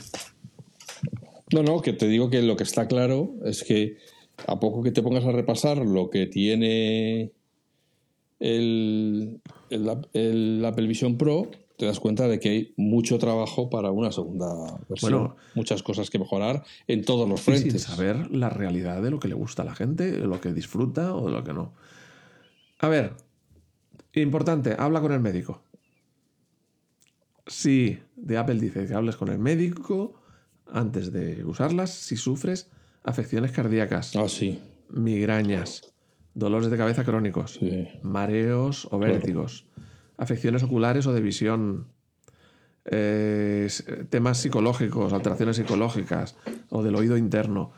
No, 1.53 1.63
no, 1.63 1.81
que 1.81 1.93
te 1.93 2.07
digo 2.09 2.29
que 2.29 2.43
lo 2.43 2.57
que 2.57 2.65
está 2.65 2.87
claro 2.87 3.35
es 3.45 3.65
que 3.65 3.97
a 4.47 4.61
poco 4.61 4.83
que 4.83 4.91
te 4.91 5.03
pongas 5.03 5.25
a 5.25 5.33
repasar 5.33 5.79
lo 5.79 6.11
que 6.11 6.27
tiene 6.27 7.33
el, 8.39 9.41
el, 9.71 10.65
Apple 10.65 10.87
Vision 10.87 11.17
Pro, 11.17 11.51
te 11.77 11.87
das 11.87 12.01
cuenta 12.01 12.29
de 12.29 12.41
que 12.41 12.49
hay 12.49 12.75
mucho 12.77 13.19
trabajo 13.19 13.71
para 13.71 13.91
una 13.91 14.13
segunda 14.13 14.79
versión. 14.89 15.35
muchas 15.55 15.83
cosas 15.83 16.11
que 16.11 16.19
mejorar 16.19 16.65
en 16.87 17.05
todos 17.05 17.29
los 17.29 17.41
frentes. 17.41 17.73
sin 17.73 17.81
saber 17.81 18.31
la 18.31 18.49
realidad 18.49 19.03
de 19.03 19.11
lo 19.11 19.19
que 19.19 19.29
le 19.29 19.35
gusta 19.35 19.63
a 19.63 19.65
la 19.67 19.75
gente, 19.75 20.11
de 20.13 20.27
lo 20.27 20.41
que 20.41 20.53
disfruta 20.53 21.15
o 21.15 21.27
de 21.27 21.33
lo 21.33 21.45
que 21.45 21.53
no. 21.53 21.75
A 22.79 22.89
ver, 22.89 23.15
importante, 24.15 24.75
habla 24.79 25.01
con 25.01 25.13
el 25.13 25.21
médico. 25.21 25.63
Si 27.47 27.99
de 28.17 28.39
Apple 28.39 28.59
dice 28.59 28.87
que 28.87 28.95
hables 28.95 29.17
con 29.17 29.29
el 29.29 29.39
médico 29.39 30.15
antes 30.67 31.13
de 31.13 31.45
usarlas, 31.45 31.91
si 31.91 32.17
sufres 32.17 32.71
afecciones 33.05 33.53
cardíacas, 33.53 34.17
ah, 34.17 34.29
sí. 34.29 34.61
migrañas, 34.91 35.95
dolores 36.37 36.71
de 36.71 36.77
cabeza 36.77 37.03
crónicos, 37.03 37.59
mareos 38.03 38.87
o 38.91 38.99
vértigos, 38.99 39.65
afecciones 40.19 40.63
oculares 40.63 41.07
o 41.07 41.15
de 41.15 41.23
visión, 41.23 41.89
eh, 42.85 43.69
temas 44.11 44.39
psicológicos, 44.39 45.15
alteraciones 45.15 45.57
psicológicas 45.57 46.37
o 46.69 46.83
del 46.83 46.95
oído 46.95 47.17
interno, 47.17 47.73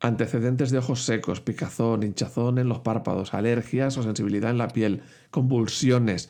antecedentes 0.00 0.70
de 0.70 0.78
ojos 0.78 1.02
secos, 1.02 1.40
picazón, 1.40 2.02
hinchazón 2.02 2.58
en 2.58 2.68
los 2.68 2.80
párpados, 2.80 3.32
alergias 3.32 3.96
o 3.96 4.02
sensibilidad 4.02 4.50
en 4.50 4.58
la 4.58 4.68
piel, 4.68 5.00
convulsiones, 5.30 6.28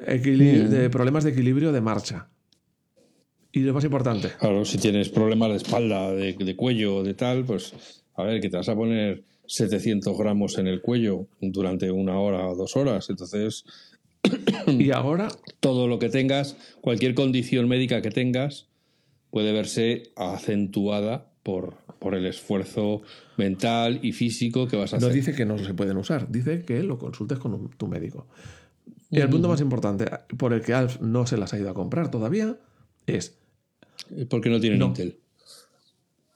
mm. 0.00 0.90
problemas 0.90 1.22
de 1.22 1.30
equilibrio 1.30 1.70
de 1.70 1.80
marcha. 1.80 2.28
Y 3.52 3.60
lo 3.60 3.74
más 3.74 3.84
importante. 3.84 4.32
Claro, 4.40 4.64
si 4.64 4.76
tienes 4.76 5.08
problemas 5.08 5.50
de 5.50 5.56
espalda, 5.56 6.10
de, 6.10 6.32
de 6.32 6.56
cuello, 6.56 7.04
de 7.04 7.14
tal, 7.14 7.44
pues 7.44 8.02
a 8.14 8.24
ver, 8.24 8.40
que 8.40 8.50
te 8.50 8.56
vas 8.56 8.68
a 8.68 8.74
poner 8.74 9.24
700 9.48 10.16
gramos 10.16 10.58
en 10.58 10.66
el 10.66 10.80
cuello 10.80 11.26
durante 11.40 11.90
una 11.90 12.20
hora 12.20 12.46
o 12.46 12.54
dos 12.54 12.76
horas. 12.76 13.10
Entonces, 13.10 13.64
y 14.66 14.90
ahora 14.92 15.28
todo 15.60 15.88
lo 15.88 15.98
que 15.98 16.08
tengas, 16.08 16.56
cualquier 16.80 17.14
condición 17.14 17.66
médica 17.66 18.02
que 18.02 18.10
tengas, 18.10 18.68
puede 19.30 19.52
verse 19.52 20.04
acentuada 20.16 21.32
por, 21.42 21.76
por 21.98 22.14
el 22.14 22.26
esfuerzo 22.26 23.02
mental 23.36 24.00
y 24.02 24.12
físico 24.12 24.68
que 24.68 24.76
vas 24.76 24.92
a 24.92 24.98
hacer. 24.98 25.08
No 25.08 25.14
dice 25.14 25.34
que 25.34 25.44
no 25.44 25.58
se 25.58 25.74
pueden 25.74 25.96
usar, 25.96 26.30
dice 26.30 26.64
que 26.64 26.82
lo 26.82 26.98
consultes 26.98 27.38
con 27.38 27.70
tu 27.70 27.88
médico. 27.88 28.26
Y 29.10 29.20
el 29.20 29.30
punto 29.30 29.48
más 29.48 29.60
importante, 29.62 30.04
por 30.36 30.52
el 30.52 30.60
que 30.60 30.74
Alf 30.74 31.00
no 31.00 31.26
se 31.26 31.38
las 31.38 31.54
ha 31.54 31.58
ido 31.58 31.70
a 31.70 31.74
comprar 31.74 32.10
todavía, 32.10 32.58
es... 33.06 33.38
¿Por 34.28 34.42
qué 34.42 34.50
no 34.50 34.60
tienen 34.60 34.82
Intel? 34.82 35.18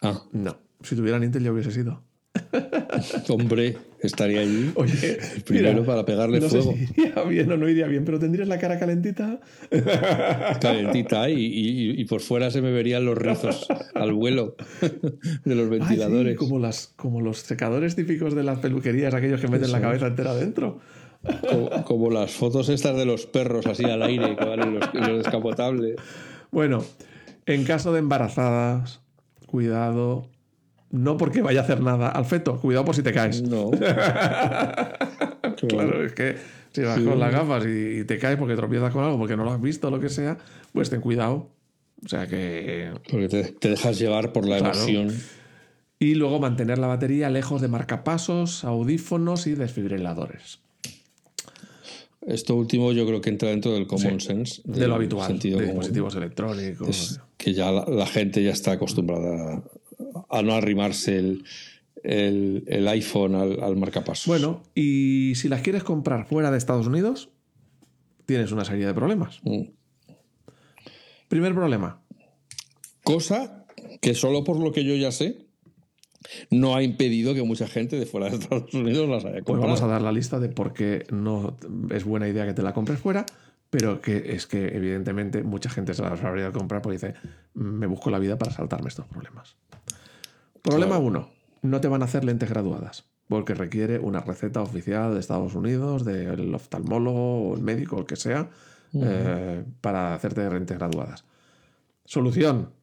Ah. 0.01 0.23
No, 0.33 0.57
si 0.83 0.97
tuvieran 0.97 1.23
Intel 1.23 1.45
ya 1.45 1.53
hubiese 1.53 1.71
sido. 1.71 2.03
Hombre, 3.29 3.77
estaría 4.01 4.41
allí 4.41 4.73
Oye, 4.75 5.19
primero 5.47 5.85
para 5.85 6.05
pegarle 6.05 6.41
no 6.41 6.49
fuego. 6.49 6.73
Sé 6.73 6.87
si 6.87 7.01
iría 7.01 7.23
bien 7.25 7.53
o 7.53 7.57
no 7.57 7.69
iría 7.69 7.87
bien, 7.87 8.05
pero 8.05 8.19
tendrías 8.19 8.49
la 8.49 8.59
cara 8.59 8.79
calentita. 8.79 9.41
Calentita 10.61 11.29
y, 11.31 12.05
por 12.05 12.21
fuera 12.21 12.51
se 12.51 12.61
me 12.61 12.71
verían 12.73 13.05
los 13.05 13.17
rizos 13.17 13.67
al 13.95 14.13
vuelo 14.13 14.57
de 15.45 15.55
los 15.55 15.69
ventiladores. 15.69 16.37
como, 16.37 16.59
las, 16.59 16.93
como 16.97 17.21
los 17.21 17.39
secadores 17.39 17.97
típicos 17.97 18.35
de 18.35 18.43
las 18.43 18.59
peluquerías, 18.59 19.15
aquellos 19.15 19.41
que 19.41 19.49
meten 19.49 19.73
la 19.73 19.81
cabeza 19.81 20.07
entera 20.07 20.35
dentro. 20.35 20.81
Como, 21.87 22.11
las 22.11 22.33
fotos 22.33 22.69
estas 22.69 22.97
de 22.97 23.05
los 23.05 23.27
perros 23.27 23.67
así 23.67 23.85
al 23.85 24.03
aire 24.03 24.37
que 24.37 24.45
van 24.45 24.61
en 24.61 24.75
los, 24.75 24.85
en 24.93 25.01
los 25.01 25.19
descapotables. 25.19 25.97
Bueno, 26.51 26.85
en 27.47 27.65
caso 27.65 27.93
de 27.93 28.01
embarazadas, 28.01 29.01
cuidado, 29.47 30.27
no 30.93 31.17
porque 31.17 31.43
vaya 31.43 31.61
a 31.61 31.65
hacer 31.65 31.81
nada 31.81 32.09
al 32.11 32.25
feto, 32.27 32.61
cuidado 32.61 32.85
por 32.85 32.95
si 32.95 33.03
te 33.03 33.13
caes. 33.13 33.43
No. 33.43 33.71
claro, 35.69 36.05
es 36.05 36.13
que 36.13 36.37
si 36.71 36.83
vas 36.83 37.01
con 37.01 37.19
las 37.19 37.33
gafas 37.33 37.65
y 37.67 38.05
te 38.05 38.19
caes 38.19 38.39
porque 38.39 38.55
tropiezas 38.55 38.93
con 38.93 39.03
algo, 39.03 39.19
porque 39.19 39.37
no 39.37 39.45
lo 39.45 39.53
has 39.53 39.61
visto 39.61 39.89
o 39.89 39.91
lo 39.91 39.99
que 39.99 40.11
sea, 40.11 40.39
pues 40.73 40.91
ten 40.91 41.01
cuidado. 41.01 41.51
O 42.05 42.09
sea 42.09 42.27
que. 42.27 42.93
Porque 43.11 43.29
te, 43.29 43.69
dejas 43.71 43.99
llevar 43.99 44.33
por 44.33 44.47
la 44.47 44.59
emoción. 44.59 45.13
Y 45.99 46.15
luego 46.15 46.41
mantener 46.41 46.79
la 46.79 46.89
batería 46.89 47.31
lejos 47.31 47.63
de 47.63 47.69
marcapasos, 47.69 48.65
audífonos 48.65 49.47
y 49.47 49.55
desfibriladores. 49.55 50.59
Esto 52.27 52.55
último 52.55 52.93
yo 52.93 53.07
creo 53.07 53.21
que 53.21 53.31
entra 53.31 53.49
dentro 53.51 53.73
del 53.73 53.87
common 53.87 54.21
sense. 54.21 54.61
De 54.65 54.87
lo 54.87 54.97
habitual, 54.97 55.39
de 55.39 55.65
dispositivos 55.65 56.15
electrónicos. 56.17 57.21
que 57.37 57.55
ya 57.55 57.73
la, 57.73 58.07
gente 58.07 58.43
ya 58.43 58.51
está 58.51 58.73
acostumbrada 58.73 59.63
a 60.29 60.43
no 60.43 60.55
arrimarse 60.55 61.19
el, 62.03 62.89
iPhone 62.89 63.35
al, 63.35 63.77
marcapasos. 63.77 64.27
Bueno, 64.27 64.63
y 64.75 65.35
si 65.37 65.49
las 65.49 65.63
quieres 65.63 65.85
comprar 65.85 66.27
fuera 66.27 66.51
de 66.51 66.59
Estados 66.59 66.87
Unidos, 66.87 67.31
tienes 68.27 68.53
una 68.53 68.65
serie 68.65 68.87
de 68.87 68.95
problemas. 68.95 69.41
Mm. 69.45 69.63
Primer 71.29 71.55
problema. 71.55 72.03
Cosa 73.03 73.67
que 74.01 74.15
solo 74.15 74.45
por 74.45 74.59
lo 74.59 74.73
que 74.73 74.85
yo 74.85 74.95
ya 74.97 75.13
sé, 75.13 75.47
no 76.51 76.77
ha 76.77 76.83
impedido 76.83 77.35
que 77.35 77.43
mucha 77.43 77.67
gente 77.67 77.99
de 77.99 78.07
fuera 78.07 78.29
de 78.29 78.37
Estados 78.37 78.73
Unidos 78.75 79.09
las 79.09 79.25
haya 79.25 79.43
comprado. 79.43 79.45
Pues 79.45 79.61
vamos 79.61 79.83
a 79.83 79.87
dar 79.87 80.03
la 80.03 80.13
lista 80.13 80.39
de 80.39 80.49
por 80.49 80.73
qué 80.73 81.07
no 81.11 81.57
es 81.91 82.05
buena 82.05 82.29
idea 82.29 82.47
que 82.47 82.55
te 82.55 82.63
la 82.63 82.73
compres 82.73 83.01
fuera, 83.01 83.27
pero 83.73 84.03
que 84.03 84.35
es 84.35 84.47
que 84.47 84.77
evidentemente 84.77 85.43
mucha 85.43 85.71
gente 85.71 85.95
se 85.95 86.03
las 86.03 86.23
habría 86.23 86.45
de 86.45 86.53
comprar 86.53 86.83
porque 86.83 86.99
dice, 86.99 87.15
me 87.55 87.87
busco 87.87 88.11
la 88.11 88.19
vida 88.19 88.37
para 88.37 88.53
saltarme 88.53 88.89
estos 88.89 89.07
problemas. 89.07 89.57
Problema 90.61 90.99
uno, 90.99 91.31
no 91.63 91.81
te 91.81 91.89
van 91.89 92.03
a 92.03 92.05
hacer 92.05 92.23
lentes 92.23 92.51
graduadas, 92.51 93.07
porque 93.29 93.55
requiere 93.55 93.99
una 93.99 94.21
receta 94.21 94.61
oficial 94.61 95.15
de 95.15 95.21
Estados 95.21 95.55
Unidos, 95.55 96.05
del 96.05 96.55
oftalmólogo 96.55 97.49
o 97.49 97.57
el 97.57 97.63
médico, 97.63 97.99
el 97.99 98.05
que 98.05 98.17
sea, 98.17 98.51
eh, 98.93 99.65
para 99.81 100.13
hacerte 100.13 100.47
lentes 100.51 100.77
graduadas. 100.77 101.25
Solución, 102.05 102.75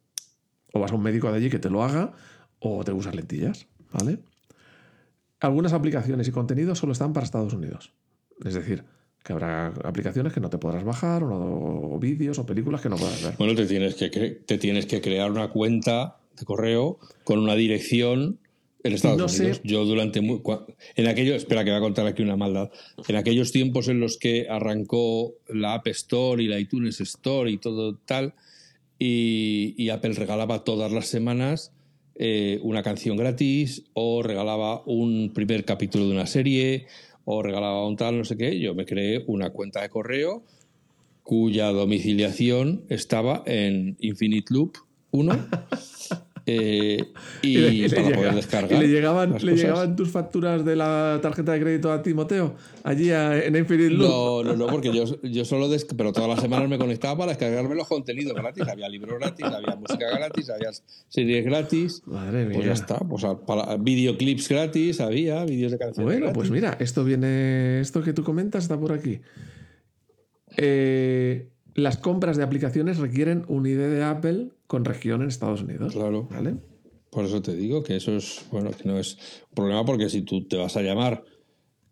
o 0.73 0.79
vas 0.79 0.91
a 0.91 0.95
un 0.95 1.03
médico 1.03 1.29
de 1.29 1.37
allí 1.37 1.51
que 1.51 1.59
te 1.59 1.69
lo 1.69 1.83
haga, 1.83 2.13
o 2.57 2.83
te 2.83 2.93
usas 2.93 3.13
lentillas, 3.13 3.67
¿vale? 3.91 4.23
Algunas 5.39 5.73
aplicaciones 5.73 6.27
y 6.27 6.31
contenidos 6.31 6.79
solo 6.79 6.93
están 6.93 7.13
para 7.13 7.25
Estados 7.25 7.53
Unidos. 7.53 7.93
Es 8.43 8.55
decir, 8.55 8.85
que 9.23 9.33
habrá 9.33 9.67
aplicaciones 9.83 10.33
que 10.33 10.39
no 10.39 10.49
te 10.49 10.57
podrás 10.57 10.83
bajar, 10.83 11.23
o, 11.23 11.97
vídeos 11.99 12.39
o 12.39 12.45
películas 12.45 12.81
que 12.81 12.89
no 12.89 12.95
podrás 12.95 13.23
ver. 13.23 13.33
Bueno, 13.37 13.55
te 13.55 13.65
tienes 13.65 13.95
que, 13.95 14.09
te 14.09 14.57
tienes 14.57 14.85
que 14.85 15.01
crear 15.01 15.31
una 15.31 15.49
cuenta 15.49 16.17
de 16.37 16.45
correo 16.45 16.99
con 17.23 17.39
una 17.39 17.55
dirección 17.55 18.39
en 18.83 18.93
Estados 18.93 19.39
Unidos. 19.39 19.61
Yo 19.63 19.85
durante 19.85 20.19
en 20.19 21.07
aquello, 21.07 21.35
espera 21.35 21.63
que 21.63 21.71
voy 21.71 21.77
a 21.77 21.81
contar 21.81 22.07
aquí 22.07 22.23
una 22.23 22.37
maldad. 22.37 22.71
En 23.07 23.15
aquellos 23.15 23.51
tiempos 23.51 23.87
en 23.87 23.99
los 23.99 24.17
que 24.17 24.47
arrancó 24.49 25.33
la 25.47 25.73
App 25.73 25.87
Store 25.87 26.41
y 26.41 26.47
la 26.47 26.59
iTunes 26.59 27.01
Store 27.01 27.51
y 27.51 27.57
todo 27.57 27.95
tal, 27.97 28.33
y, 28.97 29.89
Apple 29.89 30.13
regalaba 30.13 30.63
todas 30.63 30.91
las 30.91 31.07
semanas 31.07 31.71
eh, 32.15 32.59
una 32.63 32.83
canción 32.83 33.15
gratis 33.15 33.85
o 33.93 34.21
regalaba 34.21 34.83
un 34.85 35.31
primer 35.33 35.63
capítulo 35.63 36.05
de 36.05 36.11
una 36.11 36.27
serie 36.27 36.87
o 37.31 37.43
regalaba 37.43 37.87
un 37.87 37.95
tal, 37.95 38.17
no 38.17 38.25
sé 38.25 38.35
qué. 38.35 38.59
Yo 38.59 38.73
me 38.73 38.87
creé 38.87 39.23
una 39.27 39.51
cuenta 39.51 39.83
de 39.83 39.89
correo 39.89 40.41
cuya 41.21 41.67
domiciliación 41.67 42.85
estaba 42.89 43.43
en 43.45 43.97
Infinite 43.99 44.51
Loop 44.51 44.77
1 45.11 45.47
Eh, 46.51 47.13
y, 47.43 47.89
para 47.89 48.15
poder 48.15 48.35
descargar. 48.35 48.79
le 48.79 48.87
llegaban, 48.87 49.37
le 49.39 49.55
llegaban 49.55 49.95
tus 49.95 50.09
facturas 50.09 50.65
de 50.65 50.75
la 50.75 51.19
tarjeta 51.21 51.51
de 51.51 51.59
crédito 51.59 51.91
a 51.91 52.01
Timoteo 52.01 52.55
allí 52.83 53.11
en 53.11 53.55
Infinite 53.55 53.91
Loop? 53.91 54.09
No, 54.09 54.43
no, 54.43 54.55
no, 54.55 54.67
porque 54.67 54.91
yo, 54.91 55.03
yo 55.21 55.45
solo. 55.45 55.69
pero 55.95 56.11
todas 56.11 56.29
las 56.29 56.41
semanas 56.41 56.67
me 56.67 56.77
conectaba 56.77 57.17
para 57.19 57.31
descargarme 57.33 57.75
los 57.75 57.87
contenidos 57.87 58.33
gratis. 58.33 58.67
Había 58.67 58.89
libros 58.89 59.19
gratis, 59.19 59.45
había 59.45 59.75
música 59.75 60.09
gratis, 60.09 60.49
había 60.49 60.69
series 61.07 61.45
gratis. 61.45 62.01
Madre 62.05 62.45
mía. 62.45 62.55
Pues 62.55 62.65
ya 62.65 62.73
está. 62.73 62.97
Pues 62.97 63.25
para, 63.45 63.77
videoclips 63.77 64.49
gratis, 64.49 65.01
había 65.01 65.45
vídeos 65.45 65.71
de 65.71 65.77
canciones. 65.77 66.19
Bueno, 66.19 66.33
pues 66.33 66.49
mira, 66.49 66.77
esto 66.79 67.03
viene. 67.03 67.79
Esto 67.79 68.01
que 68.01 68.13
tú 68.13 68.23
comentas 68.23 68.63
está 68.63 68.79
por 68.79 68.91
aquí. 68.91 69.19
Eh 70.57 71.49
las 71.79 71.97
compras 71.97 72.37
de 72.37 72.43
aplicaciones 72.43 72.97
requieren 72.97 73.45
un 73.47 73.65
ID 73.65 73.77
de 73.77 74.03
Apple 74.03 74.49
con 74.69 74.85
región 74.85 75.23
en 75.23 75.29
Estados 75.29 75.63
Unidos. 75.63 75.93
Claro. 75.93 76.27
¿Vale? 76.29 76.57
Por 77.09 77.25
eso 77.25 77.41
te 77.41 77.55
digo 77.55 77.81
que 77.81 77.95
eso 77.95 78.15
es, 78.15 78.45
bueno, 78.51 78.69
que 78.69 78.87
no 78.87 78.99
es 78.99 79.17
un 79.49 79.55
problema 79.55 79.83
porque 79.83 80.09
si 80.09 80.21
tú 80.21 80.47
te 80.47 80.57
vas 80.57 80.77
a 80.77 80.83
llamar 80.83 81.23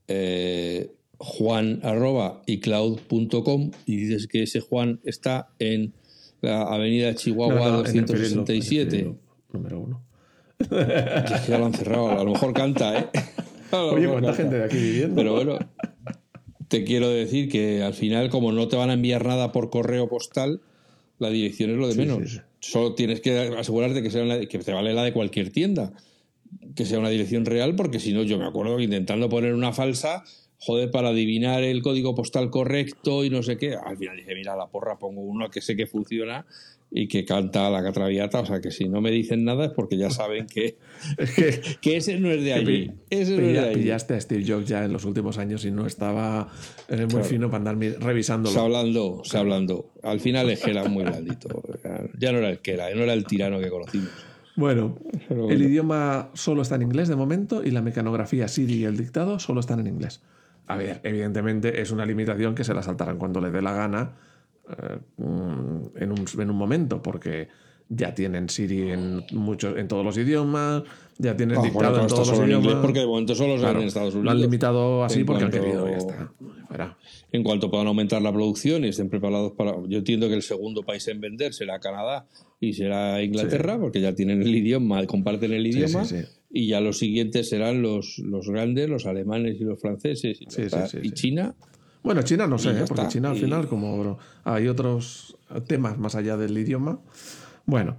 eh, 0.07 0.93
juan 1.17 1.81
juan.icloud.com 1.81 3.71
y 3.87 3.95
dices 3.95 4.27
que 4.27 4.43
ese 4.43 4.59
Juan 4.59 4.99
está 5.03 5.49
en 5.57 5.95
la 6.41 6.61
avenida 6.71 7.15
Chihuahua 7.15 7.69
267. 7.69 9.11
número 9.53 9.79
uno. 9.79 10.05
Ya, 10.69 11.45
ya 11.47 11.57
lo 11.57 11.65
han 11.65 11.73
cerrado, 11.73 12.11
a 12.11 12.23
lo 12.23 12.33
mejor 12.33 12.53
canta, 12.53 12.99
¿eh? 12.99 13.07
Oye, 13.71 14.07
¿cuánta 14.07 14.33
gente 14.33 14.55
de 14.55 14.65
aquí 14.65 14.77
viviendo? 14.77 15.15
Pero 15.15 15.33
bueno, 15.33 15.57
te 16.67 16.83
quiero 16.83 17.09
decir 17.09 17.49
que 17.49 17.81
al 17.81 17.95
final, 17.95 18.29
como 18.29 18.51
no 18.51 18.67
te 18.67 18.75
van 18.75 18.91
a 18.91 18.93
enviar 18.93 19.25
nada 19.25 19.51
por 19.51 19.71
correo 19.71 20.07
postal, 20.07 20.61
la 21.19 21.29
dirección 21.29 21.71
es 21.71 21.77
lo 21.77 21.87
de 21.87 21.95
menos. 21.95 22.41
Solo 22.59 22.95
tienes 22.95 23.21
que 23.21 23.37
asegurarte 23.37 24.01
que, 24.01 24.09
sea 24.09 24.39
que 24.47 24.59
te 24.59 24.73
vale 24.73 24.93
la 24.93 25.03
de 25.03 25.13
cualquier 25.13 25.51
tienda, 25.51 25.93
que 26.75 26.85
sea 26.85 26.99
una 26.99 27.09
dirección 27.09 27.45
real, 27.45 27.75
porque 27.75 27.99
si 27.99 28.13
no, 28.13 28.23
yo 28.23 28.37
me 28.37 28.45
acuerdo 28.45 28.77
que 28.77 28.83
intentando 28.83 29.29
poner 29.29 29.53
una 29.53 29.73
falsa, 29.73 30.23
joder, 30.59 30.91
para 30.91 31.09
adivinar 31.09 31.63
el 31.63 31.81
código 31.81 32.15
postal 32.15 32.49
correcto 32.49 33.23
y 33.23 33.29
no 33.29 33.43
sé 33.43 33.57
qué, 33.57 33.75
al 33.75 33.97
final 33.97 34.17
dije, 34.17 34.35
mira, 34.35 34.55
la 34.55 34.67
porra, 34.67 34.97
pongo 34.97 35.21
uno 35.21 35.49
que 35.49 35.61
sé 35.61 35.75
que 35.75 35.87
funciona 35.87 36.45
y 36.89 37.07
que 37.07 37.25
canta 37.25 37.69
la 37.69 37.83
catraviata. 37.83 38.39
O 38.39 38.45
sea 38.45 38.61
que 38.61 38.71
si 38.71 38.87
no 38.87 39.01
me 39.01 39.11
dicen 39.11 39.43
nada 39.43 39.65
es 39.65 39.71
porque 39.71 39.97
ya 39.97 40.09
saben 40.09 40.47
que, 40.47 40.77
que, 41.81 41.97
ese 41.97 42.19
no 42.19 42.29
es 42.31 42.43
de 42.43 42.53
allí. 42.53 42.91
Ese 43.09 43.37
no 43.37 43.47
es 43.47 43.53
de 43.53 43.59
allí. 43.59 43.81
Pillaste 43.81 44.13
a 44.13 44.21
Steve 44.21 44.43
Jobs 44.47 44.67
ya 44.67 44.85
en 44.85 44.93
los 44.93 45.05
últimos 45.05 45.37
años 45.37 45.65
y 45.65 45.71
no 45.71 45.85
estaba 45.85 46.49
en 46.87 46.99
el 46.99 47.07
muy 47.07 47.23
fino 47.23 47.49
para 47.49 47.69
andar 47.69 48.01
revisándolo. 48.01 48.53
Se 48.53 48.59
hablando, 48.59 49.21
se 49.23 49.37
hablando. 49.37 49.91
Al 50.03 50.19
final 50.19 50.49
es 50.49 50.61
que 50.61 50.71
era 50.71 50.85
muy 50.85 51.03
blandito. 51.05 51.63
Ya 52.17 52.31
no 52.31 52.39
era 52.39 52.49
el 52.49 52.59
que 52.59 52.73
era, 52.73 52.93
no 52.95 53.03
era 53.03 53.13
el 53.13 53.25
tirano 53.25 53.59
que 53.59 53.69
conocimos. 53.69 54.09
Bueno, 54.55 54.97
el 55.29 55.61
idioma 55.61 56.31
solo 56.33 56.63
está 56.63 56.75
en 56.75 56.81
inglés 56.81 57.07
de 57.09 57.15
momento 57.15 57.63
y 57.63 57.69
la 57.69 57.83
mecanografía 57.83 58.47
Siri 58.47 58.77
y 58.77 58.83
el 58.85 58.97
dictado 58.97 59.37
solo 59.37 59.59
están 59.59 59.79
en 59.79 59.85
inglés. 59.85 60.23
A 60.65 60.75
ver, 60.75 60.99
evidentemente 61.03 61.79
es 61.81 61.91
una 61.91 62.07
limitación 62.07 62.55
que 62.55 62.63
se 62.63 62.73
la 62.73 62.81
saltarán 62.81 63.19
cuando 63.19 63.39
les 63.39 63.53
dé 63.53 63.61
la 63.61 63.73
gana 63.73 64.15
eh, 64.69 64.97
en, 65.17 66.11
un, 66.11 66.25
en, 66.39 66.49
un, 66.49 66.55
momento, 66.55 67.01
porque 67.01 67.47
ya 67.89 68.13
tienen 68.13 68.49
Siri 68.49 68.91
en 68.91 69.23
muchos, 69.31 69.77
en 69.77 69.87
todos 69.87 70.03
los 70.03 70.17
idiomas, 70.17 70.83
ya 71.17 71.37
tienen 71.37 71.57
ah, 71.57 71.61
dictado 71.61 72.01
en 72.01 72.07
todos 72.07 72.27
los 72.27 72.47
idiomas. 72.47 72.75
porque 72.75 72.99
de 72.99 73.05
momento 73.05 73.33
solo 73.33 73.55
en 73.55 73.77
Estados 73.83 74.13
Unidos. 74.13 74.25
Lo 74.25 74.31
han 74.31 74.41
limitado 74.41 75.03
así 75.03 75.23
porque 75.23 75.45
han 75.45 75.51
querido, 75.51 75.89
ya 75.89 75.97
está. 75.97 76.31
En 77.31 77.43
cuanto 77.43 77.69
puedan 77.71 77.87
aumentar 77.87 78.21
la 78.21 78.31
producción 78.31 78.83
y 78.85 78.89
estén 78.89 79.09
preparados 79.09 79.53
para. 79.53 79.71
Yo 79.87 79.99
entiendo 79.99 80.27
que 80.27 80.35
el 80.35 80.43
segundo 80.43 80.83
país 80.83 81.07
en 81.07 81.21
vender 81.21 81.53
será 81.53 81.79
Canadá 81.79 82.25
y 82.59 82.73
será 82.73 83.23
Inglaterra, 83.23 83.79
porque 83.79 84.01
ya 84.01 84.13
tienen 84.13 84.41
el 84.41 84.53
idioma, 84.53 85.05
comparten 85.05 85.53
el 85.53 85.65
idioma. 85.65 86.03
y 86.49 86.67
ya 86.67 86.81
los 86.81 86.97
siguientes 86.97 87.49
serán 87.49 87.81
los, 87.81 88.19
los 88.19 88.49
grandes, 88.49 88.89
los 88.89 89.05
alemanes 89.05 89.59
y 89.59 89.63
los 89.63 89.79
franceses 89.79 90.39
y, 90.41 90.47
y 91.07 91.11
China 91.11 91.55
bueno, 92.07 92.21
China 92.21 92.47
no 92.47 92.57
sé, 92.57 92.69
¿eh? 92.69 92.85
porque 92.87 93.09
China 93.09 93.31
al 93.31 93.35
final, 93.35 93.67
como 93.67 94.17
hay 94.45 94.69
otros 94.69 95.35
temas 95.67 95.97
más 95.97 96.15
allá 96.15 96.37
del 96.37 96.57
idioma. 96.57 97.01
Bueno. 97.65 97.97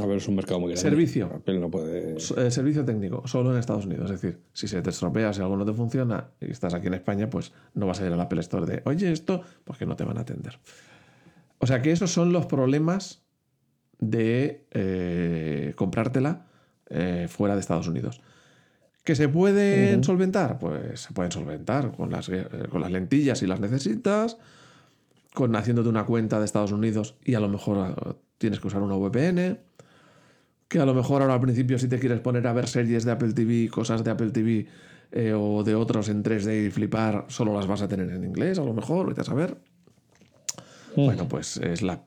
A 0.00 0.06
ver, 0.06 0.16
es 0.16 0.26
un 0.28 0.36
mercado 0.36 0.60
muy 0.60 0.70
grande. 0.70 0.80
Servicio. 0.80 1.42
no 1.46 1.70
puede... 1.70 2.16
Eh, 2.16 2.50
servicio 2.50 2.82
técnico, 2.82 3.28
solo 3.28 3.52
en 3.52 3.58
Estados 3.58 3.84
Unidos. 3.84 4.10
Es 4.10 4.22
decir, 4.22 4.40
si 4.54 4.66
se 4.66 4.80
te 4.80 4.88
estropea, 4.88 5.34
si 5.34 5.42
algo 5.42 5.58
no 5.58 5.66
te 5.66 5.74
funciona 5.74 6.30
y 6.40 6.52
estás 6.52 6.72
aquí 6.72 6.86
en 6.86 6.94
España, 6.94 7.28
pues 7.28 7.52
no 7.74 7.86
vas 7.86 8.00
a 8.00 8.06
ir 8.06 8.12
al 8.14 8.20
Apple 8.22 8.40
Store 8.40 8.64
de, 8.64 8.80
oye, 8.86 9.12
esto, 9.12 9.42
porque 9.64 9.84
no 9.84 9.94
te 9.94 10.04
van 10.04 10.16
a 10.16 10.22
atender. 10.22 10.58
O 11.58 11.66
sea 11.66 11.82
que 11.82 11.92
esos 11.92 12.10
son 12.10 12.32
los 12.32 12.46
problemas 12.46 13.20
de 13.98 14.64
eh, 14.70 15.74
comprártela 15.76 16.46
fuera 17.28 17.54
de 17.54 17.60
Estados 17.60 17.88
Unidos. 17.88 18.22
¿Que 19.04 19.14
se 19.14 19.28
pueden 19.28 20.02
solventar? 20.02 20.58
Pues 20.58 21.00
se 21.00 21.12
pueden 21.12 21.30
solventar 21.30 21.92
con 21.92 22.10
las, 22.10 22.30
eh, 22.30 22.46
con 22.70 22.80
las 22.80 22.90
lentillas 22.90 23.38
si 23.38 23.46
las 23.46 23.60
necesitas, 23.60 24.38
con 25.34 25.54
haciéndote 25.54 25.90
una 25.90 26.06
cuenta 26.06 26.38
de 26.38 26.46
Estados 26.46 26.72
Unidos 26.72 27.14
y 27.22 27.34
a 27.34 27.40
lo 27.40 27.50
mejor 27.50 27.78
ah, 27.78 28.16
tienes 28.38 28.60
que 28.60 28.68
usar 28.68 28.80
una 28.80 28.96
VPN, 28.96 29.58
que 30.68 30.80
a 30.80 30.86
lo 30.86 30.94
mejor 30.94 31.20
ahora 31.20 31.34
al 31.34 31.40
principio 31.40 31.78
si 31.78 31.86
te 31.86 31.98
quieres 31.98 32.20
poner 32.20 32.46
a 32.46 32.54
ver 32.54 32.66
series 32.66 33.04
de 33.04 33.12
Apple 33.12 33.34
TV, 33.34 33.68
cosas 33.68 34.02
de 34.04 34.10
Apple 34.10 34.30
TV 34.30 34.66
eh, 35.12 35.34
o 35.36 35.62
de 35.62 35.74
otros 35.74 36.08
en 36.08 36.24
3D 36.24 36.68
y 36.68 36.70
flipar, 36.70 37.26
solo 37.28 37.52
las 37.52 37.66
vas 37.66 37.82
a 37.82 37.88
tener 37.88 38.08
en 38.08 38.24
inglés, 38.24 38.58
a 38.58 38.64
lo 38.64 38.72
mejor, 38.72 39.06
vete 39.06 39.20
a 39.20 39.24
saber. 39.24 39.58
Bueno, 40.96 41.28
pues 41.28 41.58
es 41.58 41.82
la 41.82 42.02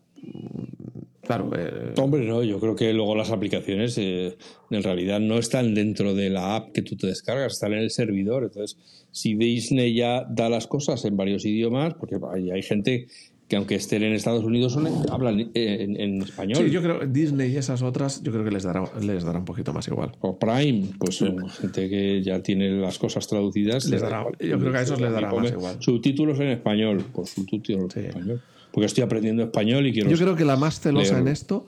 Claro. 1.28 1.52
Eh, 1.56 1.94
Hombre, 1.98 2.26
no, 2.26 2.42
yo 2.42 2.60
creo 2.60 2.76
que 2.76 2.94
luego 2.94 3.16
las 3.16 3.32
aplicaciones 3.32 3.98
eh, 3.98 4.38
en 4.72 4.84
realidad 4.84 5.20
no 5.20 5.38
están 5.38 5.76
dentro 5.76 6.16
de 6.16 6.30
la 6.30 6.56
app 6.56 6.72
que 6.72 6.82
tú 6.82 6.96
te 6.96 7.08
descargas, 7.08 7.54
están 7.54 7.74
en 7.74 7.80
el 7.80 7.92
servidor. 7.92 8.44
Entonces, 8.44 8.78
si 9.12 9.36
Disney 9.36 9.94
ya 9.94 10.26
da 10.30 10.50
las 10.50 10.68
cosas 10.68 11.04
en 11.06 11.18
varios 11.18 11.46
idiomas, 11.46 11.94
porque 11.96 12.18
hay, 12.34 12.52
hay 12.52 12.64
gente 12.64 13.08
que 13.50 13.56
aunque 13.56 13.76
estén 13.76 14.04
en 14.04 14.14
Estados 14.14 14.44
Unidos 14.44 14.78
hablan 15.10 15.52
en, 15.54 16.22
español. 16.22 16.58
Sí, 16.58 16.70
yo 16.70 16.82
creo 16.82 17.00
que 17.00 17.08
Disney 17.08 17.54
y 17.54 17.58
esas 17.58 17.82
otras, 17.82 18.22
yo 18.22 18.32
creo 18.32 18.44
que 18.44 18.52
les 18.52 18.64
dará, 18.64 18.84
les 19.02 19.24
dará 19.24 19.40
un 19.40 19.46
poquito 19.46 19.72
más 19.72 19.88
igual. 19.88 20.12
O 20.20 20.38
Prime, 20.38 20.90
pues 21.00 21.16
son 21.16 21.48
gente 21.50 21.90
que 21.90 22.22
ya 22.22 22.42
tiene 22.42 22.72
las 22.72 23.00
cosas 23.00 23.26
traducidas. 23.28 23.86
Les 23.86 24.02
dará, 24.02 24.26
yo 24.40 24.60
creo 24.60 24.72
que 24.72 24.78
a 24.78 24.82
esos 24.82 25.00
les 25.00 25.12
dará 25.12 25.34
más 25.34 25.52
igual. 25.52 25.78
Subtítulos 25.80 26.40
en 26.40 26.48
español, 26.48 27.06
pues 27.14 27.30
subtítulos 27.30 27.96
en 27.96 28.06
español 28.06 28.42
porque 28.78 28.86
estoy 28.86 29.04
aprendiendo 29.04 29.42
español 29.42 29.88
y 29.88 29.92
quiero. 29.92 30.08
Yo 30.08 30.18
creo 30.18 30.36
que 30.36 30.46
la 30.46 30.56
más 30.56 30.80
celosa 30.80 31.18
en 31.18 31.28
esto 31.28 31.66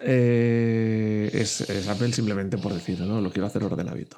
eh, 0.00 1.28
es, 1.34 1.86
Apple 1.86 2.14
simplemente 2.14 2.56
por 2.56 2.72
decir, 2.72 2.98
¿no? 3.00 3.20
Lo 3.20 3.30
quiero 3.30 3.46
hacer 3.46 3.62
ordenadito. 3.62 4.16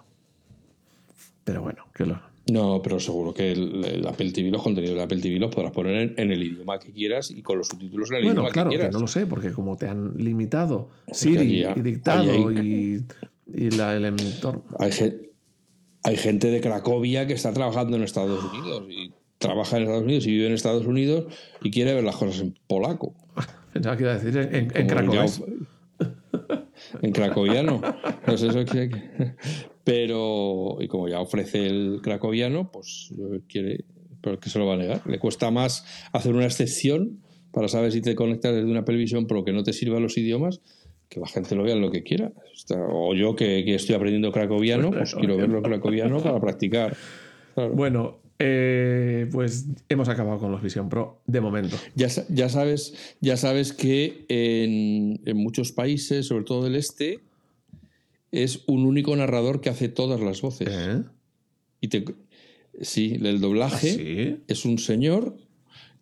Pero 1.42 1.62
bueno, 1.62 1.86
que 1.92 2.06
lo. 2.06 2.22
No, 2.48 2.80
pero 2.80 3.00
seguro 3.00 3.34
que 3.34 3.50
el, 3.50 4.06
Apple 4.06 4.30
TV, 4.30 4.52
los 4.52 4.62
contenidos 4.62 4.98
de 4.98 5.02
Apple 5.02 5.20
TV 5.20 5.40
los 5.40 5.52
podrás 5.52 5.72
poner 5.72 6.14
en, 6.16 6.30
el 6.30 6.40
idioma 6.40 6.78
que 6.78 6.92
quieras 6.92 7.32
y 7.32 7.42
con 7.42 7.58
los 7.58 7.66
subtítulos 7.66 8.08
en 8.12 8.18
el 8.18 8.24
idioma 8.26 8.52
que 8.52 8.64
quieras. 8.68 8.86
Que 8.86 8.92
no 8.92 9.00
lo 9.00 9.08
sé, 9.08 9.26
porque 9.26 9.50
como 9.50 9.76
te 9.76 9.88
han 9.88 10.14
limitado 10.16 10.90
Siri 11.10 11.66
y 11.76 11.82
dictado 11.82 12.52
y, 12.52 13.04
y 13.52 13.70
la, 13.70 13.96
el 13.96 14.04
emitor. 14.04 14.62
Hay, 14.78 14.92
hay 16.04 16.16
gente 16.16 16.52
de 16.52 16.60
Cracovia 16.60 17.26
que 17.26 17.32
está 17.32 17.52
trabajando 17.52 17.96
en 17.96 18.04
Estados 18.04 18.44
Unidos 18.44 18.84
y 18.88 19.12
trabaja 19.40 19.78
en 19.78 19.84
Estados 19.84 20.04
Unidos 20.04 20.26
y 20.26 20.30
vive 20.32 20.46
en 20.46 20.52
Estados 20.52 20.86
Unidos 20.86 21.24
y 21.62 21.70
quiere 21.70 21.94
ver 21.94 22.04
las 22.04 22.16
cosas 22.16 22.40
en 22.40 22.54
polaco. 22.68 23.14
Pensaba 23.72 23.96
que 23.96 24.02
iba 24.04 24.12
a 24.12 24.18
decir 24.18 24.36
en, 24.36 24.54
en 24.54 24.70
en 27.02 27.12
cracoviano. 27.12 27.80
No 28.26 28.38
sé 28.38 28.48
eso 28.48 28.64
que, 28.64 28.90
pero 29.84 30.76
y 30.80 30.88
como 30.88 31.08
ya 31.08 31.20
ofrece 31.20 31.66
el 31.66 32.00
cracoviano, 32.02 32.70
pues 32.70 33.12
quiere, 33.48 33.84
pero 34.20 34.38
que 34.38 34.50
se 34.50 34.58
lo 34.58 34.66
va 34.66 34.74
a 34.74 34.76
negar. 34.76 35.02
Le 35.06 35.18
cuesta 35.18 35.50
más 35.50 35.86
hacer 36.12 36.34
una 36.34 36.44
excepción 36.44 37.20
para 37.50 37.68
saber 37.68 37.92
si 37.92 38.02
te 38.02 38.14
conectas 38.14 38.54
desde 38.54 38.70
una 38.70 38.84
televisión 38.84 39.26
pero 39.26 39.44
que 39.44 39.52
no 39.52 39.64
te 39.64 39.72
sirva 39.72 39.98
los 39.98 40.16
idiomas 40.18 40.60
que 41.08 41.18
la 41.18 41.26
gente 41.26 41.56
lo 41.56 41.64
vea 41.64 41.74
lo 41.74 41.90
que 41.90 42.04
quiera. 42.04 42.30
O 42.92 43.14
yo 43.14 43.34
que, 43.34 43.74
estoy 43.74 43.96
aprendiendo 43.96 44.30
cracoviano, 44.30 44.92
pues 44.92 45.14
quiero 45.16 45.36
verlo 45.36 45.60
cracoviano 45.60 46.22
para 46.22 46.40
practicar. 46.40 46.96
Bueno, 47.74 48.20
eh, 48.42 49.28
pues 49.30 49.66
hemos 49.90 50.08
acabado 50.08 50.38
con 50.38 50.50
los 50.50 50.62
Vision 50.62 50.88
Pro 50.88 51.20
de 51.26 51.42
momento. 51.42 51.76
Ya, 51.94 52.08
ya 52.30 52.48
sabes, 52.48 52.94
ya 53.20 53.36
sabes 53.36 53.74
que 53.74 54.24
en, 54.28 55.20
muchos 55.36 55.72
países, 55.72 56.26
sobre 56.26 56.44
todo 56.44 56.64
del 56.64 56.74
este, 56.74 57.20
es 58.32 58.62
un 58.66 58.86
único 58.86 59.14
narrador 59.14 59.60
que 59.60 59.68
hace 59.68 59.90
todas 59.90 60.20
las 60.20 60.40
voces. 60.40 60.68
¿Eh? 60.70 61.02
Y 61.82 61.88
te, 61.88 62.04
sí, 62.80 63.18
el 63.22 63.42
doblaje 63.42 64.38
¿Ah, 64.38 64.44
es 64.48 64.64
un 64.64 64.78
señor 64.78 65.36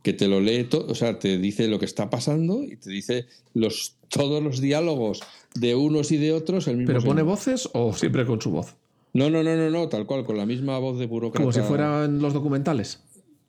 que 0.04 0.12
te 0.12 0.28
lo 0.28 0.40
lee 0.40 0.62
todo, 0.62 0.86
o 0.86 0.94
sea, 0.94 1.18
te 1.18 1.38
dice 1.38 1.66
lo 1.66 1.80
que 1.80 1.86
está 1.86 2.08
pasando 2.08 2.62
y 2.62 2.76
te 2.76 2.90
dice 2.90 3.26
los, 3.52 3.96
todos 4.08 4.40
los 4.40 4.60
diálogos 4.60 5.22
de 5.56 5.74
unos 5.74 6.12
y 6.12 6.18
de 6.18 6.32
otros. 6.32 6.68
El 6.68 6.76
mismo 6.76 6.92
¿Pero 6.92 7.04
pone 7.04 7.22
voces 7.22 7.68
o 7.72 7.92
siempre 7.92 8.24
con 8.24 8.40
su 8.40 8.52
voz? 8.52 8.76
No, 9.12 9.30
no, 9.30 9.42
no, 9.42 9.56
no, 9.56 9.70
no, 9.70 9.88
tal 9.88 10.06
cual, 10.06 10.24
con 10.24 10.36
la 10.36 10.46
misma 10.46 10.78
voz 10.78 10.98
de 10.98 11.06
burócrata. 11.06 11.42
Como 11.42 11.52
si 11.52 11.60
fueran 11.60 12.20
los 12.20 12.34
documentales. 12.34 13.02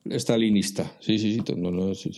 Estalinista, 0.06 0.96
sí, 1.00 1.20
sí, 1.20 1.36
sí. 1.36 1.56
No, 1.56 1.72
no, 1.72 1.94
sí, 1.94 2.12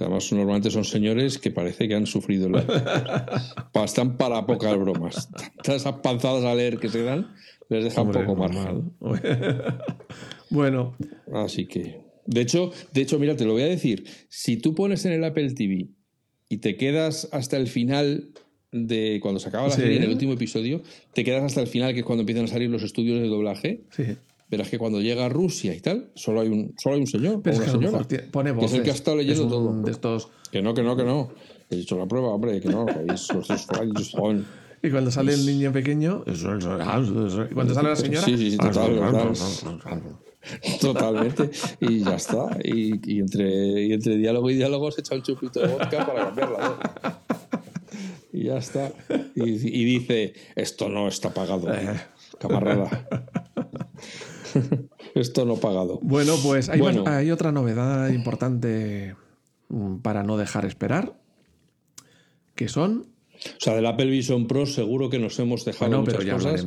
Además, 0.00 0.32
normalmente 0.32 0.70
son 0.70 0.84
señores 0.84 1.38
que 1.38 1.50
parece 1.50 1.86
que 1.86 1.94
han 1.94 2.06
sufrido 2.06 2.48
la... 2.48 3.68
Están 3.84 4.16
para 4.16 4.44
pocas 4.46 4.76
bromas. 4.76 5.28
Esas 5.62 5.92
panzadas 5.96 6.44
a 6.44 6.54
leer 6.54 6.78
que 6.78 6.88
se 6.88 7.02
dan 7.02 7.34
les 7.72 7.84
deja 7.84 8.02
un 8.02 8.12
poco 8.12 8.36
más 8.36 8.52
mal. 8.52 8.92
bueno. 10.50 10.96
Así 11.32 11.66
que. 11.66 12.02
De 12.26 12.42
hecho, 12.42 12.70
de 12.92 13.00
hecho, 13.00 13.18
mira, 13.18 13.34
te 13.34 13.44
lo 13.44 13.52
voy 13.52 13.62
a 13.62 13.66
decir. 13.66 14.04
Si 14.28 14.58
tú 14.58 14.74
pones 14.74 15.04
en 15.06 15.12
el 15.12 15.24
Apple 15.24 15.52
TV 15.54 15.88
y 16.48 16.58
te 16.58 16.76
quedas 16.76 17.28
hasta 17.32 17.56
el 17.56 17.66
final 17.66 18.32
de 18.72 19.20
cuando 19.22 19.38
se 19.38 19.48
acaba 19.48 19.68
la 19.68 19.74
serie, 19.74 19.98
en 19.98 20.02
el 20.02 20.10
último 20.10 20.32
episodio, 20.32 20.82
te 21.12 21.24
quedas 21.24 21.44
hasta 21.44 21.60
el 21.60 21.66
final, 21.66 21.92
que 21.92 22.00
es 22.00 22.06
cuando 22.06 22.22
empiezan 22.22 22.46
a 22.46 22.48
salir 22.48 22.70
los 22.70 22.82
estudios 22.82 23.20
de 23.20 23.28
doblaje. 23.28 23.82
Sí. 23.90 24.04
Verás 24.50 24.68
que 24.68 24.78
cuando 24.78 25.00
llega 25.00 25.24
a 25.24 25.28
Rusia 25.28 25.74
y 25.74 25.80
tal, 25.80 26.10
solo 26.14 26.40
hay 26.40 26.48
un, 26.48 26.74
solo 26.76 26.96
hay 26.96 27.00
un 27.00 27.06
señor. 27.06 27.40
Pero 27.42 27.56
una 27.56 27.68
señora, 27.68 28.06
pone 28.30 28.52
voces, 28.52 28.70
que 28.70 28.74
es 28.74 28.78
el 28.80 28.82
que 28.84 28.90
ha 28.90 28.94
estado 28.94 29.16
leyendo 29.16 29.48
todo. 29.48 29.82
De 29.82 29.90
estos... 29.90 30.28
Que 30.50 30.60
no, 30.60 30.74
que 30.74 30.82
no, 30.82 30.96
que 30.96 31.04
no. 31.04 31.30
He 31.70 31.76
dicho 31.76 31.96
la 31.96 32.06
prueba, 32.06 32.28
hombre, 32.28 32.60
que 32.60 32.68
no. 32.68 32.84
y 34.82 34.90
cuando 34.90 35.10
sale 35.10 35.32
el 35.32 35.46
niño 35.46 35.72
pequeño, 35.72 36.24
y 36.26 37.54
cuando 37.54 37.72
sale 37.72 37.88
la 37.88 37.96
señora. 37.96 38.26
Sí, 38.26 38.36
sí, 38.36 38.56
total, 38.58 39.32
Totalmente. 40.80 41.50
Y 41.80 42.00
ya 42.00 42.16
está. 42.16 42.58
Y, 42.62 43.20
entre, 43.20 43.84
y 43.84 43.92
entre 43.92 44.16
diálogo 44.16 44.50
y 44.50 44.54
diálogo 44.54 44.90
se 44.90 45.00
echa 45.00 45.14
un 45.14 45.22
chupito 45.22 45.60
de 45.60 45.68
vodka 45.68 46.06
para 46.06 46.24
cambiarla. 46.26 47.21
Y 48.32 48.44
ya 48.44 48.56
está. 48.56 48.92
Y, 49.34 49.42
y, 49.42 49.84
dice, 49.84 50.32
esto 50.56 50.88
no 50.88 51.06
está 51.08 51.34
pagado, 51.34 51.72
eh. 51.72 52.00
camarada. 52.38 53.06
Esto 55.14 55.44
no 55.44 55.56
pagado. 55.56 55.98
Bueno, 56.02 56.34
pues 56.42 56.68
hay, 56.68 57.30
otra 57.30 57.52
novedad 57.52 58.08
importante 58.10 59.16
mm, 59.68 59.96
para 59.98 60.22
no 60.22 60.36
dejar 60.36 60.64
esperar, 60.64 61.18
que 62.54 62.68
son 62.68 63.12
o 63.44 63.60
sea, 63.60 63.74
del 63.74 63.86
Apple 63.86 64.06
Vision 64.06 64.46
Pro 64.46 64.66
seguro 64.66 65.10
que 65.10 65.18
nos 65.18 65.38
hemos 65.40 65.64
dejado 65.64 66.00
muchas 66.00 66.14
pero 66.14 66.26
ya 66.26 66.34
cosas. 66.34 66.64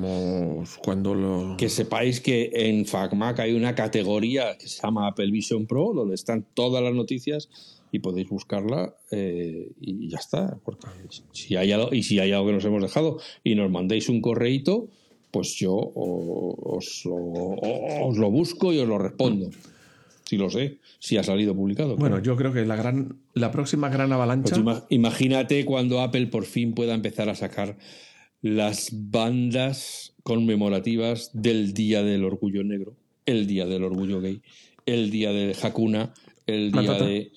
cuando 0.84 1.16
lo... 1.16 1.56
Que 1.58 1.70
sepáis 1.70 2.20
que 2.20 2.50
en 2.54 2.86
FacMac 2.86 3.40
hay 3.40 3.54
una 3.54 3.76
categoría 3.76 4.58
que 4.58 4.68
se 4.68 4.82
llama 4.82 5.08
Apple 5.08 5.32
Vision 5.32 5.68
Pro, 5.68 5.94
donde 5.94 6.16
están 6.16 6.46
todas 6.54 6.84
las 6.84 6.94
noticias 6.94 7.50
y 7.96 8.00
podéis 8.00 8.28
buscarla 8.28 8.94
eh, 9.12 9.72
y 9.80 10.10
ya 10.10 10.18
está. 10.18 10.58
Porque 10.64 10.88
si 11.32 11.56
hay 11.56 11.72
algo, 11.72 11.94
y 11.94 12.04
si 12.04 12.20
hay 12.20 12.34
algo 12.34 12.48
que 12.48 12.54
nos 12.54 12.66
hemos 12.66 12.82
dejado 12.82 13.20
y 13.44 13.56
nos 13.56 13.72
mandéis 13.72 14.10
un 14.10 14.22
correíto, 14.22 14.90
pues 15.32 15.56
yo 15.56 15.74
os 15.74 17.06
lo, 17.06 18.32
busco 18.32 18.74
y 18.74 18.80
os 18.80 18.88
lo 18.88 18.98
respondo. 18.98 19.50
Si 20.26 20.38
lo 20.38 20.50
sé, 20.50 20.80
si 21.00 21.18
ha 21.18 21.24
salido 21.24 21.56
publicado. 21.56 21.96
Bueno, 21.96 22.22
yo 22.22 22.36
creo 22.36 22.52
que 22.52 22.66
la, 22.66 22.76
gran, 22.76 23.20
la 23.34 23.52
próxima 23.52 23.90
gran 23.90 24.12
avalancha. 24.12 24.62
Pues 24.62 24.84
imagínate 24.90 25.64
cuando 25.64 26.02
Apple 26.02 26.28
por 26.28 26.46
fin 26.46 26.74
pueda 26.74 26.94
empezar 26.96 27.30
a 27.30 27.36
sacar 27.36 27.78
las 28.42 28.90
bandas 28.92 30.16
conmemorativas 30.24 31.30
del 31.34 31.74
Día 31.74 32.04
del 32.04 32.26
Orgullo 32.26 32.64
Negro, 32.64 32.98
el 33.26 33.48
Día 33.48 33.66
del 33.66 33.84
Orgullo 33.84 34.20
Gay, 34.20 34.42
el 34.86 35.12
Día 35.12 35.32
de 35.32 35.56
Hakuna, 35.62 36.14
el 36.46 36.72
Día 36.74 36.94
de. 36.94 37.32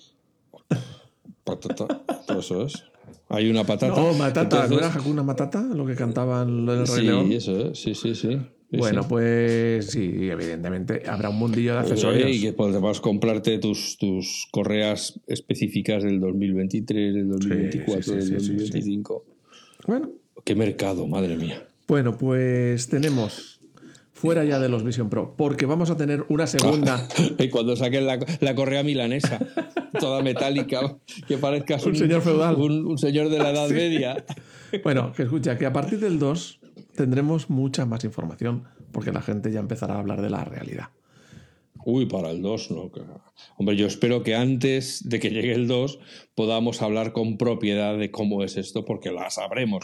Patata, 1.44 1.86
todo 2.26 2.40
eso 2.40 2.64
es. 2.64 2.84
Hay 3.30 3.50
una 3.50 3.64
patata. 3.64 4.00
No, 4.00 4.12
matata, 4.14 4.66
¿no 4.68 4.78
era 4.78 4.92
Hakuna 4.92 5.22
Matata 5.22 5.62
lo 5.62 5.84
que 5.86 5.94
cantaban 5.94 6.66
del 6.66 6.86
Rey 6.86 6.96
sí, 6.96 7.02
León? 7.02 7.32
Eso, 7.32 7.74
sí, 7.74 7.94
sí, 7.94 8.14
sí. 8.14 8.38
Bueno, 8.70 9.06
pues 9.08 9.86
sí, 9.86 10.28
evidentemente 10.30 11.02
habrá 11.06 11.30
un 11.30 11.36
mundillo 11.36 11.74
de 11.74 11.80
accesorios. 11.80 12.30
y 12.30 12.40
que 12.40 12.52
podrás 12.52 13.00
comprarte 13.00 13.58
tus, 13.58 13.96
tus 13.96 14.46
correas 14.50 15.20
específicas 15.26 16.02
del 16.02 16.20
2023, 16.20 17.14
del 17.14 17.28
2024, 17.28 18.14
del 18.14 18.34
2025. 18.34 19.24
Bueno. 19.86 20.10
Qué 20.44 20.54
mercado, 20.54 21.06
madre 21.06 21.36
mía. 21.36 21.66
Bueno, 21.86 22.16
pues 22.18 22.88
tenemos 22.88 23.57
fuera 24.18 24.44
ya 24.44 24.58
de 24.58 24.68
los 24.68 24.82
Vision 24.82 25.08
Pro, 25.08 25.34
porque 25.36 25.64
vamos 25.64 25.90
a 25.90 25.96
tener 25.96 26.24
una 26.28 26.46
segunda. 26.46 27.06
y 27.38 27.48
cuando 27.48 27.76
saquen 27.76 28.06
la, 28.06 28.18
la 28.40 28.54
correa 28.54 28.82
milanesa 28.82 29.38
toda 29.98 30.22
metálica, 30.22 30.96
que 31.26 31.38
parezca 31.38 31.76
un, 31.86 31.94
señor 31.94 32.22
feudal. 32.22 32.56
Un, 32.56 32.98
señor 32.98 33.28
de 33.28 33.38
la 33.38 33.50
Edad 33.50 33.70
Media. 33.70 34.24
Bueno, 34.84 35.14
que 35.16 35.22
escucha, 35.22 35.56
que 35.56 35.64
a 35.64 35.72
partir 35.72 35.98
del 35.98 36.18
2 36.18 36.60
tendremos 36.94 37.48
mucha 37.48 37.86
más 37.86 38.04
información, 38.04 38.64
porque 38.92 39.12
la 39.12 39.22
gente 39.22 39.50
ya 39.50 39.60
empezará 39.60 39.94
a 39.94 40.00
hablar 40.00 40.20
de 40.20 40.28
la 40.28 40.44
realidad. 40.44 40.90
Uy, 41.86 42.04
para 42.04 42.30
el 42.30 42.42
2, 42.42 42.70
no. 42.72 42.90
Hombre, 43.56 43.76
yo 43.76 43.86
espero 43.86 44.22
que 44.22 44.36
antes 44.36 45.08
de 45.08 45.20
que 45.20 45.30
llegue 45.30 45.54
el 45.54 45.68
2 45.68 46.00
podamos 46.34 46.82
hablar 46.82 47.14
con 47.14 47.38
propiedad 47.38 47.96
de 47.96 48.10
cómo 48.10 48.44
es 48.44 48.58
esto, 48.58 48.84
porque 48.84 49.10
la 49.10 49.30
sabremos. 49.30 49.82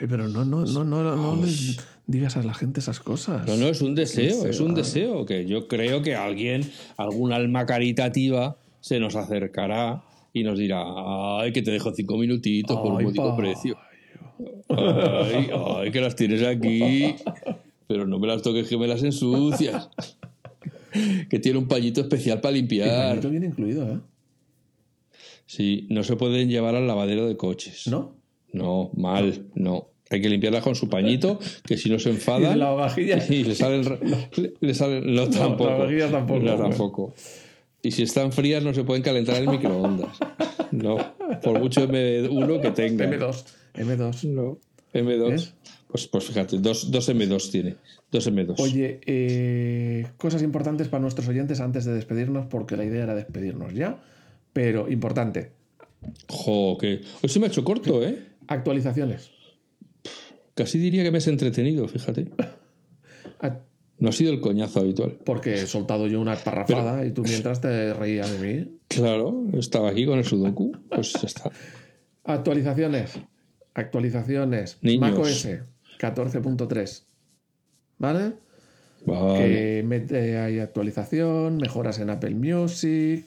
pero 0.00 0.26
no, 0.26 0.44
no, 0.44 0.64
no, 0.64 0.84
no, 0.84 1.02
no, 1.14 1.46
digas 2.06 2.36
a 2.36 2.42
la 2.42 2.54
gente 2.54 2.80
esas 2.80 3.00
cosas. 3.00 3.46
No, 3.46 3.56
no, 3.56 3.68
es 3.68 3.80
un 3.80 3.94
deseo, 3.94 4.46
es 4.46 4.60
un 4.60 4.74
deseo, 4.74 5.24
que 5.26 5.46
yo 5.46 5.68
creo 5.68 6.02
que 6.02 6.14
alguien, 6.14 6.70
algún 6.96 7.32
alma 7.32 7.66
caritativa, 7.66 8.56
se 8.80 9.00
nos 9.00 9.16
acercará 9.16 10.02
y 10.32 10.42
nos 10.42 10.58
dirá, 10.58 10.82
ay, 11.40 11.52
que 11.52 11.62
te 11.62 11.70
dejo 11.70 11.92
cinco 11.94 12.16
minutitos 12.18 12.76
por 12.76 12.92
un 12.92 13.02
módico 13.02 13.36
precio. 13.36 13.76
Ay, 14.68 15.48
ay, 15.54 15.90
que 15.90 16.00
las 16.00 16.16
tienes 16.16 16.42
aquí, 16.42 17.14
pero 17.86 18.06
no 18.06 18.18
me 18.18 18.26
las 18.26 18.42
toques 18.42 18.68
que 18.68 18.76
me 18.76 18.86
las 18.86 19.02
ensucias. 19.02 19.88
que 21.28 21.38
tiene 21.38 21.58
un 21.58 21.68
pañito 21.68 22.00
especial 22.00 22.40
para 22.40 22.54
limpiar. 22.54 22.88
El 22.88 23.08
pañito 23.08 23.30
viene 23.30 23.46
incluido, 23.46 23.88
¿eh? 23.90 24.00
Sí, 25.46 25.86
no 25.90 26.02
se 26.04 26.16
pueden 26.16 26.48
llevar 26.48 26.74
al 26.74 26.86
lavadero 26.86 27.26
de 27.26 27.36
coches. 27.36 27.86
¿No? 27.86 28.16
No, 28.52 28.90
mal, 28.94 29.46
no. 29.54 29.88
Hay 30.14 30.20
que 30.20 30.28
limpiarlas 30.28 30.62
con 30.62 30.76
su 30.76 30.88
pañito, 30.88 31.40
que 31.66 31.76
si 31.76 31.90
no 31.90 31.98
se 31.98 32.10
enfada. 32.10 32.52
¿Y 32.54 32.58
la 32.58 32.70
vajilla? 32.70 33.18
Y 33.28 33.42
le 33.42 33.54
sale 33.56 33.82
Le, 34.60 34.74
sale, 34.74 35.00
no, 35.00 35.28
tampoco. 35.28 35.70
La 35.70 35.76
vajilla 35.78 36.10
tampoco. 36.10 36.40
No, 36.40 36.56
tampoco. 36.56 37.14
Y 37.82 37.90
si 37.90 38.04
están 38.04 38.32
frías 38.32 38.62
no 38.62 38.72
se 38.72 38.84
pueden 38.84 39.02
calentar 39.02 39.42
en 39.42 39.50
microondas. 39.50 40.16
No, 40.70 40.96
por 41.42 41.58
mucho 41.58 41.86
M1 41.88 42.60
que 42.60 42.70
tenga. 42.70 43.06
M2. 43.06 43.44
M2. 43.74 44.24
No, 44.28 44.58
M2. 44.92 45.52
Pues, 45.88 46.06
pues 46.06 46.24
fíjate, 46.24 46.58
dos, 46.58 46.90
M2 46.92 47.50
tiene. 47.50 47.74
Dos 48.10 48.30
M2. 48.30 48.54
Oye, 48.58 49.00
eh, 49.04 50.06
cosas 50.16 50.42
importantes 50.42 50.88
para 50.88 51.00
nuestros 51.00 51.26
oyentes 51.28 51.60
antes 51.60 51.84
de 51.84 51.92
despedirnos, 51.92 52.46
porque 52.46 52.76
la 52.76 52.84
idea 52.84 53.02
era 53.02 53.14
despedirnos 53.16 53.74
ya. 53.74 54.00
Pero 54.52 54.88
importante. 54.88 55.50
Jo, 56.28 56.78
que. 56.80 57.00
Hoy 57.22 57.28
se 57.28 57.40
me 57.40 57.46
ha 57.46 57.48
hecho 57.48 57.64
corto, 57.64 58.02
¿eh? 58.02 58.16
Actualizaciones. 58.46 59.33
Casi 60.54 60.78
diría 60.78 61.02
que 61.02 61.10
me 61.10 61.18
has 61.18 61.26
entretenido, 61.26 61.88
fíjate. 61.88 62.30
No 63.98 64.08
ha 64.08 64.12
sido 64.12 64.32
el 64.32 64.40
coñazo 64.40 64.80
habitual. 64.80 65.18
Porque 65.24 65.54
he 65.54 65.66
soltado 65.66 66.06
yo 66.06 66.20
una 66.20 66.36
parrafada 66.36 67.06
y 67.06 67.12
tú 67.12 67.22
mientras 67.22 67.60
te 67.60 67.94
reías 67.94 68.30
de 68.30 68.38
mí. 68.38 68.78
Claro, 68.88 69.46
estaba 69.54 69.90
aquí 69.90 70.04
con 70.04 70.18
el 70.18 70.24
Sudoku. 70.24 70.72
Pues 70.90 71.12
ya 71.12 71.26
está. 71.26 71.50
Actualizaciones. 72.24 73.18
Actualizaciones. 73.72 74.78
MacOS 74.82 75.48
14.3. 75.98 77.04
¿Vale? 77.98 78.32
Vale. 79.06 79.38
Que 79.38 79.82
mete 79.84 80.38
ahí 80.38 80.58
actualización, 80.58 81.58
mejoras 81.58 81.98
en 81.98 82.10
Apple 82.10 82.34
Music, 82.34 83.26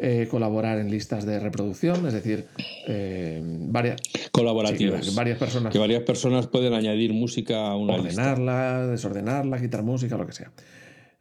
eh, 0.00 0.28
colaborar 0.30 0.78
en 0.78 0.92
listas 0.92 1.26
de 1.26 1.40
reproducción, 1.40 2.06
es 2.06 2.12
decir, 2.12 2.46
eh, 2.86 3.42
varias 3.42 4.00
colaborativas, 4.30 5.12
varias 5.12 5.38
personas 5.38 5.72
que 5.72 5.78
varias 5.80 6.04
personas 6.04 6.46
pueden 6.46 6.72
añadir 6.72 7.12
música 7.12 7.66
a 7.66 7.76
una 7.76 7.94
ordenarla, 7.94 8.86
desordenarla, 8.86 9.60
quitar 9.60 9.82
música, 9.82 10.16
lo 10.16 10.24
que 10.24 10.34
sea. 10.34 10.52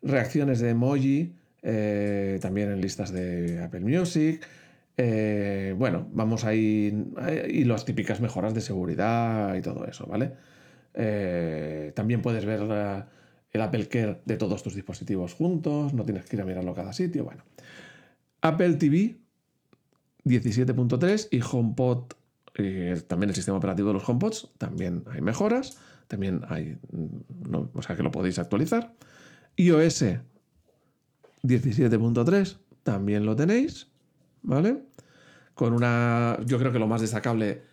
Reacciones 0.03 0.59
de 0.59 0.69
emoji 0.69 1.33
eh, 1.63 2.37
también 2.39 2.71
en 2.71 2.79
listas 2.79 3.11
de 3.11 3.63
Apple 3.63 3.79
Music. 3.79 4.45
bueno, 5.75 6.07
vamos 6.13 6.45
ahí 6.45 6.93
y 7.49 7.63
las 7.63 7.83
típicas 7.83 8.21
mejoras 8.21 8.53
de 8.53 8.61
seguridad 8.61 9.55
y 9.55 9.61
todo 9.61 9.87
eso, 9.87 10.05
¿vale? 10.05 10.33
también 11.95 12.21
puedes 12.21 12.45
ver 12.45 12.61
el 13.51 13.61
Apple 13.61 13.87
Care 13.87 14.21
de 14.25 14.37
todos 14.37 14.61
tus 14.61 14.75
dispositivos 14.75 15.33
juntos, 15.33 15.95
no 15.95 16.05
tienes 16.05 16.25
que 16.25 16.35
ir 16.35 16.43
a 16.43 16.45
mirarlo 16.45 16.75
cada 16.75 16.93
sitio, 16.93 17.23
bueno. 17.23 17.43
Apple 18.47 18.73
TV 18.75 19.17
17.3 20.25 21.29
y 21.31 21.41
HomePod, 21.41 22.13
eh, 22.55 23.01
también 23.07 23.29
el 23.29 23.35
sistema 23.35 23.57
operativo 23.57 23.89
de 23.89 23.93
los 23.95 24.07
HomePods, 24.07 24.49
también 24.57 25.03
hay 25.11 25.21
mejoras, 25.21 25.77
también 26.07 26.41
hay, 26.49 26.77
mm, 26.91 27.55
o 27.73 27.81
sea 27.81 27.95
que 27.95 28.03
lo 28.03 28.11
podéis 28.11 28.39
actualizar. 28.39 28.93
iOS 29.55 30.03
17.3 31.43 32.57
también 32.83 33.25
lo 33.25 33.35
tenéis, 33.35 33.87
¿vale? 34.43 34.83
Con 35.53 35.73
una. 35.73 36.37
Yo 36.45 36.59
creo 36.59 36.71
que 36.71 36.79
lo 36.79 36.87
más 36.87 37.01
destacable 37.01 37.63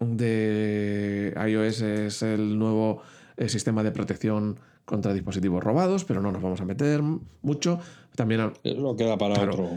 de 0.00 1.34
iOS 1.48 1.80
es 1.82 2.22
el 2.22 2.58
nuevo 2.58 3.02
eh, 3.36 3.48
sistema 3.48 3.82
de 3.82 3.92
protección 3.92 4.58
contra 4.86 5.12
dispositivos 5.12 5.62
robados, 5.62 6.04
pero 6.04 6.22
no 6.22 6.32
nos 6.32 6.40
vamos 6.40 6.60
a 6.62 6.64
meter 6.64 7.02
mucho. 7.42 7.78
También 8.14 8.52
lo 8.64 8.96
queda 8.96 9.18
para 9.18 9.42
otro. 9.42 9.68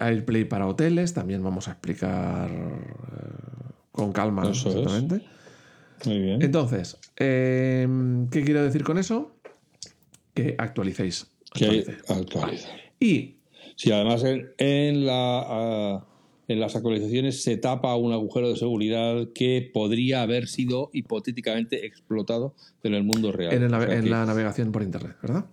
AirPlay 0.00 0.44
para 0.44 0.66
hoteles, 0.66 1.14
también 1.14 1.44
vamos 1.44 1.68
a 1.68 1.72
explicar 1.72 2.50
eh, 2.50 3.72
con 3.92 4.12
calma 4.12 4.48
exactamente. 4.48 5.22
Muy 6.04 6.18
bien. 6.20 6.42
Entonces, 6.42 6.98
em, 7.16 8.28
¿qué 8.28 8.42
quiero 8.44 8.64
decir 8.64 8.82
con 8.82 8.98
eso? 8.98 9.36
Que 10.34 10.56
actualicéis. 10.58 11.30
Que 11.52 11.96
actualizar. 12.08 12.76
Y. 12.98 13.36
Si 13.76 13.92
además 13.92 14.24
en, 14.24 15.06
la. 15.06 15.44
Ah, 15.46 16.04
en 16.48 16.60
las 16.60 16.76
actualizaciones 16.76 17.42
se 17.42 17.56
tapa 17.56 17.94
un 17.96 18.12
agujero 18.12 18.48
de 18.48 18.56
seguridad 18.56 19.28
que 19.34 19.68
podría 19.72 20.22
haber 20.22 20.48
sido 20.48 20.90
hipotéticamente 20.92 21.86
explotado 21.86 22.54
en 22.82 22.94
el 22.94 23.02
mundo 23.02 23.32
real. 23.32 23.52
En, 23.52 24.10
la 24.10 24.26
navegación 24.26 24.72
por 24.72 24.82
Internet, 24.82 25.16
¿verdad? 25.22 25.46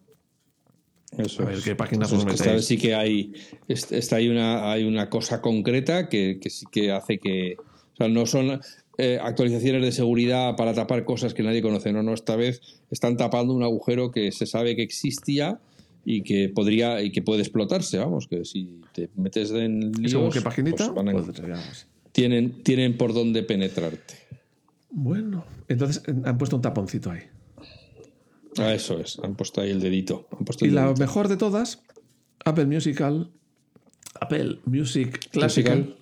Eso 1.17 1.43
a 1.43 1.45
ver 1.45 1.59
qué 1.63 1.75
páginas 1.75 2.11
os 2.11 2.25
esta 2.25 2.59
sí 2.59 2.77
que 2.77 2.95
hay, 2.95 3.33
está, 3.67 4.15
hay, 4.15 4.29
una, 4.29 4.71
hay 4.71 4.83
una 4.83 5.09
cosa 5.09 5.41
concreta 5.41 6.09
que, 6.09 6.39
sí 6.49 6.65
que 6.71 6.91
hace 6.91 7.19
que. 7.19 7.55
O 7.57 7.95
sea, 7.95 8.07
no 8.07 8.25
son 8.25 8.59
eh, 8.97 9.19
actualizaciones 9.21 9.83
de 9.83 9.91
seguridad 9.91 10.55
para 10.55 10.73
tapar 10.73 11.05
cosas 11.05 11.35
que 11.35 11.43
nadie 11.43 11.61
conoce. 11.61 11.93
No, 11.93 12.01
no, 12.01 12.13
esta 12.13 12.35
vez 12.35 12.61
están 12.89 13.17
tapando 13.17 13.53
un 13.53 13.61
agujero 13.61 14.11
que 14.11 14.31
se 14.31 14.47
sabe 14.47 14.75
que 14.75 14.81
existía 14.81 15.59
y 16.05 16.23
que 16.23 16.49
podría 16.49 17.01
y 17.01 17.11
que 17.11 17.21
puede 17.21 17.41
explotarse, 17.41 17.97
vamos, 17.97 18.27
que 18.27 18.45
si 18.45 18.81
te 18.93 19.09
metes 19.15 19.51
en 19.51 19.91
líos, 19.93 20.33
qué 20.33 20.41
paginita? 20.41 20.93
Pues 20.93 21.87
tienen, 22.11 22.63
tienen 22.63 22.97
por 22.97 23.13
dónde 23.13 23.43
penetrarte. 23.43 24.15
Bueno, 24.89 25.45
entonces 25.67 26.03
eh, 26.07 26.13
han 26.25 26.37
puesto 26.37 26.55
un 26.55 26.61
taponcito 26.61 27.11
ahí. 27.11 27.21
Ah, 28.57 28.73
eso 28.73 28.99
es, 28.99 29.17
han 29.23 29.35
puesto 29.35 29.61
ahí 29.61 29.71
el 29.71 29.79
dedito. 29.79 30.27
y 30.61 30.69
la 30.69 30.93
mejor 30.93 31.27
de 31.27 31.37
todas, 31.37 31.81
Apple 32.45 32.65
Musical, 32.65 33.31
Apple 34.19 34.59
Music 34.65 35.29
Classical, 35.31 35.97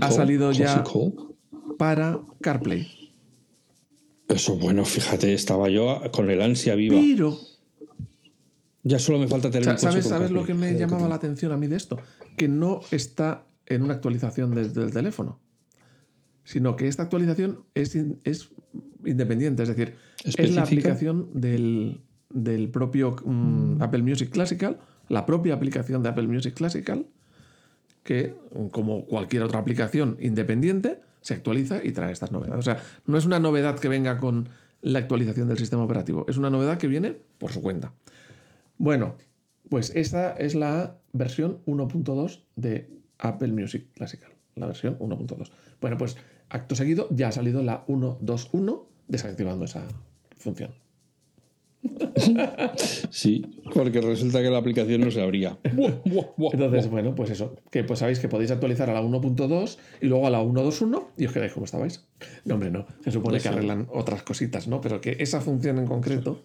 ha 0.00 0.10
salido 0.10 0.52
ya 0.52 0.84
para 1.78 2.20
CarPlay. 2.40 3.12
Eso, 4.28 4.56
bueno, 4.56 4.84
fíjate, 4.84 5.34
estaba 5.34 5.68
yo 5.68 6.00
con 6.12 6.30
el 6.30 6.40
ansia 6.40 6.74
viva. 6.76 6.98
Pero 7.00 7.36
ya 8.84 8.98
solo 8.98 9.18
me 9.18 9.26
falta 9.26 9.50
tener 9.50 9.78
¿Sabes, 9.78 10.06
¿sabes 10.06 10.30
lo 10.30 10.44
que 10.44 10.52
me 10.54 10.74
llamaba 10.78 11.08
la 11.08 11.14
atención 11.14 11.50
a 11.52 11.56
mí 11.56 11.66
de 11.66 11.76
esto? 11.76 11.98
Que 12.36 12.48
no 12.48 12.80
está 12.90 13.46
en 13.66 13.82
una 13.82 13.94
actualización 13.94 14.54
desde 14.54 14.82
el 14.82 14.92
teléfono, 14.92 15.40
sino 16.44 16.76
que 16.76 16.86
esta 16.86 17.02
actualización 17.02 17.64
es, 17.74 17.96
es 18.24 18.50
independiente, 19.04 19.62
es 19.62 19.70
decir, 19.70 19.94
es 20.22 20.54
la 20.54 20.62
aplicación 20.62 21.30
del, 21.32 22.02
propio 22.72 23.16
mm, 23.24 23.82
Apple 23.82 24.02
Music 24.02 24.28
Classical, 24.30 24.78
la 25.08 25.24
propia 25.24 25.54
aplicación 25.54 26.02
de 26.02 26.10
Apple 26.10 26.28
Music 26.28 26.52
Classical, 26.52 27.06
que, 28.02 28.34
como 28.70 29.06
cualquier 29.06 29.44
otra 29.44 29.60
aplicación 29.60 30.18
independiente, 30.20 31.00
se 31.22 31.32
actualiza 31.32 31.82
y 31.82 31.92
trae 31.92 32.12
estas 32.12 32.32
novedades. 32.32 32.58
O 32.58 32.62
sea, 32.62 32.82
no 33.06 33.16
es 33.16 33.24
una 33.24 33.40
novedad 33.40 33.78
que 33.78 33.88
venga 33.88 34.18
con 34.18 34.50
la 34.82 34.98
actualización 34.98 35.48
del 35.48 35.56
sistema 35.56 35.82
operativo, 35.82 36.26
es 36.28 36.36
una 36.36 36.50
novedad 36.50 36.76
que 36.76 36.86
viene 36.86 37.16
por 37.38 37.50
su 37.50 37.62
cuenta. 37.62 37.94
Bueno, 38.78 39.16
pues 39.68 39.92
esta 39.94 40.32
es 40.32 40.54
la 40.54 40.98
versión 41.12 41.60
1.2 41.66 42.44
de 42.56 42.90
Apple 43.18 43.52
Music 43.52 43.86
Classical, 43.94 44.32
la 44.54 44.66
versión 44.66 44.98
1.2. 44.98 45.50
Bueno, 45.80 45.96
pues 45.96 46.16
acto 46.48 46.74
seguido 46.74 47.08
ya 47.10 47.28
ha 47.28 47.32
salido 47.32 47.62
la 47.62 47.86
1.2.1 47.86 48.84
desactivando 49.08 49.64
esa 49.64 49.86
función. 50.36 50.72
Sí, 53.10 53.44
porque 53.72 54.00
resulta 54.00 54.42
que 54.42 54.50
la 54.50 54.58
aplicación 54.58 55.02
no 55.02 55.10
se 55.10 55.22
abría. 55.22 55.58
Entonces, 55.64 56.88
bueno, 56.88 57.14
pues 57.14 57.30
eso, 57.30 57.56
que 57.70 57.84
pues 57.84 58.00
sabéis 58.00 58.18
que 58.18 58.28
podéis 58.28 58.50
actualizar 58.50 58.90
a 58.90 58.94
la 58.94 59.02
1.2 59.02 59.78
y 60.00 60.06
luego 60.06 60.26
a 60.26 60.30
la 60.30 60.42
1.2.1 60.42 61.04
y 61.18 61.26
os 61.26 61.32
quedáis 61.32 61.52
como 61.52 61.64
estabais. 61.66 62.06
No, 62.44 62.54
hombre, 62.54 62.70
no, 62.70 62.86
se 63.02 63.10
supone 63.10 63.38
que 63.40 63.48
arreglan 63.48 63.86
otras 63.92 64.22
cositas, 64.22 64.66
¿no? 64.68 64.80
Pero 64.80 65.00
que 65.00 65.16
esa 65.20 65.40
función 65.40 65.78
en 65.78 65.86
concreto 65.86 66.42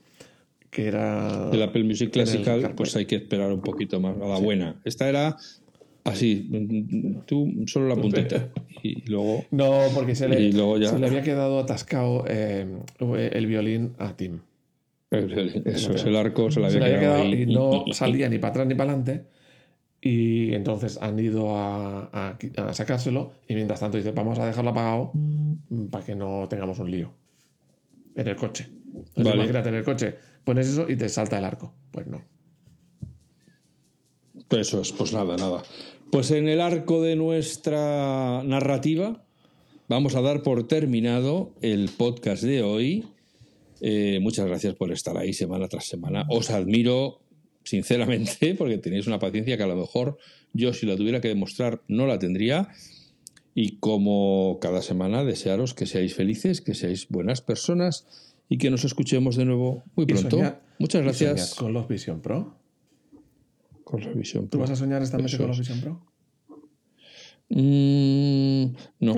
que 0.70 0.88
era... 0.88 1.49
El 1.51 1.61
Apple 1.61 1.84
Music 1.84 2.11
Classical, 2.11 2.74
pues 2.76 2.95
hay 2.95 3.05
que 3.05 3.15
esperar 3.15 3.51
un 3.51 3.61
poquito 3.61 3.99
más, 3.99 4.15
a 4.17 4.26
la 4.26 4.39
buena. 4.39 4.80
Esta 4.84 5.09
era 5.09 5.38
así, 6.03 6.49
tú 7.26 7.63
solo 7.67 7.88
la 7.88 7.95
puntita 7.95 8.49
y 8.84 9.09
luego... 9.09 9.45
No, 9.51 9.82
porque 9.93 10.15
se 10.15 10.28
le, 10.28 10.51
se 10.51 10.99
le 10.99 11.07
había 11.07 11.22
quedado 11.22 11.59
atascado 11.59 12.26
eh, 12.28 12.67
el 12.99 13.47
violín 13.47 13.93
a 13.97 14.15
Tim. 14.15 14.39
eso 15.11 15.93
es, 15.93 16.05
el 16.05 16.15
arco 16.15 16.51
se 16.51 16.59
le 16.59 16.67
había, 16.67 16.99
quedado, 16.99 17.26
y 17.26 17.45
no 17.45 17.86
salía 17.91 18.30
ni 18.30 18.38
para 18.38 18.51
atrás 18.51 18.67
ni 18.67 18.76
para 18.76 18.93
adelante. 18.93 19.26
Y 20.01 20.53
entonces 20.53 20.97
han 21.01 21.20
ido 21.20 21.57
a, 21.57 22.03
a, 22.05 22.74
sacárselo 22.74 23.34
y 23.49 23.55
mientras 23.55 23.82
tanto 23.82 23.97
dice, 23.97 24.11
vamos 24.11 24.39
a 24.39 24.45
dejarlo 24.45 24.72
apagado 24.72 25.11
para 25.91 26.05
que 26.05 26.15
no 26.15 26.47
tengamos 26.49 26.80
un 26.80 26.89
lío 26.89 27.11
en 28.15 28.28
el 28.28 28.36
coche. 28.38 28.79
Imagínate 29.16 29.70
en 29.70 29.76
el 29.76 29.84
coche, 29.84 30.16
pones 30.43 30.68
eso 30.68 30.89
y 30.89 30.95
te 30.95 31.10
salta 31.10 31.38
el 31.38 31.45
arco. 31.45 31.74
Pues 31.91 32.07
no. 32.07 32.24
Pues 34.47 34.68
eso 34.68 34.82
es, 34.82 34.91
pues 34.91 35.14
nada, 35.14 35.38
nada. 35.38 35.64
Pues 36.12 36.32
en 36.32 36.47
el 36.47 36.60
arco 36.60 37.03
de 37.03 37.16
nuestra 37.16 38.41
narrativa 38.43 39.24
vamos 39.88 40.16
a 40.16 40.22
dar 40.22 40.41
por 40.41 40.68
terminado 40.68 41.53
el 41.62 41.89
podcast 41.89 42.43
de 42.43 42.64
hoy. 42.64 43.05
Eh, 43.82 44.20
muchas 44.22 44.47
gracias 44.47 44.74
por 44.76 44.91
estar 44.91 45.18
ahí 45.18 45.34
semana 45.34 45.68
tras 45.68 45.86
semana. 45.86 46.26
Os 46.30 46.49
admiro 46.49 47.20
sinceramente 47.64 48.55
porque 48.57 48.80
tenéis 48.80 49.07
una 49.07 49.20
paciencia 49.20 49.55
que 49.55 49.64
a 49.64 49.68
lo 49.68 49.76
mejor 49.76 50.18
yo 50.53 50.74
si 50.74 50.86
la 50.86 50.95
tuviera 50.95 51.22
que 51.22 51.28
demostrar 51.28 51.84
no 51.88 52.07
la 52.07 52.18
tendría. 52.18 52.70
Y 53.53 53.78
como 53.78 54.57
cada 54.62 54.82
semana 54.82 55.24
desearos 55.24 55.74
que 55.74 55.86
seáis 55.86 56.16
felices, 56.16 56.62
que 56.62 56.74
seáis 56.74 57.07
buenas 57.10 57.41
personas 57.41 58.07
y 58.50 58.58
que 58.58 58.72
nos 58.72 58.84
escuchemos 58.84 59.36
de 59.36 59.45
nuevo 59.45 59.84
muy 59.95 60.08
pronto. 60.08 60.39
Muchas 60.80 61.04
gracias. 61.04 61.54
¿Con 61.54 61.72
los 61.72 61.88
Vision 61.88 62.20
Pro? 62.20 62.56
Con 63.84 64.02
los 64.02 64.16
Vision 64.16 64.47
Pro. 64.47 64.50
¿Tú 64.50 64.60
vas 64.60 64.72
a 64.72 64.76
soñar 64.76 65.02
esta 65.04 65.18
noche 65.18 65.38
con 65.38 65.47
los 65.47 65.60
Vision 65.60 65.80
Pro? 65.80 66.02
Mm, 67.50 68.76
no. 69.00 69.16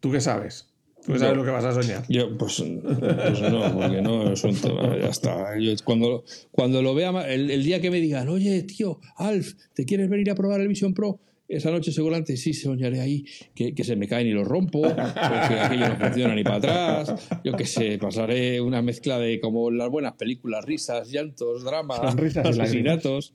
¿Tú 0.00 0.10
qué 0.10 0.20
sabes? 0.20 0.70
¿Tú 1.04 1.18
sabes 1.18 1.36
lo 1.36 1.44
que 1.44 1.50
vas 1.50 1.64
a 1.64 1.74
soñar? 1.74 2.04
Yo, 2.08 2.36
pues, 2.38 2.62
pues 2.62 3.40
no, 3.42 3.74
porque 3.74 4.00
no 4.00 4.32
es 4.32 4.42
un 4.42 4.56
tema, 4.56 4.96
ya 4.98 5.08
está. 5.08 5.52
cuando, 5.84 6.24
cuando 6.50 6.80
lo 6.80 6.94
vea, 6.94 7.10
el, 7.30 7.50
el, 7.50 7.62
día 7.62 7.82
que 7.82 7.90
me 7.90 8.00
digan, 8.00 8.30
oye, 8.30 8.62
tío, 8.62 9.00
Alf, 9.16 9.52
¿te 9.74 9.84
quieres 9.84 10.08
venir 10.08 10.30
a 10.30 10.34
probar 10.34 10.62
el 10.62 10.68
Vision 10.68 10.94
Pro? 10.94 11.20
Esa 11.48 11.70
noche 11.70 11.92
seguramente 11.92 12.36
sí 12.36 12.54
soñaré 12.54 13.00
ahí 13.00 13.24
que, 13.54 13.74
que 13.74 13.84
se 13.84 13.96
me 13.96 14.08
caen 14.08 14.26
y 14.26 14.32
lo 14.32 14.44
rompo, 14.44 14.80
o 14.80 14.94
que 14.94 15.00
aquello 15.00 15.88
no 15.88 15.96
funciona 15.96 16.34
ni 16.34 16.42
para 16.42 16.56
atrás, 16.56 17.28
yo 17.44 17.52
qué 17.54 17.66
sé, 17.66 17.98
pasaré 17.98 18.60
una 18.60 18.82
mezcla 18.82 19.18
de 19.18 19.40
como 19.40 19.70
las 19.70 19.90
buenas 19.90 20.14
películas, 20.14 20.64
risas, 20.64 21.10
llantos, 21.10 21.64
dramas, 21.64 22.00
asesinatos. 22.44 23.34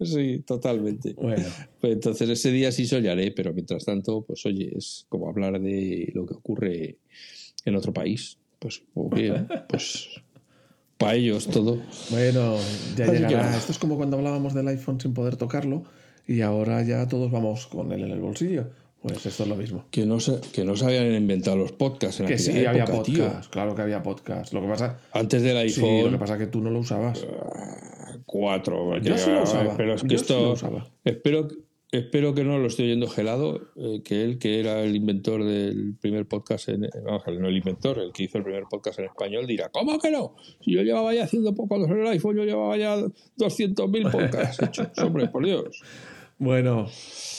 Sí, 0.00 0.42
totalmente. 0.44 1.14
Bueno. 1.14 1.44
Pues 1.80 1.92
entonces 1.92 2.28
ese 2.28 2.50
día 2.50 2.72
sí 2.72 2.86
soñaré, 2.86 3.30
pero 3.30 3.52
mientras 3.54 3.84
tanto, 3.84 4.22
pues 4.22 4.44
oye, 4.44 4.72
es 4.76 5.06
como 5.08 5.28
hablar 5.28 5.60
de 5.60 6.10
lo 6.14 6.26
que 6.26 6.34
ocurre 6.34 6.98
en 7.64 7.76
otro 7.76 7.92
país. 7.92 8.38
Pues, 8.58 8.82
pues 8.92 9.10
bien, 9.10 9.46
pues 9.68 10.08
para 10.98 11.14
ellos 11.14 11.46
todo. 11.46 11.80
Bueno, 12.10 12.56
ya 12.96 13.06
llegará. 13.06 13.56
Esto 13.56 13.72
es 13.72 13.78
como 13.78 13.96
cuando 13.96 14.16
hablábamos 14.16 14.54
del 14.54 14.68
iPhone 14.68 15.00
sin 15.00 15.14
poder 15.14 15.36
tocarlo 15.36 15.84
y 16.26 16.40
ahora 16.40 16.82
ya 16.82 17.06
todos 17.08 17.30
vamos 17.30 17.66
con 17.66 17.92
él 17.92 18.04
en 18.04 18.10
el 18.10 18.20
bolsillo. 18.20 18.66
Pues 19.02 19.26
esto 19.26 19.42
es 19.42 19.48
lo 19.50 19.56
mismo. 19.56 19.84
Que 19.90 20.06
no 20.06 20.18
se, 20.18 20.40
que 20.54 20.64
no 20.64 20.76
se 20.76 20.86
habían 20.86 21.14
inventado 21.14 21.56
los 21.56 21.72
podcasts 21.72 22.20
en 22.20 22.26
Que 22.26 22.38
sí, 22.38 22.64
había 22.64 22.86
podcasts, 22.86 23.48
claro 23.48 23.74
que 23.74 23.82
había 23.82 24.02
podcasts. 24.02 24.54
Lo 24.54 24.62
que 24.62 24.68
pasa... 24.68 24.98
Antes 25.12 25.42
del 25.42 25.58
iPhone... 25.58 26.04
lo 26.04 26.10
que 26.12 26.18
pasa 26.18 26.34
es 26.34 26.38
que 26.40 26.46
tú 26.46 26.62
no 26.62 26.70
lo 26.70 26.78
usabas. 26.78 27.26
Ah, 27.30 28.16
cuatro. 28.24 28.96
Yo 29.02 29.18
sí 29.18 29.30
lo 29.30 29.42
usaba. 29.42 29.76
Pero 29.76 29.94
es 29.94 30.04
que 30.04 30.14
esto... 30.14 30.54
Espero, 31.04 31.48
espero 31.90 32.34
que 32.34 32.44
no 32.44 32.58
lo 32.58 32.66
esté 32.66 32.84
oyendo 32.84 33.06
gelado, 33.06 33.60
eh, 33.76 34.00
que 34.02 34.22
él, 34.22 34.38
que 34.38 34.58
era 34.58 34.80
el 34.80 34.96
inventor 34.96 35.44
del 35.44 35.94
primer 36.00 36.26
podcast, 36.26 36.70
en, 36.70 36.88
vamos, 37.04 37.24
no 37.26 37.48
el 37.48 37.56
inventor, 37.58 37.98
el 37.98 38.10
que 38.10 38.22
hizo 38.22 38.38
el 38.38 38.44
primer 38.44 38.64
podcast 38.70 39.00
en 39.00 39.04
español, 39.04 39.46
dirá, 39.46 39.68
¿cómo 39.68 39.98
que 39.98 40.10
no? 40.10 40.34
Si 40.62 40.72
yo 40.72 40.80
llevaba 40.80 41.14
ya 41.14 41.24
haciendo 41.24 41.54
poco 41.54 41.76
en 41.76 41.90
el 41.90 42.06
iPhone, 42.06 42.36
yo 42.36 42.44
llevaba 42.44 42.74
ya 42.78 42.96
200.000 42.96 44.10
podcasts 44.10 44.62
hechos. 44.62 44.88
Hombre, 44.96 45.28
por 45.28 45.44
Dios. 45.44 45.82
Bueno, 46.38 46.88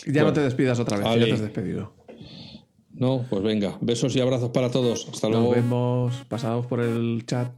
ya 0.08 0.24
no 0.24 0.34
te 0.34 0.42
despidas 0.42 0.80
otra 0.80 0.98
vez, 0.98 1.08
ya 1.20 1.26
te 1.26 1.34
has 1.34 1.42
despedido. 1.42 1.94
No, 2.92 3.26
pues 3.30 3.44
venga, 3.44 3.78
besos 3.82 4.16
y 4.16 4.22
abrazos 4.22 4.52
para 4.52 4.72
todos. 4.72 5.08
Hasta 5.12 5.28
luego. 5.28 5.48
Nos 5.48 5.56
vemos, 5.56 6.26
pasados 6.30 6.66
por 6.66 6.80
el 6.80 7.26
chat. 7.26 7.50